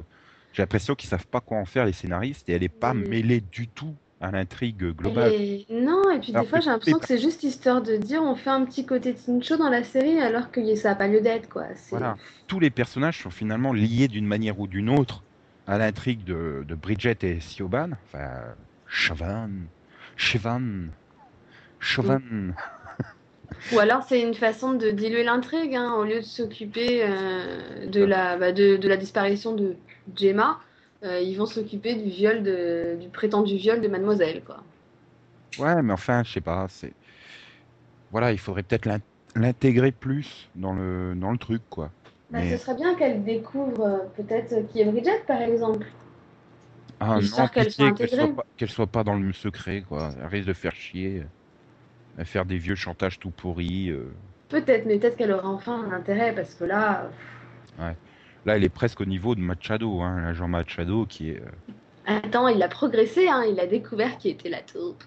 J'ai 0.54 0.62
l'impression 0.64 0.96
qu'ils 0.96 1.10
savent 1.10 1.28
pas 1.28 1.42
quoi 1.42 1.58
en 1.58 1.66
faire 1.66 1.86
les 1.86 1.94
scénaristes, 1.94 2.50
et 2.50 2.54
elle 2.54 2.64
est 2.64 2.70
pas 2.70 2.94
Oui. 2.94 3.08
mêlée 3.08 3.42
du 3.42 3.68
tout 3.68 3.96
à 4.22 4.32
l'intrigue 4.32 4.84
globale. 4.92 5.32
Non, 5.70 6.12
et 6.12 6.20
puis 6.20 6.34
Alors 6.34 6.44
des 6.44 6.50
fois 6.50 6.60
j'ai 6.60 6.70
l'impression 6.70 7.00
que 7.00 7.06
c'est 7.08 7.20
juste 7.20 7.44
histoire 7.44 7.82
de 7.82 7.96
dire 7.96 8.22
on 8.22 8.36
fait 8.36 8.50
un 8.50 8.66
petit 8.66 8.86
côté 8.86 9.14
teen 9.16 9.42
show 9.42 9.56
dans 9.56 9.70
la 9.70 9.84
série 9.84 10.20
alors 10.20 10.52
que 10.52 10.76
ça 10.76 10.90
n'a 10.90 10.96
pas 10.96 11.08
lieu 11.08 11.22
d'être 11.22 11.48
quoi. 11.48 11.68
Voilà. 11.92 12.18
Tous 12.48 12.60
les 12.60 12.70
personnages 12.70 13.22
sont 13.22 13.30
finalement 13.30 13.72
liés 13.72 14.10
d'une 14.10 14.26
manière 14.28 14.60
ou 14.60 14.68
d'une 14.68 14.90
autre 14.90 15.24
à 15.68 15.78
l'intrigue 15.78 16.26
de, 16.26 16.66
de 16.68 16.76
Bridget 16.76 17.18
et 17.22 17.40
Siobhan. 17.40 17.92
Enfin, 18.08 18.56
Chavan, 18.88 19.50
Chevan, 20.20 20.92
Chauvin. 21.80 22.54
Ou 23.72 23.80
alors 23.80 24.04
c'est 24.04 24.22
une 24.22 24.34
façon 24.34 24.74
de 24.74 24.90
diluer 24.92 25.24
l'intrigue 25.24 25.76
hein, 25.76 25.94
au 25.96 26.04
lieu 26.04 26.18
de 26.18 26.26
s'occuper 26.26 27.04
euh, 27.04 27.88
de, 27.88 28.04
la, 28.04 28.38
bah, 28.38 28.52
de, 28.52 28.78
de 28.78 28.88
la 28.88 28.98
disparition 28.98 29.56
de 29.56 29.76
Gemma. 30.16 30.60
euh, 31.04 31.20
ils 31.22 31.36
vont 31.36 31.46
s'occuper 31.46 31.96
du 31.96 32.10
viol 32.10 32.44
de, 32.44 32.98
du 33.00 33.10
prétendu 33.10 33.56
viol 33.58 33.82
de 33.82 33.88
Mademoiselle 33.88 34.42
quoi. 34.46 34.64
Ouais, 35.60 35.82
mais 35.82 35.94
enfin, 35.94 36.24
je 36.24 36.32
sais 36.34 36.42
pas. 36.42 36.68
C'est 36.70 36.94
voilà, 38.12 38.32
il 38.32 38.40
faudrait 38.40 38.64
peut-être 38.64 38.86
l'in- 38.86 39.00
l'intégrer 39.36 39.92
plus 39.92 40.50
dans 40.56 40.74
le 40.74 41.14
dans 41.16 41.32
le 41.32 41.38
truc, 41.38 41.62
quoi. 41.70 41.92
Bah, 42.32 42.40
Mais 42.42 42.58
Ce 42.58 42.64
serait 42.64 42.76
bien 42.76 42.96
qu'elle 42.96 43.24
découvre 43.24 43.82
euh, 43.82 43.98
peut-être 44.16 44.68
qui 44.72 44.82
est 44.82 44.86
Bridget 44.86 45.24
par 45.28 45.42
exemple. 45.42 45.86
Ah 47.00 47.20
non, 47.22 47.48
qu'elle 47.48 47.72
soit 47.72 47.92
qu'elle 47.92 48.10
soit 48.10 48.36
pas 48.36 48.46
qu'elle 48.58 48.70
soit 48.70 48.88
pas 48.88 49.04
dans 49.04 49.16
le 49.16 49.34
secret, 49.34 49.84
quoi. 49.88 50.12
Elle 50.20 50.28
risque 50.28 50.48
de 50.48 50.54
faire 50.54 50.76
chier, 50.76 51.24
à 52.18 52.26
faire 52.26 52.46
des 52.46 52.58
vieux 52.58 52.76
chantages 52.76 53.20
tout 53.20 53.32
pourris. 53.32 53.90
euh. 53.90 54.12
Peut-être, 54.50 54.86
mais 54.86 54.98
peut-être 54.98 55.16
qu'elle 55.18 55.32
aura 55.32 55.48
enfin 55.48 55.84
un 55.86 55.92
intérêt 55.92 56.34
parce 56.34 56.54
que 56.56 56.64
là, 56.66 57.10
Là, 58.46 58.56
elle 58.56 58.64
est 58.64 58.70
presque 58.70 59.02
au 59.02 59.06
niveau 59.06 59.36
de 59.36 59.42
Machado, 59.42 60.02
hein, 60.02 60.22
l'agent 60.22 60.48
Machado, 60.48 61.06
qui 61.06 61.30
est. 61.32 61.42
euh, 61.42 62.20
attends, 62.24 62.48
il 62.48 62.62
a 62.64 62.68
progressé, 62.68 63.28
hein, 63.28 63.44
il 63.50 63.60
a 63.60 63.68
découvert 63.68 64.18
qui 64.18 64.30
était 64.30 64.50
la 64.50 64.62
taupe. 64.62 65.04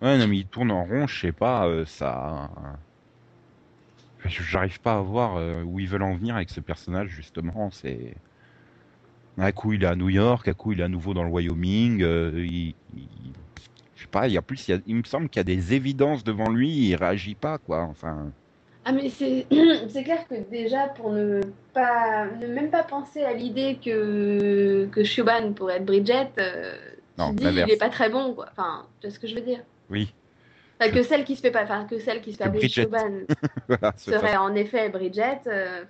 Ouais, 0.00 0.16
non, 0.18 0.28
mais 0.28 0.38
il 0.38 0.46
tourne 0.46 0.70
en 0.70 0.84
rond, 0.84 1.06
je 1.06 1.20
sais 1.20 1.32
pas, 1.32 1.66
euh, 1.66 1.84
ça. 1.84 2.50
Je- 4.24 4.42
J'arrive 4.42 4.80
pas 4.80 4.96
à 4.98 5.00
voir 5.00 5.36
euh, 5.36 5.62
où 5.62 5.80
ils 5.80 5.88
veulent 5.88 6.02
en 6.02 6.14
venir 6.16 6.36
avec 6.36 6.50
ce 6.50 6.60
personnage, 6.60 7.08
justement. 7.08 7.70
C'est. 7.70 8.14
Un 9.38 9.52
coup, 9.52 9.72
il 9.72 9.84
est 9.84 9.86
à 9.86 9.94
New 9.96 10.08
York, 10.08 10.48
un 10.48 10.52
coup, 10.52 10.72
il 10.72 10.80
est 10.80 10.84
à 10.84 10.88
nouveau 10.88 11.14
dans 11.14 11.22
le 11.24 11.30
Wyoming. 11.30 12.02
euh, 12.02 12.32
il... 12.36 12.74
il- 12.96 13.04
Je 13.94 14.02
sais 14.02 14.08
pas, 14.08 14.28
il 14.28 14.34
y 14.34 14.38
a 14.38 14.42
plus, 14.42 14.66
il, 14.68 14.70
y 14.72 14.74
a- 14.74 14.80
il 14.86 14.94
me 14.96 15.02
semble 15.04 15.28
qu'il 15.28 15.40
y 15.40 15.40
a 15.40 15.44
des 15.44 15.74
évidences 15.74 16.22
devant 16.24 16.50
lui, 16.50 16.68
il 16.70 16.94
réagit 16.96 17.34
pas, 17.34 17.58
quoi. 17.58 17.82
Enfin. 17.82 18.30
Ah 18.84 18.92
mais 18.92 19.10
c'est 19.10 19.44
clair 20.04 20.26
que 20.28 20.50
déjà 20.50 20.88
pour 20.88 21.12
ne 21.12 21.40
pas 21.74 22.26
ne 22.40 22.46
même 22.46 22.70
pas 22.70 22.84
penser 22.84 23.22
à 23.22 23.34
l'idée 23.34 23.78
que 23.84 24.86
que 24.90 25.50
pourrait 25.52 25.76
être 25.76 25.84
Bridget, 25.84 26.30
euh, 26.38 26.72
Non, 27.18 27.30
tu 27.30 27.36
dis 27.36 27.44
il 27.66 27.70
est 27.70 27.76
pas 27.76 27.90
très 27.90 28.08
bon 28.08 28.32
quoi. 28.34 28.46
Enfin, 28.52 28.86
tu 29.00 29.06
vois 29.06 29.14
ce 29.14 29.18
que 29.18 29.26
je 29.26 29.34
veux 29.34 29.42
dire? 29.42 29.60
Oui, 29.90 30.14
Enfin, 30.80 30.90
que 30.92 31.02
celle 31.02 31.24
qui 31.24 31.34
se 31.36 31.42
fait 31.42 31.50
pas, 31.50 31.64
enfin 31.64 31.84
que 31.84 31.98
celle 31.98 32.22
qui 32.22 32.32
se 32.32 32.38
fait 32.38 32.44
appeler 32.44 32.68
voilà. 33.68 33.92
ce 33.98 34.10
serait 34.12 34.36
en 34.36 34.54
effet 34.54 34.88
Bridget. 34.88 35.40
euh, 35.48 35.84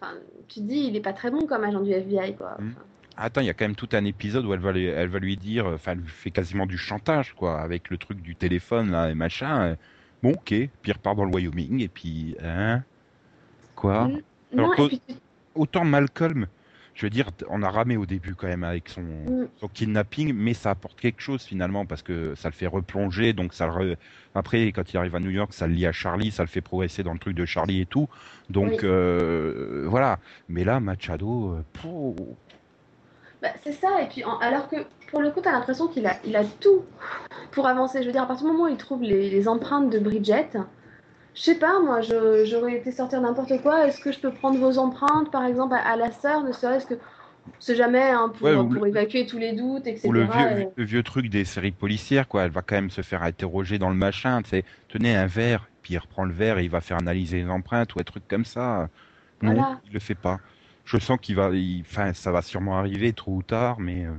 tu 0.49 0.61
dis 0.61 0.87
il 0.89 0.97
est 0.97 1.01
pas 1.01 1.13
très 1.13 1.31
bon 1.31 1.47
comme 1.47 1.63
agent 1.63 1.83
du 1.83 1.93
FBI 1.93 2.35
quoi. 2.35 2.57
Mm. 2.59 2.73
Attends, 3.21 3.41
il 3.41 3.47
y 3.49 3.51
a 3.51 3.55
quand 3.55 3.65
même 3.65 3.75
tout 3.75 3.89
un 3.93 4.05
épisode 4.05 4.45
où 4.47 4.55
elle 4.55 4.61
va, 4.61 4.71
lui- 4.73 4.85
elle 4.87 5.09
va 5.09 5.19
lui 5.19 5.37
dire, 5.37 5.67
enfin, 5.67 5.93
elle 5.93 5.99
lui 5.99 6.09
fait 6.09 6.31
quasiment 6.31 6.67
du 6.67 6.79
chantage, 6.79 7.35
quoi, 7.35 7.61
avec 7.61 7.91
le 7.91 7.99
truc 7.99 8.21
du 8.23 8.37
téléphone, 8.37 8.93
là, 8.93 9.11
et 9.11 9.15
machin. 9.15 9.61
euh, 9.63 9.75
Bon, 10.23 10.31
ok, 10.33 10.45
puis 10.47 10.69
il 10.87 10.93
repart 10.93 11.17
dans 11.17 11.25
le 11.25 11.33
Wyoming, 11.35 11.81
et 11.81 11.89
puis, 11.89 12.37
hein, 12.43 12.83
Quoi 13.77 14.09
Alors 14.57 14.71
Non, 14.79 14.89
puis 14.89 15.01
Autant 15.55 15.85
Malcolm, 15.85 16.47
je 16.95 17.07
veux 17.07 17.11
dire, 17.11 17.31
on 17.49 17.63
a 17.63 17.71
ramé 17.71 17.97
au 17.97 18.07
début 18.07 18.35
quand 18.35 18.47
même 18.49 18.65
avec 18.65 18.89
son, 18.89 19.03
Mm. 19.03 19.49
son 19.61 19.69
kidnapping, 19.69 20.33
mais 20.35 20.55
ça 20.55 20.71
apporte 20.71 20.99
quelque 21.01 21.21
chose 21.21 21.43
finalement 21.45 21.87
parce 21.87 22.03
que 22.03 22.35
ça 22.37 22.49
le 22.49 22.55
fait 22.55 22.67
replonger. 22.67 23.33
Donc 23.33 23.55
ça 23.55 23.67
le 23.67 23.73
re- 23.73 23.97
après, 24.35 24.67
quand 24.73 24.93
il 24.93 24.97
arrive 24.97 25.15
à 25.15 25.21
New 25.21 25.31
York, 25.31 25.53
ça 25.53 25.67
le 25.69 25.75
lie 25.75 25.87
à 25.87 25.93
Charlie, 25.93 26.31
ça 26.33 26.43
le 26.43 26.49
fait 26.49 26.61
progresser 26.61 27.03
dans 27.05 27.13
le 27.13 27.19
truc 27.21 27.35
de 27.37 27.45
Charlie 27.45 27.81
et 27.81 27.87
tout. 27.87 28.09
Donc 28.51 28.71
Oui. 28.73 28.79
euh, 28.85 29.85
voilà. 29.89 30.19
Mais 30.49 30.65
là, 30.65 30.81
Machado, 30.81 31.55
euh, 31.55 31.63
pouh, 31.73 32.17
Bah, 33.42 33.48
c'est 33.62 33.72
ça, 33.72 34.03
et 34.03 34.09
puis 34.09 34.24
en- 34.24 34.38
alors 34.38 34.68
que 34.68 34.77
pour 35.11 35.20
le 35.20 35.31
coup, 35.31 35.40
t'as 35.40 35.53
l'impression 35.53 35.87
qu'il 35.88 36.07
a, 36.07 36.16
il 36.24 36.35
a 36.37 36.44
tout 36.44 36.83
pour 37.53 37.66
avancer. 37.68 38.03
Je 38.03 38.07
veux 38.07 38.12
dire, 38.12 38.22
à 38.22 38.27
partir 38.27 38.46
du 38.46 38.53
moment 38.53 38.64
où 38.64 38.68
il 38.68 38.77
trouve 38.77 39.03
les, 39.03 39.31
les 39.31 39.48
empreintes 39.48 39.90
de 39.90 39.98
Bridget, 39.98 40.51
je 41.35 41.40
sais 41.42 41.55
pas, 41.55 41.79
moi, 41.81 42.01
j'aurais 42.01 42.74
été 42.74 42.90
sortir 42.90 43.20
n'importe 43.20 43.61
quoi. 43.62 43.87
Est-ce 43.87 44.01
que 44.01 44.11
je 44.11 44.18
peux 44.18 44.33
prendre 44.33 44.59
vos 44.59 44.79
empreintes, 44.79 45.31
par 45.31 45.44
exemple, 45.44 45.74
à, 45.74 45.79
à 45.88 45.96
la 45.96 46.11
sœur, 46.11 46.42
ne 46.42 46.51
serait-ce 46.53 46.87
que, 46.87 46.94
sait 47.61 47.77
jamais, 47.77 48.11
hein, 48.11 48.31
pour, 48.37 48.48
Ouais, 48.48 48.55
ou 48.57 48.68
pour 48.68 48.85
le- 48.85 48.88
évacuer 48.90 49.24
tous 49.24 49.38
les 49.38 49.53
doutes, 49.53 49.87
etc. 49.87 50.09
ou 50.09 50.12
le 50.12 50.24
vieux, 50.24 50.61
et- 50.61 50.68
le 50.77 50.85
vieux 50.85 51.03
truc 51.05 51.29
des 51.31 51.44
séries 51.44 51.70
policières, 51.70 52.27
quoi. 52.27 52.42
Elle 52.42 52.51
va 52.51 52.62
quand 52.62 52.74
même 52.74 52.90
se 52.90 53.03
faire 53.03 53.22
interroger 53.22 53.79
dans 53.79 53.88
le 53.90 53.94
machin. 53.94 54.42
Tu 54.42 54.51
sais, 54.51 54.64
tenez 54.88 55.14
un 55.14 55.27
verre, 55.27 55.68
puis 55.83 55.94
il 55.94 55.98
reprend 55.98 56.24
le 56.24 56.33
verre 56.35 56.59
et 56.59 56.64
il 56.64 56.70
va 56.70 56.81
faire 56.81 56.98
analyser 56.98 57.42
les 57.44 57.48
empreintes 57.48 57.94
ou 57.94 58.01
un 58.01 58.05
truc 58.05 58.24
comme 58.29 58.44
ça. 58.44 58.88
Non, 59.40 59.53
Voilà. 59.53 59.81
il 59.85 59.92
le 59.92 60.01
fait 60.01 60.16
pas. 60.16 60.40
Je 60.88 60.98
sens 60.98 61.18
qu'il 61.20 61.37
va, 61.37 61.51
enfin, 61.83 62.14
ça 62.14 62.33
va 62.33 62.42
sûrement 62.42 62.79
arriver 62.79 63.12
tôt 63.12 63.33
ou 63.37 63.42
tard, 63.42 63.79
mais 63.79 64.07
euh, 64.07 64.12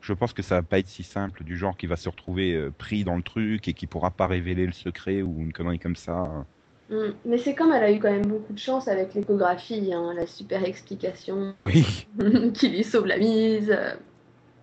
je 0.00 0.12
pense 0.14 0.32
que 0.32 0.42
ça 0.42 0.56
va 0.56 0.62
pas 0.62 0.78
être 0.78 0.88
si 0.88 1.04
simple, 1.04 1.44
du 1.44 1.56
genre 1.56 1.76
qu'il 1.76 1.88
va 1.90 1.96
se 1.96 2.08
retrouver 2.08 2.54
euh, 2.54 2.70
pris 2.72 3.04
dans 3.04 3.16
le 3.16 3.22
truc 3.22 3.68
et 3.68 3.74
qu'il 3.74 3.88
pourra 3.88 4.10
pas 4.10 4.26
révéler 4.26 4.66
le 4.66 4.72
secret 4.72 5.22
ou 5.22 5.40
une 5.42 5.52
connerie 5.52 5.78
comme 5.78 5.96
ça. 5.96 6.46
Mm. 6.88 7.10
Mais 7.26 7.38
c'est 7.38 7.54
comme 7.54 7.72
elle 7.72 7.84
a 7.84 7.92
eu 7.92 7.98
quand 7.98 8.10
même 8.10 8.26
beaucoup 8.26 8.52
de 8.54 8.58
chance 8.58 8.88
avec 8.88 9.14
l'échographie, 9.14 9.92
hein, 9.92 10.14
la 10.14 10.26
super 10.26 10.64
explication 10.64 11.54
Oui, 11.66 12.08
qui 12.54 12.68
lui 12.70 12.84
sauve 12.84 13.06
la 13.06 13.18
mise. 13.18 13.70
euh, 13.70 13.94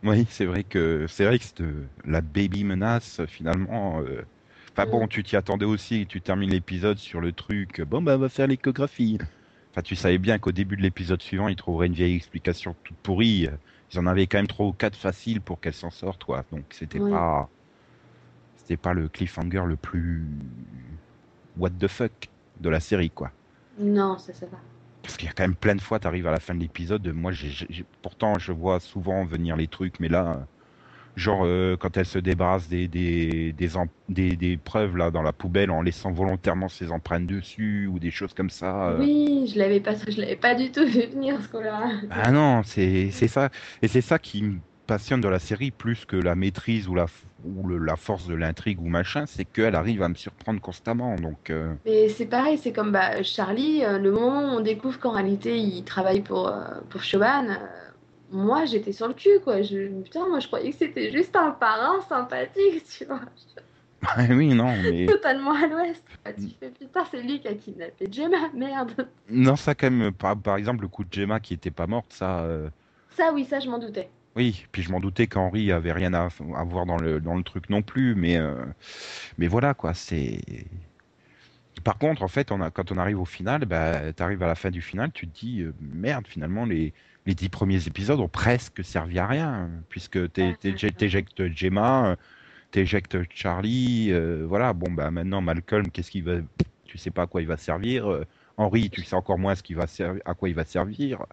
oui, 0.04 0.26
c'est 0.30 0.46
vrai 0.46 0.64
que 0.64 1.06
c'est 1.08 1.26
vrai 1.26 1.38
que 1.40 1.88
la 2.06 2.22
baby 2.22 2.64
menace 2.64 3.22
finalement. 3.28 4.02
Enfin 4.76 4.86
bon, 4.88 5.06
Mm. 5.06 5.08
tu 5.08 5.24
t'y 5.24 5.36
attendais 5.36 5.66
aussi. 5.66 6.08
Tu 6.08 6.22
termines 6.22 6.50
l'épisode 6.52 6.98
sur 6.98 7.22
le 7.22 7.34
truc. 7.34 7.82
Bon 7.82 8.02
bah 8.02 8.16
on 8.16 8.20
va 8.20 8.30
faire 8.30 8.48
l'échographie. 8.48 9.18
Enfin, 9.72 9.82
tu 9.84 9.96
savais 9.96 10.18
bien 10.18 10.38
qu'au 10.40 10.52
début 10.52 10.76
de 10.76 10.82
l'épisode 10.82 11.22
suivant, 11.22 11.48
ils 11.48 11.56
trouveraient 11.56 11.88
une 11.88 11.94
vieille 11.94 12.16
explication 12.16 12.76
toute 12.84 12.98
pourrie. 12.98 13.48
Ils 13.94 14.00
en 14.00 14.06
avaient 14.06 14.28
quand 14.28 14.38
même 14.40 14.48
trois 14.48 14.66
ou 14.68 14.74
quatre 14.74 14.98
faciles 14.98 15.42
pour 15.42 15.60
qu'elle 15.62 15.74
s'en 15.74 15.92
sorte, 15.92 16.24
quoi. 16.24 16.44
Donc 16.52 16.66
c'était 16.72 17.00
Oui. 17.00 17.12
pas, 17.12 17.50
c'était 18.56 18.78
pas 18.78 18.94
le 18.94 19.10
cliffhanger 19.10 19.64
le 19.66 19.78
plus 19.78 20.28
what 21.58 21.70
the 21.72 21.88
fuck 21.88 22.30
de 22.60 22.70
la 22.70 22.80
série, 22.80 23.12
quoi. 23.12 23.32
Non, 23.80 24.18
ça, 24.18 24.34
ça 24.34 24.46
va. 24.48 24.58
Parce 25.02 25.18
qu'il 25.18 25.28
y 25.28 25.30
a 25.30 25.34
quand 25.34 25.44
même 25.44 25.56
plein 25.56 25.76
de 25.76 25.82
fois, 25.82 26.00
tu 26.00 26.08
arrives 26.08 26.28
à 26.28 26.32
la 26.32 26.40
fin 26.40 26.54
de 26.54 26.60
l'épisode, 26.60 27.08
moi, 27.08 27.32
pourtant, 28.02 28.38
je 28.40 28.52
vois 28.52 28.80
souvent 28.80 29.26
venir 29.26 29.56
les 29.56 29.68
trucs, 29.68 30.00
mais 30.00 30.10
là, 30.10 30.48
genre, 31.22 31.46
euh, 31.46 31.78
quand 31.80 31.98
elle 31.98 32.06
se 32.06 32.20
débarrasse 32.20 32.68
des, 32.70 32.88
des, 32.88 33.54
des, 33.54 33.78
em- 33.78 33.88
des, 34.10 34.36
des 34.38 34.58
preuves 34.58 34.98
là, 34.98 35.12
dans 35.12 35.22
la 35.24 35.34
poubelle 35.34 35.72
en 35.72 35.82
laissant 35.82 36.12
volontairement 36.12 36.70
ses 36.70 36.92
empreintes 36.92 37.28
dessus, 37.28 37.88
ou 37.88 38.00
des 38.00 38.12
choses 38.12 38.34
comme 38.34 38.50
ça. 38.50 38.90
euh, 38.92 39.08
Oui, 39.08 39.48
je 39.54 39.58
l'avais 39.60 39.80
pas, 39.80 39.96
je 39.96 40.20
l'avais 40.20 40.36
pas 40.36 40.56
du 40.56 40.72
tout 40.72 40.86
vu 40.86 41.06
venir 41.08 41.42
ce 41.42 41.48
coup-là. 41.50 41.90
Ah 42.10 42.32
non, 42.32 42.62
c'est 42.64 43.12
c'est 43.12 43.28
ça. 43.28 43.50
Et 43.82 43.88
c'est 43.88 44.02
ça 44.02 44.20
qui 44.20 44.44
me 44.44 44.62
passionne 44.86 45.22
dans 45.22 45.30
la 45.30 45.40
série, 45.40 45.72
plus 45.72 46.06
que 46.06 46.16
la 46.18 46.36
maîtrise 46.36 46.88
ou 46.88 46.96
la, 46.96 47.06
ou 47.44 47.68
le- 47.68 47.78
la 47.78 47.96
force 47.96 48.28
de 48.28 48.34
l'intrigue 48.36 48.82
ou 48.82 48.88
machin, 48.90 49.26
c'est 49.26 49.46
qu'elle 49.46 49.76
arrive 49.76 50.02
à 50.04 50.10
me 50.10 50.16
surprendre 50.16 50.60
constamment. 50.62 51.16
Donc, 51.16 51.50
euh, 51.50 51.76
Mais 51.86 52.10
c'est 52.10 52.28
pareil, 52.28 52.58
c'est 52.60 52.74
comme 52.74 52.92
bah, 52.92 53.24
Charlie, 53.24 53.82
le 53.82 54.12
moment 54.12 54.42
où 54.54 54.58
on 54.58 54.62
découvre 54.62 55.00
qu'en 55.00 55.12
réalité 55.12 55.58
il 55.58 55.84
travaille 55.84 56.22
pour, 56.22 56.52
pour 56.90 57.04
Chauvin, 57.04 57.60
moi 58.32 58.66
j'étais 58.66 58.92
sur 58.94 59.08
le 59.08 59.14
cul 59.14 59.40
quoi. 59.44 59.62
Je, 59.62 59.88
putain, 60.04 60.28
moi 60.28 60.40
je 60.40 60.48
croyais 60.48 60.72
que 60.72 60.78
c'était 60.78 61.12
juste 61.12 61.36
un 61.36 61.52
parrain 61.52 62.02
sympathique, 62.02 62.84
tu 62.98 63.06
vois. 63.06 63.22
oui, 64.30 64.54
non, 64.56 64.76
mais. 64.82 65.06
Totalement 65.06 65.52
à 65.54 65.68
l'ouest. 65.68 66.04
Tu 66.38 66.50
fais 66.60 66.72
putain, 66.72 67.06
c'est 67.12 67.22
lui 67.22 67.40
qui 67.40 67.48
a 67.48 67.54
kidnappé 67.54 68.08
Gemma, 68.12 68.50
merde. 68.54 69.08
Non, 69.30 69.56
ça, 69.56 69.76
quand 69.76 69.92
même, 69.92 70.12
par, 70.12 70.36
par 70.40 70.56
exemple, 70.58 70.82
le 70.82 70.88
coup 70.88 71.04
de 71.04 71.14
Gemma 71.14 71.40
qui 71.40 71.54
était 71.54 71.70
pas 71.72 71.86
morte, 71.88 72.12
ça. 72.14 72.42
euh, 72.42 72.70
Ça, 73.16 73.32
oui, 73.34 73.46
ça 73.46 73.60
je 73.60 73.70
m'en 73.70 73.78
doutais. 73.78 74.10
Oui, 74.36 74.66
puis 74.72 74.82
je 74.82 74.92
m'en 74.92 75.00
doutais 75.00 75.28
qu'Henri 75.28 75.72
avait 75.72 75.92
rien 75.92 76.14
à, 76.14 76.30
à 76.56 76.64
voir 76.64 76.86
dans 76.86 76.98
le, 76.98 77.20
dans 77.20 77.36
le 77.36 77.44
truc 77.44 77.70
non 77.70 77.82
plus, 77.84 78.16
mais, 78.16 78.38
euh, 78.38 78.66
mais 79.38 79.48
voilà 79.48 79.74
quoi, 79.74 79.94
c'est. 79.94 80.40
Par 81.84 81.98
contre, 81.98 82.22
en 82.22 82.28
fait, 82.28 82.52
on 82.52 82.62
a, 82.62 82.70
quand 82.70 82.92
on 82.92 82.98
arrive 82.98 83.20
au 83.20 83.26
final, 83.26 83.66
bah, 83.66 84.14
tu 84.14 84.22
arrives 84.22 84.44
à 84.44 84.48
la 84.48 84.56
fin 84.56 84.70
du 84.70 84.82
final, 84.82 85.12
tu 85.12 85.28
te 85.28 85.40
dis 85.40 85.62
euh, 85.62 85.74
merde, 85.82 86.28
finalement, 86.28 86.66
les, 86.66 86.94
les 87.26 87.36
dix 87.36 87.50
premiers 87.50 87.86
épisodes 87.88 88.20
ont 88.20 88.28
presque 88.28 88.84
servi 88.84 89.20
à 89.20 89.28
rien, 89.28 89.70
puisque 89.90 90.32
t'é- 90.34 90.56
t'é- 90.60 90.74
t'éjectes 90.74 91.48
Gemma, 91.56 92.12
euh, 92.12 92.16
t'éjectes 92.72 93.18
Charlie, 93.34 94.08
euh, 94.12 94.46
voilà, 94.48 94.74
bon, 94.74 94.92
bah 94.92 95.12
maintenant, 95.12 95.42
Malcolm, 95.42 95.90
qu'est-ce 95.92 96.12
qu'il 96.12 96.24
va. 96.24 96.38
Tu 96.86 96.98
sais 96.98 97.12
pas 97.12 97.24
à 97.24 97.28
quoi 97.28 97.42
il 97.42 97.48
va 97.48 97.58
servir. 97.58 98.12
euh, 98.12 98.26
Henri, 98.58 98.90
tu 98.90 99.04
sais 99.04 99.16
encore 99.16 99.40
moins 99.40 99.56
ce 99.56 99.74
va 99.74 99.86
à 100.26 100.34
quoi 100.34 100.50
il 100.50 100.56
va 100.56 100.66
servir. 100.66 101.26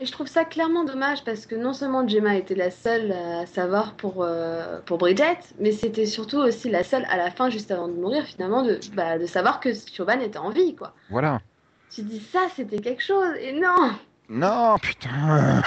Et 0.00 0.06
je 0.06 0.12
trouve 0.12 0.28
ça 0.28 0.44
clairement 0.44 0.84
dommage 0.84 1.24
parce 1.24 1.44
que 1.46 1.56
non 1.56 1.72
seulement 1.72 2.06
Gemma 2.06 2.36
était 2.36 2.54
la 2.54 2.70
seule 2.70 3.10
à 3.12 3.46
savoir 3.46 3.94
pour, 3.94 4.22
euh, 4.22 4.80
pour 4.86 4.98
Bridget, 4.98 5.38
mais 5.58 5.72
c'était 5.72 6.06
surtout 6.06 6.38
aussi 6.38 6.70
la 6.70 6.84
seule 6.84 7.04
à 7.10 7.16
la 7.16 7.30
fin, 7.30 7.50
juste 7.50 7.70
avant 7.70 7.88
de 7.88 7.94
mourir, 7.94 8.24
finalement, 8.24 8.62
de, 8.62 8.78
bah, 8.94 9.18
de 9.18 9.26
savoir 9.26 9.58
que 9.60 9.70
Chauvin 9.74 10.20
était 10.20 10.38
en 10.38 10.50
vie, 10.50 10.76
quoi. 10.76 10.94
Voilà. 11.10 11.40
Tu 11.90 12.02
dis 12.02 12.20
ça, 12.20 12.46
c'était 12.54 12.78
quelque 12.78 13.02
chose, 13.02 13.34
et 13.40 13.52
non 13.52 13.90
Non, 14.28 14.76
putain 14.78 15.62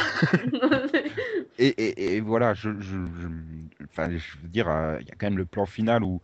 Et, 1.57 1.67
et, 1.67 2.15
et 2.15 2.21
voilà, 2.21 2.53
je, 2.53 2.69
je, 2.79 2.97
je- 3.19 3.83
enfin, 3.85 4.09
je 4.09 4.37
veux 4.41 4.47
dire, 4.47 4.69
euh, 4.69 4.97
il 5.01 5.07
y 5.07 5.11
a 5.11 5.15
quand 5.15 5.27
même 5.27 5.37
le 5.37 5.45
plan 5.45 5.65
final 5.65 6.03
où, 6.03 6.21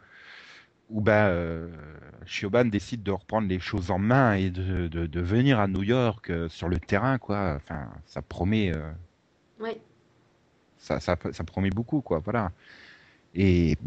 où 0.89 1.01
ben, 1.01 1.27
euh, 1.29 1.69
Siobhan 2.25 2.65
décide 2.65 3.03
de 3.03 3.11
reprendre 3.11 3.47
les 3.47 3.59
choses 3.59 3.91
en 3.91 3.99
main 3.99 4.33
et 4.35 4.49
de, 4.49 4.87
de, 4.87 5.05
de 5.07 5.21
venir 5.21 5.59
à 5.59 5.67
New 5.67 5.83
York 5.83 6.29
euh, 6.29 6.49
sur 6.49 6.69
le 6.69 6.79
terrain, 6.79 7.17
quoi. 7.19 7.55
Enfin, 7.57 7.89
ça 8.05 8.21
promet, 8.21 8.73
Oui. 9.59 9.77
ça, 10.77 10.99
ça, 10.99 11.17
ça 11.31 11.43
promet 11.43 11.69
beaucoup, 11.69 12.01
quoi. 12.01 12.19
Voilà. 12.19 12.51
Et 13.35 13.77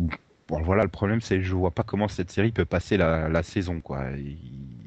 bon, 0.49 0.63
voilà, 0.63 0.85
le 0.85 0.91
problème, 0.91 1.21
c'est 1.21 1.37
que 1.39 1.43
je 1.45 1.55
vois 1.55 1.71
pas 1.73 1.83
comment 1.85 2.09
cette 2.09 2.31
série 2.31 2.53
peut 2.53 2.65
passer 2.67 2.97
la, 2.97 3.29
la 3.29 3.43
saison, 3.43 3.81
quoi. 3.81 4.11
Il- 4.13 4.80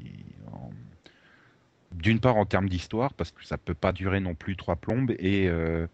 D'une 1.94 2.20
part 2.20 2.36
en 2.36 2.46
termes 2.46 2.68
d'histoire, 2.68 3.14
parce 3.14 3.30
que 3.32 3.44
ça 3.44 3.58
peut 3.58 3.74
pas 3.74 3.92
durer 3.92 4.20
non 4.20 4.34
plus 4.34 4.56
trois 4.56 4.76
plombes, 4.76 5.12
et, 5.18 5.48
euh, 5.48 5.86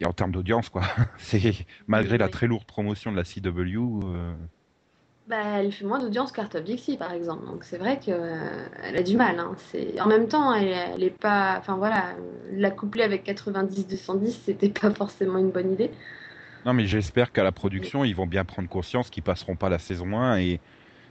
et 0.00 0.06
en 0.06 0.12
termes 0.12 0.32
d'audience, 0.32 0.68
quoi. 0.70 0.82
C'est 1.18 1.66
malgré 1.86 2.18
la 2.18 2.28
très 2.28 2.46
lourde 2.46 2.64
promotion 2.66 3.12
de 3.12 3.16
la 3.16 3.24
CW. 3.24 4.02
euh, 4.04 4.34
Bah, 5.26 5.60
elle 5.60 5.70
fait 5.72 5.84
moins 5.84 6.00
d'audience 6.00 6.32
qu'Art 6.32 6.48
of 6.54 6.64
Dixie, 6.64 6.96
par 6.96 7.12
exemple. 7.12 7.46
Donc 7.46 7.62
c'est 7.62 7.78
vrai 7.78 8.00
qu'elle 8.00 8.96
a 8.96 9.02
du 9.02 9.16
mal. 9.16 9.38
hein. 9.38 9.54
C'est... 9.58 10.00
En 10.00 10.08
même 10.08 10.26
temps, 10.28 10.52
elle, 10.52 10.68
elle 10.68 11.02
est 11.04 11.10
pas... 11.10 11.56
Enfin 11.58 11.76
voilà, 11.76 12.16
la 12.50 12.70
coupler 12.72 13.04
avec 13.04 13.22
90-210, 13.22 14.42
c'était 14.44 14.70
pas 14.70 14.92
forcément 14.92 15.38
une 15.38 15.52
bonne 15.52 15.72
idée. 15.72 15.92
Non, 16.64 16.74
mais 16.74 16.86
j'espère 16.86 17.32
qu'à 17.32 17.42
la 17.42 17.52
production, 17.52 18.04
ils 18.04 18.14
vont 18.14 18.26
bien 18.26 18.44
prendre 18.44 18.68
conscience 18.68 19.08
qu'ils 19.10 19.22
passeront 19.22 19.56
pas 19.56 19.68
la 19.70 19.78
saison 19.78 20.18
1 20.18 20.38
et, 20.40 20.60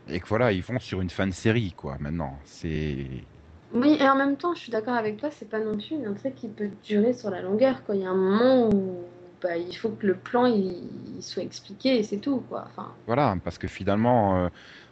et 0.08 0.20
que 0.22 0.28
voilà, 0.28 0.52
ils 0.54 0.64
vont 0.64 0.80
sur 0.80 1.02
une 1.02 1.10
fin 1.12 1.28
de 1.28 1.34
série, 1.34 1.74
quoi. 1.74 1.98
Maintenant, 2.00 2.42
c'est 2.46 3.28
Oui, 3.72 3.98
et 4.00 4.08
en 4.10 4.16
même 4.16 4.38
temps, 4.38 4.54
je 4.56 4.60
suis 4.62 4.72
d'accord 4.72 4.94
avec 4.96 5.18
toi, 5.18 5.30
c'est 5.32 5.50
pas 5.50 5.60
non 5.60 5.78
plus 5.78 6.06
un 6.06 6.14
truc 6.14 6.36
qui 6.36 6.50
peut 6.50 6.70
durer 6.84 7.14
sur 7.14 7.30
la 7.30 7.42
longueur. 7.42 7.84
Quoi. 7.84 7.96
Il 7.96 8.02
y 8.02 8.06
a 8.06 8.10
un 8.10 8.16
moment 8.16 8.70
où 8.70 9.06
bah, 9.42 9.58
il 9.58 9.76
faut 9.76 9.90
que 9.92 10.06
le 10.08 10.20
plan 10.20 10.46
il, 10.46 11.18
il 11.18 11.24
soit 11.24 11.44
expliqué 11.44 11.98
et 11.98 12.04
c'est 12.04 12.20
tout. 12.20 12.42
Quoi. 12.42 12.64
Enfin, 12.68 12.96
voilà, 13.06 13.36
parce 13.44 13.58
que 13.58 13.68
finalement, 13.68 14.46
euh, 14.46 14.50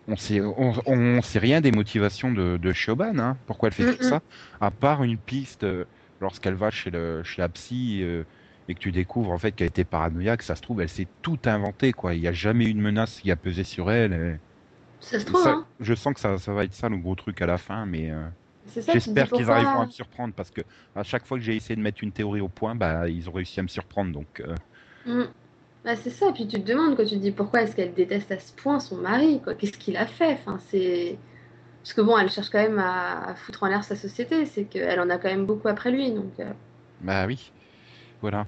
on 0.08 0.16
sait, 0.16 0.42
on, 0.42 0.74
on 0.88 1.22
sait 1.22 1.40
rien 1.40 1.62
des 1.62 1.72
motivations 1.72 2.32
de, 2.32 2.58
de 2.58 2.74
Siobhan, 2.74 3.18
hein. 3.20 3.40
Pourquoi 3.46 3.68
elle 3.70 3.74
fait 3.76 3.86
tout 3.86 4.02
Mm-mm. 4.02 4.02
ça, 4.02 4.22
à 4.60 4.72
part 4.72 5.04
une 5.04 5.20
piste 5.20 5.64
euh, 5.64 5.86
lorsqu'elle 6.20 6.56
va 6.56 6.72
chez 6.72 6.90
le 6.90 7.22
chez 7.24 7.42
la 7.42 7.50
psy. 7.50 8.02
euh, 8.04 8.26
et 8.70 8.74
que 8.76 8.80
tu 8.80 8.92
découvres 8.92 9.32
en 9.32 9.38
fait 9.38 9.54
qu'elle 9.54 9.68
était 9.68 9.86
paranoïaque, 9.86 10.42
ça 10.44 10.56
se 10.56 10.62
trouve, 10.62 10.82
elle 10.82 10.90
s'est 10.90 11.08
tout 11.22 11.40
inventé, 11.46 11.94
quoi. 11.94 12.16
Il 12.16 12.20
n'y 12.22 12.28
a 12.28 12.34
jamais 12.34 12.66
eu 12.66 12.74
de 12.74 12.82
menace 12.82 13.20
qui 13.22 13.32
a 13.32 13.38
pesé 13.38 13.64
sur 13.64 13.92
elle. 13.92 14.14
et- 14.14 14.38
ça 15.00 15.20
se 15.20 15.26
trouve, 15.26 15.42
Ça- 15.44 15.48
hein. 15.48 15.66
je 15.80 15.94
sens 15.96 16.14
que 16.14 16.20
ça, 16.20 16.38
ça 16.38 16.54
va 16.54 16.64
être 16.66 16.74
ça 16.74 16.90
le 16.90 16.98
gros 16.98 17.16
truc 17.16 17.42
à 17.42 17.46
la 17.48 17.58
fin, 17.58 17.86
mais 17.86 18.12
j'espère 18.76 19.32
qu'ils 19.32 19.50
arriveront 19.50 19.82
à 19.82 19.86
me 19.86 19.92
surprendre 19.92 20.34
parce 20.34 20.52
que 20.52 20.62
à 20.96 21.04
chaque 21.04 21.26
fois 21.26 21.38
que 21.38 21.44
j'ai 21.44 21.56
essayé 21.56 21.76
de 21.76 21.82
mettre 21.82 22.04
une 22.04 22.12
théorie 22.12 22.42
au 22.42 22.50
point, 22.50 22.76
bah 22.76 23.10
ils 23.10 23.30
ont 23.30 23.34
réussi 23.34 23.60
à 23.60 23.64
me 23.64 23.68
surprendre. 23.68 24.12
Donc 24.12 24.42
euh, 24.42 24.56
Mm. 25.08 25.24
Bah, 25.86 25.96
c'est 25.96 26.10
ça, 26.10 26.32
puis 26.34 26.48
tu 26.48 26.62
te 26.62 26.68
demandes, 26.68 26.96
quoi, 26.96 27.06
tu 27.06 27.16
te 27.16 27.20
dis 27.22 27.32
pourquoi 27.32 27.62
est-ce 27.62 27.76
qu'elle 27.76 27.94
déteste 27.94 28.32
à 28.32 28.40
ce 28.40 28.52
point 28.54 28.80
son 28.80 28.98
mari, 28.98 29.42
qu'est-ce 29.58 29.78
qu'il 29.78 29.96
a 29.96 30.06
fait, 30.06 30.34
enfin, 30.34 30.60
c'est... 30.68 31.18
Parce 31.82 31.94
que 31.94 32.02
bon, 32.02 32.18
elle 32.18 32.30
cherche 32.30 32.50
quand 32.50 32.62
même 32.62 32.80
à, 32.80 33.30
à 33.30 33.36
foutre 33.36 33.64
en 33.64 33.68
l'air 33.68 33.86
sa 33.86 33.96
société, 33.96 34.46
c'est 34.46 34.66
qu'elle 34.66 35.00
en 35.00 35.10
a 35.10 35.18
quand 35.18 35.30
même 35.30 35.46
beaucoup 35.46 35.70
après 35.70 35.92
lui, 35.92 36.12
donc... 36.12 36.34
euh, 36.40 36.52
bah 37.00 37.26
oui, 37.26 37.54
voilà. 38.22 38.48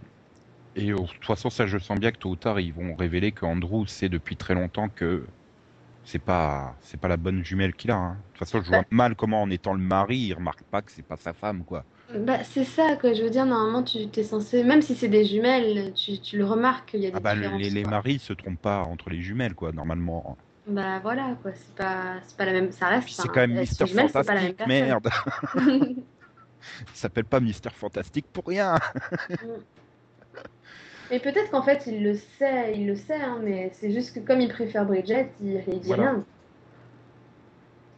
Et 0.76 0.92
euh, 0.92 0.98
de 0.98 1.08
toute 1.08 1.24
façon, 1.26 1.50
ça 1.50 1.66
je 1.66 1.78
sens 1.78 1.98
bien 1.98 2.12
que 2.12 2.18
tôt 2.18 2.32
ou 2.32 2.36
tard 2.36 2.60
ils 2.60 2.74
vont 2.74 2.94
révéler 2.96 3.32
que 3.32 3.46
Andrew 3.46 3.86
sait 3.88 4.10
depuis 4.10 4.36
très 4.36 4.54
longtemps 4.56 4.90
que 4.90 5.26
c'est 6.10 6.20
pas 6.20 6.78
c'est 6.82 7.00
pas 7.00 7.08
la 7.08 7.18
bonne 7.18 7.44
jumelle 7.44 7.74
qu'il 7.76 7.92
a. 7.92 7.96
hein. 7.98 8.14
De 8.16 8.24
toute 8.30 8.40
façon, 8.40 8.62
je 8.62 8.70
vois 8.70 8.84
mal 8.92 9.16
comment 9.16 9.42
en 9.44 9.50
étant 9.52 9.74
le 9.74 9.80
mari, 9.82 10.18
il 10.18 10.34
remarque 10.34 10.64
pas 10.64 10.82
que 10.82 10.92
c'est 10.92 11.04
pas 11.04 11.18
sa 11.18 11.34
femme, 11.34 11.64
quoi. 11.66 11.86
Bah, 12.14 12.44
c'est 12.44 12.66
ça, 12.66 12.96
quoi. 12.98 13.14
Je 13.14 13.24
veux 13.24 13.30
dire, 13.30 13.46
normalement, 13.46 13.84
tu 13.84 14.10
t'es 14.10 14.24
censé, 14.24 14.64
même 14.64 14.82
si 14.82 14.96
c'est 14.96 15.08
des 15.10 15.26
jumelles, 15.26 15.94
tu, 15.94 16.20
tu 16.20 16.38
le 16.38 16.46
remarques 16.46 16.90
qu'il 16.92 17.02
y 17.02 17.06
a 17.08 17.12
des 17.12 17.18
Ah 17.18 17.20
bah 17.20 17.36
différences. 17.36 17.62
les, 17.62 17.70
les 17.70 17.86
maris 17.86 18.20
se 18.20 18.34
trompent 18.34 18.60
pas 18.62 18.82
entre 18.84 19.10
les 19.12 19.22
jumelles, 19.22 19.54
quoi, 19.56 19.72
normalement. 19.72 20.38
Bah 20.66 21.00
voilà, 21.00 21.36
quoi. 21.42 21.52
C'est 21.54 21.74
pas, 21.76 22.20
c'est 22.28 22.38
pas 22.38 22.46
la 22.46 22.54
même. 22.54 22.72
Ça 22.72 22.88
reste. 22.88 23.10
C'est 23.10 23.28
quand 23.30 23.42
même 23.42 23.58
euh, 23.58 23.62
Mister 23.62 23.86
jumelles, 23.86 24.10
c'est 24.10 24.24
pas 24.24 24.36
la 24.36 24.42
même 24.42 24.56
Fantastique, 24.56 24.68
merde. 24.68 25.10
Il 26.94 26.96
s'appelle 26.98 27.26
pas 27.26 27.40
Mister 27.40 27.70
Fantastique 27.74 28.28
pour 28.32 28.46
rien. 28.48 28.76
Et 31.12 31.20
peut-être 31.20 31.52
qu'en 31.52 31.62
fait, 31.62 31.86
il 31.88 32.02
le 32.04 32.16
sait, 32.16 32.74
il 32.76 32.88
le 32.88 32.96
sait, 32.96 33.14
hein, 33.22 33.40
mais 33.44 33.70
c'est 33.74 33.92
juste 33.92 34.16
que 34.16 34.20
comme 34.22 34.42
il 34.42 34.50
préfère 34.50 34.86
Bridget, 34.88 35.36
il, 35.40 35.64
il 35.68 35.80
dit 35.82 35.94
Voilà. 35.94 35.94
rien. 35.94 36.26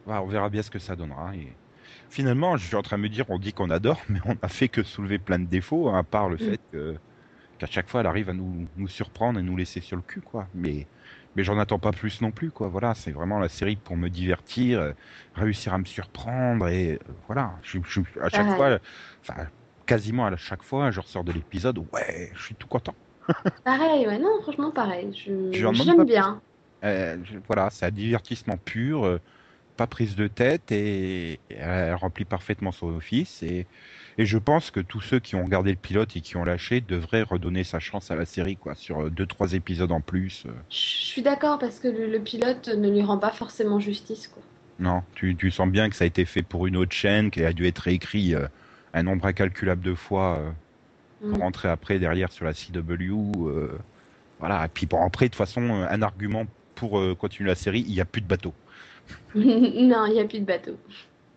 Voilà, 0.04 0.22
on 0.22 0.26
verra 0.26 0.50
bien 0.50 0.62
ce 0.62 0.70
que 0.70 0.78
ça 0.78 0.96
donnera. 0.96 1.36
Et 1.36 1.58
finalement, 2.08 2.56
je 2.56 2.66
suis 2.66 2.76
en 2.76 2.82
train 2.82 2.98
de 2.98 3.02
me 3.02 3.08
dire, 3.08 3.24
on 3.30 3.38
dit 3.38 3.52
qu'on 3.52 3.70
adore, 3.70 4.02
mais 4.08 4.20
on 4.24 4.36
a 4.42 4.48
fait 4.48 4.68
que 4.68 4.82
soulever 4.82 5.18
plein 5.18 5.38
de 5.38 5.46
défauts, 5.46 5.88
hein, 5.90 5.98
à 5.98 6.04
part 6.04 6.28
le 6.28 6.36
Mm. 6.40 6.54
fait 6.54 6.60
que 6.72 6.98
qu'à 7.58 7.66
chaque 7.68 7.90
fois, 7.90 8.00
elle 8.00 8.06
arrive 8.08 8.30
à 8.30 8.34
nous, 8.34 8.68
nous 8.76 8.88
surprendre 8.88 9.38
et 9.40 9.42
nous 9.42 9.56
laisser 9.56 9.80
sur 9.82 9.96
le 9.96 10.02
cul, 10.02 10.22
quoi. 10.22 10.48
Mais 10.54 10.88
mais 11.36 11.44
j'en 11.44 11.58
attends 11.58 11.78
pas 11.80 11.92
plus 11.92 12.20
non 12.22 12.32
plus, 12.32 12.52
quoi. 12.52 12.68
Voilà, 12.68 12.94
c'est 12.94 13.12
vraiment 13.12 13.38
la 13.40 13.48
série 13.50 13.76
pour 13.76 13.96
me 13.96 14.10
divertir, 14.10 14.80
euh, 14.80 14.92
réussir 15.34 15.74
à 15.74 15.78
me 15.78 15.84
surprendre 15.86 16.68
et 16.68 16.94
euh, 17.08 17.14
voilà. 17.28 17.58
Je, 17.62 17.78
je- 17.84 18.02
à 18.20 18.28
chaque 18.30 18.50
fois, 18.50 18.80
enfin 19.26 19.48
quasiment 19.86 20.26
à 20.26 20.36
chaque 20.36 20.62
fois, 20.62 20.90
je 20.90 21.00
ressors 21.00 21.24
de 21.24 21.32
l'épisode, 21.32 21.78
ouais, 21.92 22.30
je 22.34 22.42
suis 22.44 22.56
tout 22.56 22.68
content. 22.68 22.96
Pareil, 23.64 24.06
ouais, 24.06 24.18
non, 24.20 24.40
franchement, 24.42 24.70
pareil. 24.70 25.12
Je 25.14 25.72
j'aime 25.72 26.04
bien. 26.04 26.40
Euh, 26.84 27.22
je- 27.24 27.38
voilà, 27.46 27.70
c'est 27.70 27.86
un 27.86 27.90
divertissement 27.90 28.58
pur, 28.58 29.04
euh, 29.04 29.18
pas 29.76 29.86
prise 29.88 30.16
de 30.16 30.28
tête 30.28 30.72
et, 30.72 31.34
et 31.50 31.56
elle 31.56 31.94
remplit 31.94 32.24
parfaitement 32.26 32.72
son 32.72 32.88
office. 32.96 33.42
Et, 33.42 33.68
et 34.18 34.26
je 34.26 34.38
pense 34.38 34.70
que 34.72 34.80
tous 34.80 35.00
ceux 35.02 35.20
qui 35.20 35.36
ont 35.36 35.44
regardé 35.44 35.72
le 35.72 35.78
pilote 35.78 36.16
et 36.16 36.22
qui 36.22 36.36
ont 36.36 36.44
lâché 36.44 36.80
devraient 36.82 37.22
redonner 37.22 37.64
sa 37.64 37.80
chance 37.80 38.10
à 38.10 38.16
la 38.16 38.26
série, 38.26 38.56
quoi, 38.58 38.74
sur 38.76 39.02
euh, 39.06 39.10
deux 39.10 39.26
trois 39.26 39.54
épisodes 39.54 39.92
en 39.92 40.02
plus. 40.02 40.46
euh. 40.46 40.52
Je 40.70 40.76
suis 40.76 41.22
d'accord 41.22 41.60
parce 41.60 41.78
que 41.78 41.86
le, 41.86 42.08
le 42.08 42.20
pilote 42.20 42.66
ne 42.66 42.90
lui 42.90 43.02
rend 43.02 43.16
pas 43.16 43.30
forcément 43.30 43.78
justice, 43.78 44.26
quoi. 44.26 44.42
non, 44.78 45.02
tu, 45.14 45.36
tu 45.36 45.50
sens 45.50 45.68
bien 45.70 45.88
que 45.90 45.96
ça 45.96 46.04
a 46.04 46.06
été 46.06 46.24
fait 46.24 46.42
pour 46.42 46.66
une 46.66 46.76
autre 46.76 46.94
chaîne, 46.94 47.30
qui 47.30 47.44
a 47.44 47.52
dû 47.52 47.66
être 47.66 47.78
réécrit 47.80 48.34
euh, 48.34 48.48
un 48.92 49.02
nombre 49.04 49.26
incalculable 49.26 49.82
de 49.84 49.94
fois 49.94 50.38
euh, 50.40 50.52
pour 51.28 51.38
Mm. 51.38 51.40
rentrer 51.40 51.68
après 51.68 51.98
derrière 51.98 52.32
sur 52.32 52.44
la 52.44 52.54
CW. 52.54 53.48
euh, 53.48 53.78
voilà, 54.38 54.66
et 54.66 54.68
puis 54.70 54.86
pour 54.88 55.02
après, 55.02 55.26
de 55.26 55.30
toute 55.30 55.36
façon, 55.38 55.62
euh, 55.62 55.88
un 55.90 56.02
argument 56.02 56.46
pour 56.76 56.98
euh, 57.00 57.14
continuer 57.16 57.48
la 57.50 57.56
série, 57.56 57.82
il 57.82 57.92
n'y 57.94 58.00
a 58.00 58.06
plus 58.06 58.22
de 58.22 58.28
bateau. 58.28 58.56
non, 59.34 60.06
il 60.06 60.12
n'y 60.14 60.20
a 60.20 60.24
plus 60.26 60.40
de 60.40 60.44
bateau. 60.44 60.78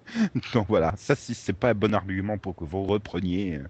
Donc 0.53 0.67
voilà, 0.67 0.93
ça 0.97 1.15
si 1.15 1.33
c'est 1.35 1.53
pas 1.53 1.71
un 1.71 1.73
bon 1.73 1.93
argument 1.93 2.37
pour 2.37 2.55
que 2.55 2.63
vous 2.65 2.83
repreniez. 2.85 3.57
euh, 3.57 3.67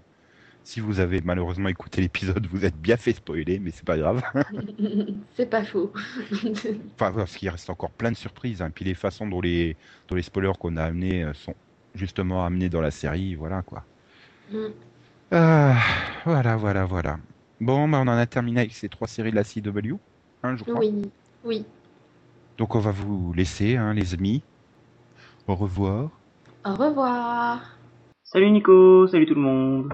Si 0.64 0.80
vous 0.80 1.00
avez 1.00 1.20
malheureusement 1.22 1.68
écouté 1.70 2.02
l'épisode, 2.02 2.46
vous 2.48 2.64
êtes 2.66 2.76
bien 2.78 2.96
fait 2.98 3.14
spoiler, 3.14 3.60
mais 3.60 3.72
c'est 3.72 3.86
pas 3.86 3.98
grave. 3.98 4.22
c'est 5.36 5.46
pas 5.50 5.64
faux. 5.64 5.92
enfin, 6.98 7.12
parce 7.12 7.36
qu'il 7.36 7.48
reste 7.48 7.70
encore 7.70 7.92
plein 7.94 8.10
de 8.12 8.16
surprises. 8.16 8.62
Hein. 8.62 8.70
Puis 8.70 8.84
les 8.84 8.94
façons 8.94 9.26
dont 9.26 9.40
les, 9.40 9.78
dont 10.08 10.14
les 10.16 10.22
spoilers 10.22 10.52
qu'on 10.58 10.76
a 10.76 10.84
amenés 10.84 11.30
sont 11.34 11.54
justement 11.96 12.44
amenés 12.44 12.68
dans 12.68 12.80
la 12.80 12.90
série, 12.90 13.34
voilà 13.34 13.62
quoi. 13.62 13.84
Mm. 14.52 14.72
Ah, 15.30 15.76
voilà, 16.24 16.56
voilà, 16.56 16.84
voilà. 16.84 17.18
Bon, 17.60 17.88
bah, 17.88 17.98
on 18.00 18.08
en 18.08 18.08
a 18.08 18.26
terminé 18.26 18.60
avec 18.60 18.72
ces 18.74 18.88
trois 18.88 19.08
séries 19.08 19.30
de 19.30 19.36
la 19.36 19.44
CW, 19.44 19.96
hein, 20.42 20.56
je 20.56 20.64
crois. 20.64 20.80
oui, 20.80 21.02
oui. 21.44 21.64
Donc 22.58 22.74
on 22.74 22.80
va 22.80 22.90
vous 22.90 23.32
laisser, 23.32 23.76
hein, 23.76 23.94
les 23.94 24.14
amis. 24.14 24.42
Au 25.46 25.54
revoir. 25.56 26.10
Au 26.66 26.74
revoir. 26.74 27.78
Salut 28.24 28.50
Nico, 28.50 29.06
salut 29.08 29.26
tout 29.26 29.34
le 29.34 29.40
monde. 29.40 29.90